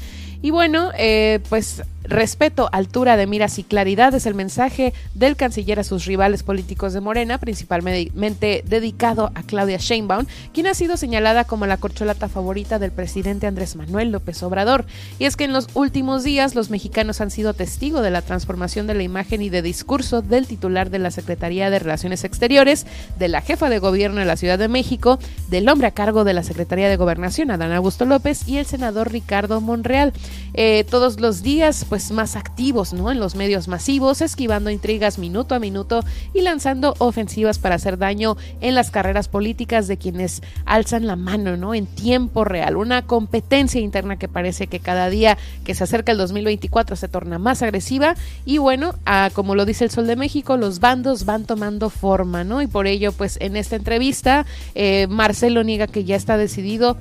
[0.43, 5.79] Y bueno, eh, pues respeto, altura de miras y claridad es el mensaje del canciller
[5.79, 11.45] a sus rivales políticos de Morena, principalmente dedicado a Claudia Sheinbaum, quien ha sido señalada
[11.45, 14.85] como la corcholata favorita del presidente Andrés Manuel López Obrador.
[15.17, 18.85] Y es que en los últimos días los mexicanos han sido testigos de la transformación
[18.85, 22.85] de la imagen y de discurso del titular de la Secretaría de Relaciones Exteriores,
[23.17, 26.33] de la jefa de gobierno de la Ciudad de México, del hombre a cargo de
[26.33, 30.11] la Secretaría de Gobernación, Adán Augusto López, y el senador Ricardo Monreal.
[30.55, 33.11] Eh, todos los días pues más activos ¿no?
[33.11, 36.03] en los medios masivos, esquivando intrigas minuto a minuto
[36.33, 41.57] y lanzando ofensivas para hacer daño en las carreras políticas de quienes alzan la mano
[41.57, 41.73] ¿no?
[41.73, 42.77] en tiempo real.
[42.77, 47.39] Una competencia interna que parece que cada día que se acerca el 2024 se torna
[47.39, 48.15] más agresiva
[48.45, 48.93] y bueno,
[49.33, 52.61] como lo dice el Sol de México, los bandos van tomando forma, ¿no?
[52.61, 54.45] Y por ello pues en esta entrevista
[54.75, 56.97] eh, Marcelo niega que ya está decidido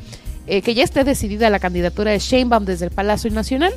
[0.46, 3.72] eh, que ya esté decidida la candidatura de Sheinbaum desde el Palacio Nacional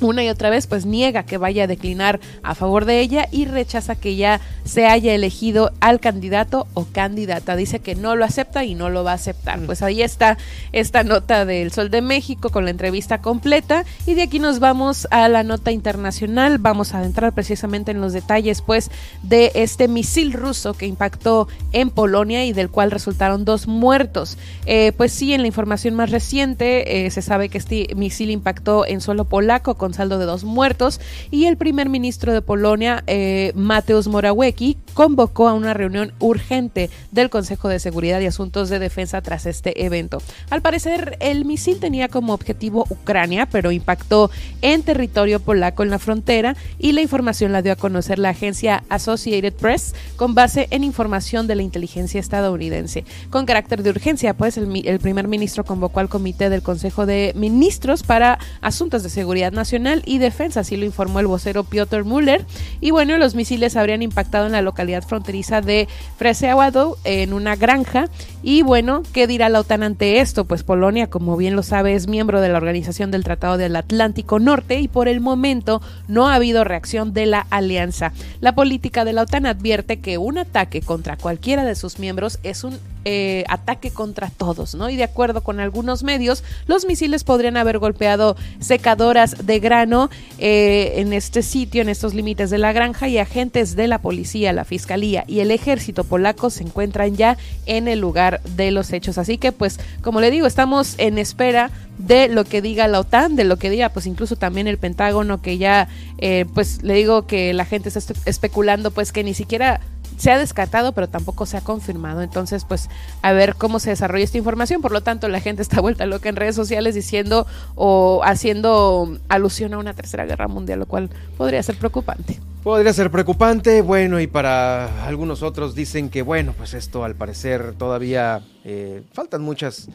[0.00, 3.44] una y otra vez pues niega que vaya a declinar a favor de ella y
[3.44, 7.56] rechaza que ya se haya elegido al candidato o candidata.
[7.56, 9.60] Dice que no lo acepta y no lo va a aceptar.
[9.60, 10.38] Pues ahí está
[10.72, 15.06] esta nota del Sol de México con la entrevista completa y de aquí nos vamos
[15.10, 16.58] a la nota internacional.
[16.58, 18.90] Vamos a entrar precisamente en los detalles pues
[19.22, 24.38] de este misil ruso que impactó en Polonia y del cual resultaron dos muertos.
[24.66, 28.86] Eh, pues sí, en la información más reciente eh, se sabe que este misil impactó
[28.86, 30.98] en suelo polaco con saldo de dos muertos.
[31.30, 37.28] Y el primer ministro de Polonia, eh, Mateusz Morawiecki, convocó a una reunión urgente del
[37.28, 40.22] Consejo de Seguridad y Asuntos de Defensa tras este evento.
[40.50, 44.30] Al parecer, el misil tenía como objetivo Ucrania, pero impactó
[44.62, 48.84] en territorio polaco en la frontera y la información la dio a conocer la agencia
[48.88, 53.04] Associated Press con base en información de la inteligencia estadounidense.
[53.30, 58.02] Con carácter de urgencia, pues el, primer ministro convocó al comité del Consejo de Ministros
[58.02, 62.44] para Asuntos de Seguridad Nacional y Defensa, así lo informó el vocero Piotr Müller.
[62.80, 68.08] Y bueno, los misiles habrían impactado en la localidad fronteriza de Freseawado, en una granja.
[68.42, 70.44] Y bueno, ¿qué dirá la OTAN ante esto?
[70.44, 74.38] Pues Polonia, como bien lo sabe, es miembro de la Organización del Tratado del Atlántico
[74.38, 78.12] Norte y por el momento no ha habido reacción de la alianza.
[78.40, 82.64] La política de la OTAN advierte que un ataque contra cualquiera de sus miembros es
[82.64, 84.90] un eh, ataque contra todos, ¿no?
[84.90, 90.94] Y de acuerdo con algunos medios, los misiles podrían haber golpeado secadoras de grano eh,
[90.96, 94.64] en este sitio, en estos límites de la granja, y agentes de la policía, la
[94.64, 97.36] fiscalía y el ejército polaco se encuentran ya
[97.66, 99.18] en el lugar de los hechos.
[99.18, 103.36] Así que, pues, como le digo, estamos en espera de lo que diga la OTAN,
[103.36, 107.26] de lo que diga, pues incluso también el Pentágono, que ya, eh, pues, le digo
[107.26, 109.80] que la gente está especulando, pues, que ni siquiera
[110.16, 112.22] se ha descartado, pero tampoco se ha confirmado.
[112.22, 112.88] Entonces, pues,
[113.22, 114.82] a ver cómo se desarrolla esta información.
[114.82, 119.74] Por lo tanto, la gente está vuelta loca en redes sociales diciendo o haciendo alusión
[119.74, 122.40] a una tercera guerra mundial, lo cual podría ser preocupante.
[122.62, 127.74] Podría ser preocupante, bueno, y para algunos otros dicen que, bueno, pues esto al parecer
[127.74, 129.88] todavía eh, faltan muchas,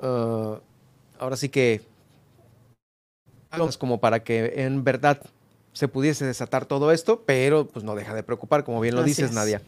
[0.00, 0.54] uh,
[1.18, 1.82] ahora sí que,
[3.78, 5.20] como para que en verdad
[5.74, 9.32] se pudiese desatar todo esto, pero pues no deja de preocupar, como bien lo dices,
[9.32, 9.60] Nadia.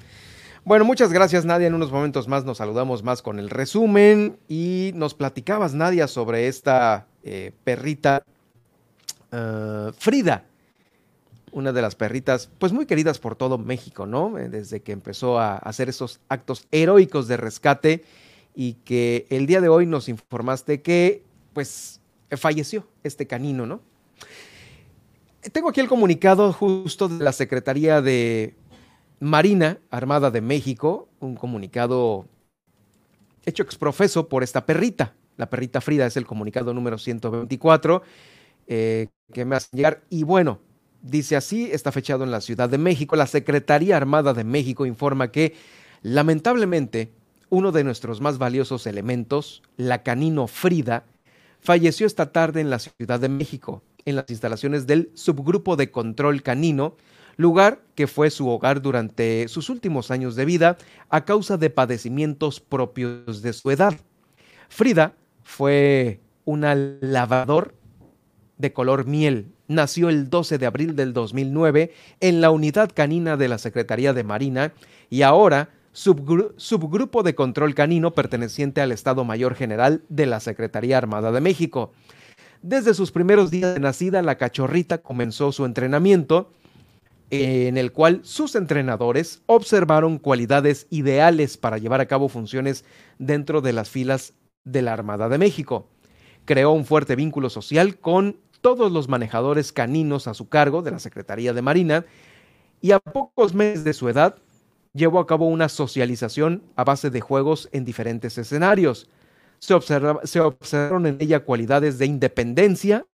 [0.65, 1.67] Bueno, muchas gracias, Nadia.
[1.67, 6.49] En unos momentos más nos saludamos más con el resumen y nos platicabas, Nadia, sobre
[6.49, 8.23] esta eh, perrita
[9.33, 10.45] uh, Frida,
[11.53, 14.39] una de las perritas, pues muy queridas por todo México, ¿no?
[14.39, 18.05] Eh, desde que empezó a hacer esos actos heroicos de rescate
[18.55, 22.01] y que el día de hoy nos informaste que, pues,
[22.31, 23.81] falleció este canino, ¿no?
[25.53, 28.55] Tengo aquí el comunicado justo de la Secretaría de
[29.21, 32.27] Marina Armada de México, un comunicado
[33.45, 35.15] hecho exprofeso por esta perrita.
[35.37, 38.03] La perrita Frida es el comunicado número 124
[38.67, 40.03] eh, que me hace llegar.
[40.11, 40.61] Y bueno,
[41.03, 43.15] dice así, está fechado en la Ciudad de México.
[43.15, 45.55] La Secretaría Armada de México informa que
[46.03, 47.13] lamentablemente
[47.49, 51.05] uno de nuestros más valiosos elementos, la canino Frida,
[51.61, 56.43] falleció esta tarde en la Ciudad de México en las instalaciones del subgrupo de control
[56.43, 56.97] canino,
[57.37, 60.79] lugar que fue su hogar durante sus últimos años de vida
[61.11, 63.95] a causa de padecimientos propios de su edad.
[64.69, 67.75] Frida fue una lavador
[68.57, 69.53] de color miel.
[69.69, 74.25] Nació el 12 de abril del 2009 en la unidad canina de la Secretaría de
[74.25, 74.73] Marina
[75.11, 81.33] y ahora subgrupo de control canino perteneciente al Estado Mayor General de la Secretaría Armada
[81.33, 81.93] de México.
[82.63, 86.51] Desde sus primeros días de nacida, la cachorrita comenzó su entrenamiento,
[87.31, 92.85] en el cual sus entrenadores observaron cualidades ideales para llevar a cabo funciones
[93.19, 94.35] dentro de las filas
[94.65, 95.89] de la Armada de México.
[96.45, 100.99] Creó un fuerte vínculo social con todos los manejadores caninos a su cargo de la
[100.99, 102.05] Secretaría de Marina
[102.81, 104.37] y a pocos meses de su edad
[104.93, 109.09] llevó a cabo una socialización a base de juegos en diferentes escenarios
[109.59, 109.75] se,
[110.41, 113.07] observaron en ella cualidades de independencia,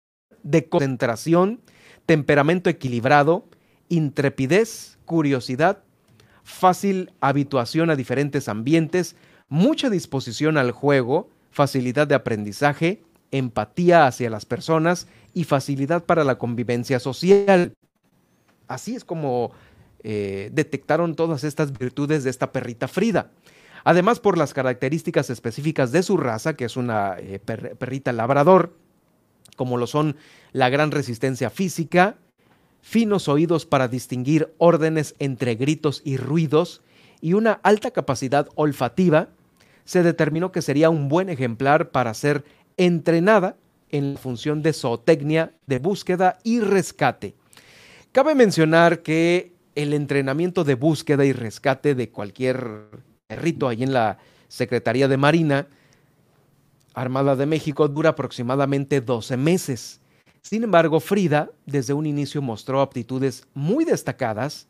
[0.43, 1.61] de concentración,
[2.05, 3.45] temperamento equilibrado,
[3.89, 5.84] intrepidez, curiosidad,
[6.43, 9.15] fácil habituación a diferentes ambientes,
[9.47, 16.38] mucha disposición al juego, facilidad de aprendizaje, empatía hacia las personas y facilidad para la
[16.38, 17.73] convivencia social.
[18.68, 19.51] Así es como
[20.03, 23.31] eh, detectaron todas estas virtudes de esta perrita Frida.
[23.83, 28.75] Además, por las características específicas de su raza, que es una eh, perrita labrador,
[29.55, 30.17] como lo son
[30.53, 32.15] la gran resistencia física,
[32.81, 36.81] finos oídos para distinguir órdenes entre gritos y ruidos,
[37.21, 39.29] y una alta capacidad olfativa,
[39.85, 42.43] se determinó que sería un buen ejemplar para ser
[42.77, 43.57] entrenada
[43.89, 47.35] en la función de zootecnia de búsqueda y rescate.
[48.11, 52.87] Cabe mencionar que el entrenamiento de búsqueda y rescate de cualquier
[53.31, 54.17] perrito ahí en la
[54.49, 55.67] Secretaría de Marina
[56.93, 60.01] Armada de México dura aproximadamente 12 meses.
[60.41, 64.67] Sin embargo, Frida desde un inicio mostró aptitudes muy destacadas,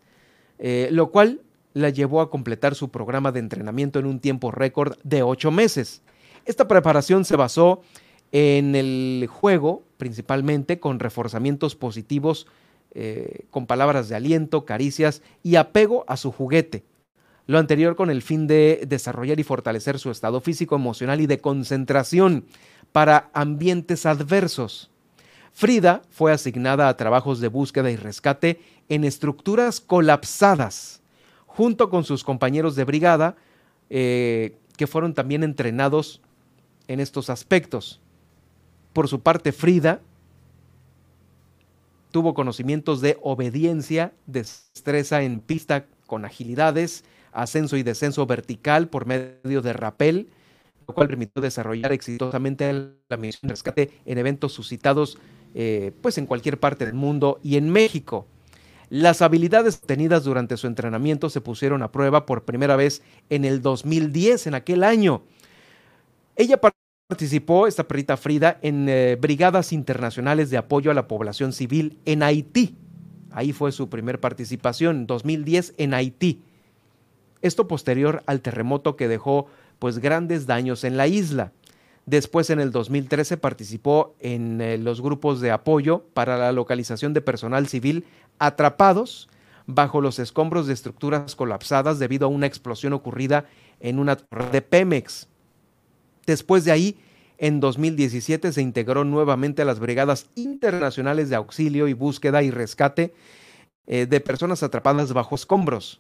[0.59, 1.41] eh, lo cual
[1.73, 6.03] la llevó a completar su programa de entrenamiento en un tiempo récord de 8 meses.
[6.45, 7.81] Esta preparación se basó
[8.31, 12.45] en el juego, principalmente con reforzamientos positivos,
[12.93, 16.83] eh, con palabras de aliento, caricias y apego a su juguete.
[17.47, 21.39] Lo anterior con el fin de desarrollar y fortalecer su estado físico, emocional y de
[21.39, 22.45] concentración
[22.91, 24.89] para ambientes adversos.
[25.53, 31.01] Frida fue asignada a trabajos de búsqueda y rescate en estructuras colapsadas,
[31.45, 33.35] junto con sus compañeros de brigada,
[33.89, 36.21] eh, que fueron también entrenados
[36.87, 37.99] en estos aspectos.
[38.93, 40.01] Por su parte, Frida
[42.11, 49.61] tuvo conocimientos de obediencia, destreza en pista con agilidades, ascenso y descenso vertical por medio
[49.61, 50.29] de rappel,
[50.87, 52.71] lo cual permitió desarrollar exitosamente
[53.09, 55.17] la misión de rescate en eventos suscitados
[55.53, 58.27] eh, pues en cualquier parte del mundo y en México.
[58.89, 63.61] Las habilidades obtenidas durante su entrenamiento se pusieron a prueba por primera vez en el
[63.61, 65.23] 2010, en aquel año.
[66.35, 66.59] Ella
[67.11, 72.23] Participó esta perrita Frida en eh, brigadas internacionales de apoyo a la población civil en
[72.23, 72.77] Haití.
[73.31, 76.41] Ahí fue su primer participación, 2010 en Haití.
[77.41, 79.47] Esto posterior al terremoto que dejó
[79.79, 81.51] pues grandes daños en la isla.
[82.05, 87.21] Después en el 2013 participó en eh, los grupos de apoyo para la localización de
[87.21, 88.05] personal civil
[88.39, 89.29] atrapados
[89.67, 93.45] bajo los escombros de estructuras colapsadas debido a una explosión ocurrida
[93.79, 95.27] en una torre de Pemex.
[96.25, 96.97] Después de ahí,
[97.37, 103.13] en 2017 se integró nuevamente a las Brigadas Internacionales de Auxilio y Búsqueda y Rescate
[103.87, 105.99] eh, de personas atrapadas bajo escombros.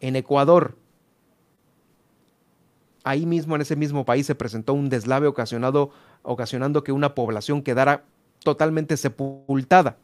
[0.00, 0.76] En Ecuador,
[3.04, 5.90] ahí mismo en ese mismo país se presentó un deslave ocasionado,
[6.22, 8.04] ocasionando que una población quedara
[8.44, 9.96] totalmente sepultada.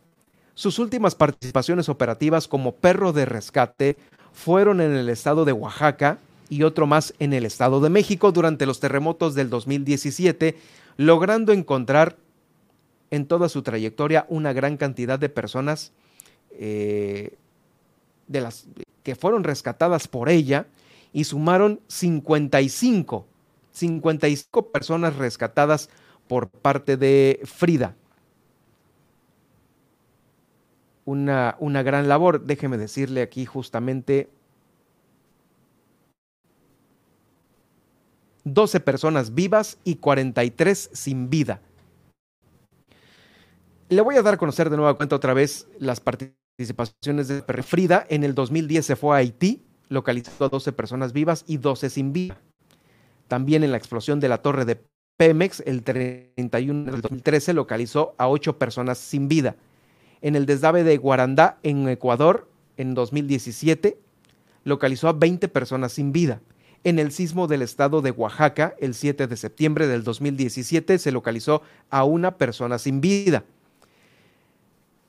[0.55, 3.97] Sus últimas participaciones operativas como perro de rescate
[4.33, 6.19] fueron en el estado de Oaxaca,
[6.49, 10.57] y otro más en el Estado de México durante los terremotos del 2017,
[10.97, 12.17] logrando encontrar
[13.11, 15.93] en toda su trayectoria una gran cantidad de personas
[16.53, 17.35] eh,
[18.29, 18.67] de las
[19.05, 20.67] que fueron rescatadas por ella
[21.13, 23.27] y sumaron 55,
[23.71, 25.91] 55 personas rescatadas
[26.27, 27.95] por parte de Frida.
[31.05, 34.31] Una, una gran labor, déjeme decirle aquí justamente
[38.45, 41.61] 12 personas vivas y 43 sin vida.
[43.91, 46.01] Le voy a dar a conocer de nueva cuenta otra vez las
[46.57, 48.07] participaciones de Frida.
[48.09, 52.13] En el 2010 se fue a Haití, localizó a 12 personas vivas y 12 sin
[52.13, 52.39] vida.
[53.27, 54.81] También en la explosión de la torre de
[55.17, 59.57] Pemex, el 31 del 2013, localizó a 8 personas sin vida.
[60.21, 63.99] En el deslave de Guarandá, en Ecuador, en 2017,
[64.63, 66.41] localizó a 20 personas sin vida.
[66.85, 71.63] En el sismo del estado de Oaxaca, el 7 de septiembre del 2017, se localizó
[71.91, 73.45] a una persona sin vida.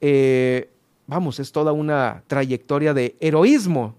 [0.02, 0.70] Eh,
[1.08, 3.96] vamos, es toda una trayectoria de heroísmo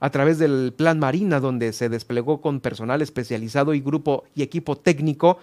[0.00, 4.76] a través del Plan Marina, donde se desplegó con personal especializado y grupo y equipo
[4.76, 5.38] técnico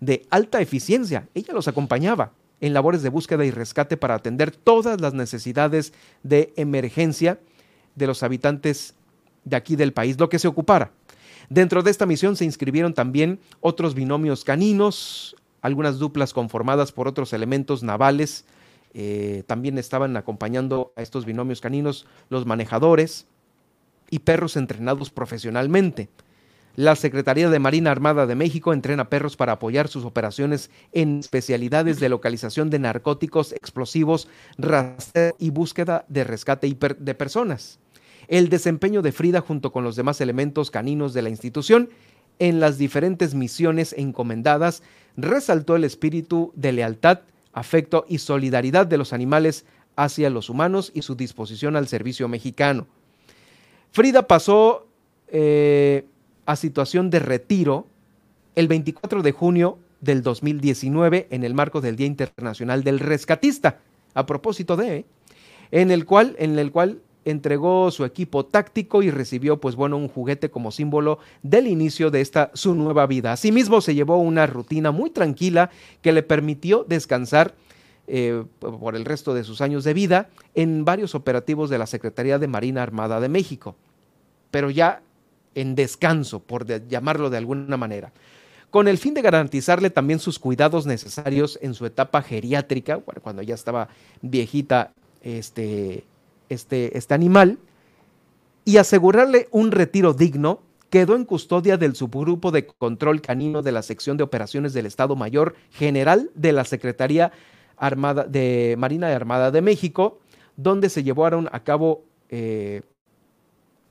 [0.00, 1.28] de alta eficiencia.
[1.34, 6.52] Ella los acompañaba en labores de búsqueda y rescate para atender todas las necesidades de
[6.56, 7.38] emergencia
[7.94, 8.94] de los habitantes
[9.44, 10.92] de aquí del país, lo que se ocupara.
[11.50, 17.32] Dentro de esta misión se inscribieron también otros binomios caninos, algunas duplas conformadas por otros
[17.32, 18.44] elementos navales.
[18.94, 23.26] Eh, también estaban acompañando a estos binomios caninos los manejadores
[24.10, 26.08] y perros entrenados profesionalmente.
[26.76, 32.00] La Secretaría de Marina Armada de México entrena perros para apoyar sus operaciones en especialidades
[32.00, 37.78] de localización de narcóticos, explosivos, rastreo y búsqueda de rescate de personas
[38.28, 41.90] el desempeño de Frida junto con los demás elementos caninos de la institución
[42.38, 44.82] en las diferentes misiones encomendadas
[45.16, 47.20] resaltó el espíritu de lealtad,
[47.54, 49.64] afecto y solidaridad de los animales
[49.96, 52.86] hacia los humanos y su disposición al servicio mexicano.
[53.92, 54.86] Frida pasó
[55.28, 56.04] eh,
[56.46, 57.86] a situación de retiro
[58.56, 63.78] el 24 de junio del 2019 en el marco del Día Internacional del Rescatista,
[64.14, 65.06] a propósito de,
[65.70, 70.08] en el cual, en el cual entregó su equipo táctico y recibió pues bueno un
[70.08, 73.32] juguete como símbolo del inicio de esta su nueva vida.
[73.32, 75.70] Asimismo se llevó una rutina muy tranquila
[76.02, 77.54] que le permitió descansar
[78.06, 82.38] eh, por el resto de sus años de vida en varios operativos de la Secretaría
[82.38, 83.76] de Marina Armada de México,
[84.50, 85.00] pero ya
[85.54, 88.12] en descanso, por llamarlo de alguna manera
[88.74, 93.54] con el fin de garantizarle también sus cuidados necesarios en su etapa geriátrica, cuando ya
[93.54, 93.86] estaba
[94.20, 94.90] viejita
[95.22, 96.02] este,
[96.54, 97.58] este, este animal,
[98.64, 103.82] y asegurarle un retiro digno, quedó en custodia del subgrupo de control canino de la
[103.82, 107.32] sección de operaciones del Estado Mayor General de la Secretaría
[107.76, 110.20] Armada de Marina y Armada de México,
[110.56, 112.82] donde se llevaron a cabo eh,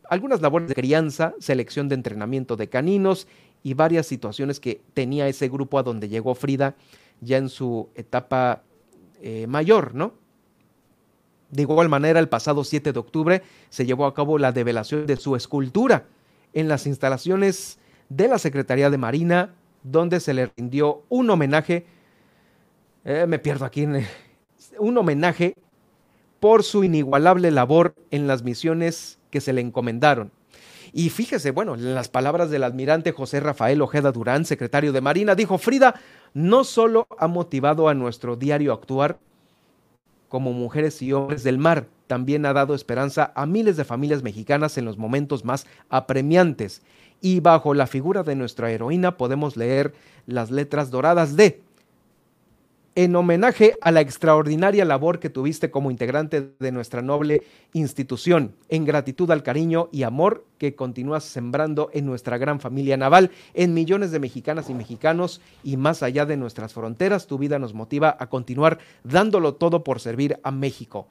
[0.10, 3.28] algunas labores de crianza, selección de entrenamiento de caninos
[3.64, 6.76] y varias situaciones que tenía ese grupo a donde llegó Frida
[7.20, 8.64] ya en su etapa
[9.22, 10.14] eh, mayor, ¿no?
[11.54, 15.18] De igual manera, el pasado 7 de octubre se llevó a cabo la develación de
[15.18, 16.08] su escultura
[16.52, 17.78] en las instalaciones
[18.10, 19.54] de la Secretaría de Marina,
[19.84, 21.86] donde se le rindió un homenaje,
[23.06, 23.88] eh, me pierdo aquí,
[24.80, 25.54] un homenaje
[26.40, 30.32] por su inigualable labor en las misiones que se le encomendaron.
[30.92, 35.36] Y fíjese, bueno, en las palabras del almirante José Rafael Ojeda Durán, secretario de Marina,
[35.36, 36.02] dijo, Frida
[36.34, 39.20] no solo ha motivado a nuestro diario actuar
[40.34, 44.80] como mujeres y hombres del mar, también ha dado esperanza a miles de familias mexicanas
[44.80, 46.82] en los momentos más apremiantes.
[47.22, 49.94] Y bajo la figura de nuestra heroína podemos leer
[50.26, 51.62] las letras doradas de
[52.96, 57.42] en homenaje a la extraordinaria labor que tuviste como integrante de nuestra noble
[57.74, 63.32] institución, en gratitud al cariño y amor que continúas sembrando en nuestra gran familia naval,
[63.54, 67.74] en millones de mexicanas y mexicanos y más allá de nuestras fronteras, tu vida nos
[67.74, 71.08] motiva a continuar dándolo todo por servir a México.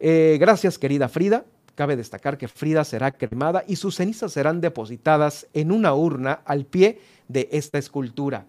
[0.00, 1.44] Eh, gracias, querida Frida.
[1.76, 6.64] Cabe destacar que Frida será cremada y sus cenizas serán depositadas en una urna al
[6.64, 8.46] pie de esta escultura.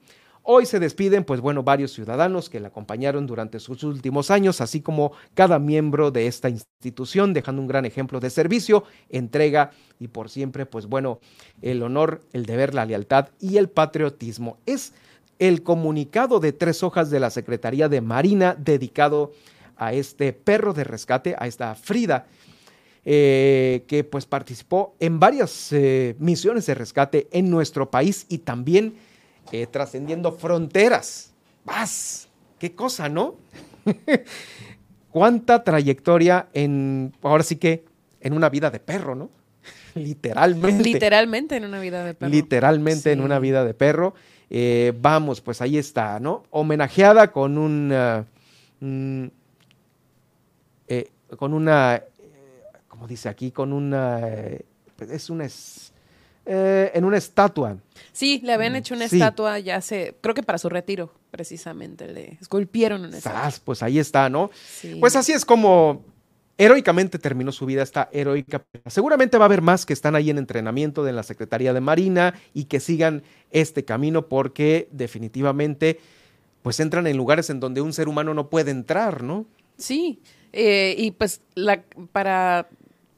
[0.49, 4.79] Hoy se despiden, pues bueno, varios ciudadanos que la acompañaron durante sus últimos años, así
[4.79, 10.29] como cada miembro de esta institución, dejando un gran ejemplo de servicio, entrega y por
[10.29, 11.19] siempre, pues bueno,
[11.61, 14.57] el honor, el deber, la lealtad y el patriotismo.
[14.65, 14.93] Es
[15.37, 19.33] el comunicado de tres hojas de la Secretaría de Marina dedicado
[19.75, 22.25] a este perro de rescate, a esta Frida,
[23.03, 28.95] eh, que pues participó en varias eh, misiones de rescate en nuestro país y también
[29.51, 31.31] eh, trascendiendo fronteras.
[31.65, 32.27] ¡Vas!
[32.59, 33.35] ¡Qué cosa, ¿no?
[35.11, 37.85] ¿Cuánta trayectoria en, ahora sí que,
[38.21, 39.29] en una vida de perro, ¿no?
[39.95, 40.83] Literalmente.
[40.83, 42.31] Literalmente en una vida de perro.
[42.31, 44.13] Literalmente en una vida de perro.
[44.49, 46.43] Eh, vamos, pues ahí está, ¿no?
[46.51, 48.21] Homenajeada con un...
[50.89, 52.01] Eh, con una,
[52.87, 54.21] como dice aquí, con una,
[54.99, 55.45] es una,
[56.47, 57.77] eh, en una estatua.
[58.13, 62.37] Sí, le habían hecho una estatua ya hace, creo que para su retiro, precisamente, le
[62.39, 63.53] esculpieron una estatua.
[63.65, 64.49] Pues ahí está, ¿no?
[64.99, 66.05] Pues así es como
[66.57, 68.65] heroicamente terminó su vida esta heroica.
[68.85, 72.33] Seguramente va a haber más que están ahí en entrenamiento de la Secretaría de Marina
[72.53, 75.99] y que sigan este camino porque definitivamente
[76.61, 79.45] pues entran en lugares en donde un ser humano no puede entrar, ¿no?
[79.77, 80.21] Sí,
[80.53, 82.67] eh, y pues la, para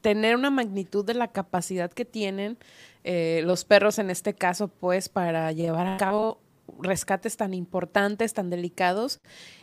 [0.00, 2.58] tener una magnitud de la capacidad que tienen,
[3.04, 6.40] eh, los perros en este caso, pues para llevar a cabo
[6.80, 9.20] rescates tan importantes, tan delicados.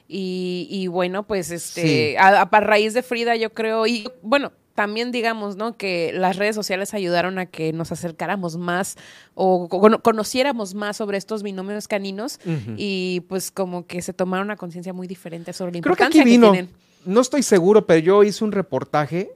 [0.09, 5.75] Y, bueno, pues este, a, raíz de Frida, yo creo, y bueno, también digamos, ¿no?
[5.75, 8.95] Que las redes sociales ayudaron a que nos acercáramos más
[9.33, 12.39] o conociéramos más sobre estos binomios caninos
[12.77, 16.69] y pues como que se tomaron una conciencia muy diferente sobre la importancia que, tienen.
[17.05, 19.31] No estoy seguro, pero yo hice un reportaje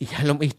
[0.00, 0.08] y,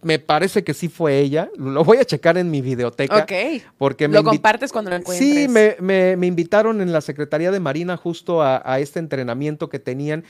[0.01, 1.49] me parece que sí fue ella.
[1.55, 3.19] Lo voy a checar en mi videoteca.
[3.19, 3.63] Ok.
[3.77, 5.29] Porque me lo compartes cuando lo encuentres.
[5.29, 10.25] Sí, me, invitaron en la Secretaría de Marina justo a, este entrenamiento que tenían.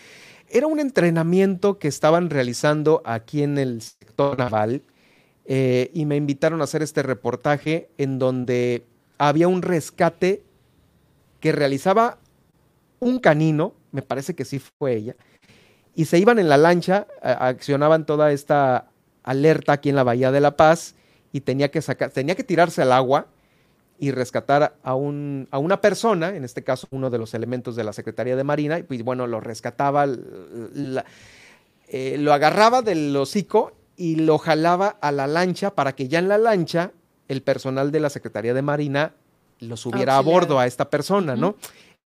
[0.47, 4.83] Era un entrenamiento que estaban realizando aquí en el sector naval
[5.45, 8.85] eh, y me invitaron a hacer este reportaje en donde
[9.17, 10.43] había un rescate
[11.39, 12.19] que realizaba
[12.99, 15.15] un canino, me parece que sí fue ella,
[15.95, 18.88] y se iban en la lancha, accionaban toda esta
[19.23, 20.95] alerta aquí en la Bahía de La Paz
[21.31, 23.27] y tenía que sacar, tenía que tirarse al agua
[23.99, 27.83] y rescatar a, un, a una persona, en este caso uno de los elementos de
[27.83, 30.07] la Secretaría de Marina, y pues bueno, lo rescataba,
[31.87, 36.29] eh, lo agarraba del hocico y lo jalaba a la lancha para que ya en
[36.29, 36.91] la lancha
[37.27, 39.13] el personal de la Secretaría de Marina
[39.59, 41.57] lo subiera a bordo a esta persona, ¿no?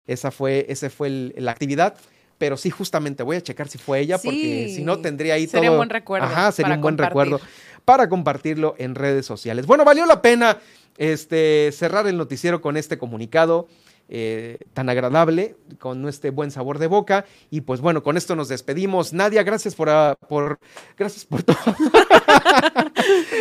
[0.07, 1.95] Esa fue, ese fue la actividad
[2.38, 5.69] pero sí, justamente voy a checar si fue ella, porque si no tendría ahí Sería
[5.69, 5.73] todo.
[5.76, 7.10] un buen recuerdo Ajá, sería un buen compartir.
[7.10, 7.39] recuerdo
[7.85, 9.65] para compartirlo en redes sociales.
[9.65, 10.57] Bueno, valió la pena
[10.97, 13.68] este, cerrar el noticiero con este comunicado.
[14.09, 17.25] Eh, tan agradable, con este buen sabor de boca.
[17.49, 19.13] Y pues bueno, con esto nos despedimos.
[19.13, 20.59] Nadia, gracias por, ah, por
[20.97, 21.57] gracias por todo.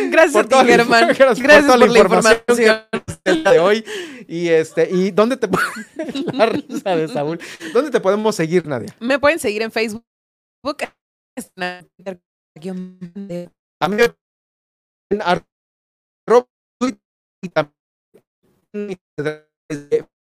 [0.09, 1.07] Gracias por ti, toda la- Germán.
[1.07, 2.43] gracias Gracias toda por la información.
[3.25, 3.85] de hoy.
[4.27, 5.47] Y este, y dónde te
[6.33, 7.39] la risa de Saúl.
[7.73, 8.95] ¿Dónde te podemos seguir, Nadia?
[8.99, 10.03] Me pueden seguir en Facebook.
[13.79, 13.97] A mí
[15.11, 16.47] en arroba
[16.79, 17.01] Twitter
[17.41, 18.99] y también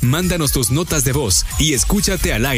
[0.00, 2.56] Mándanos tus notas de voz y escúchate al aire.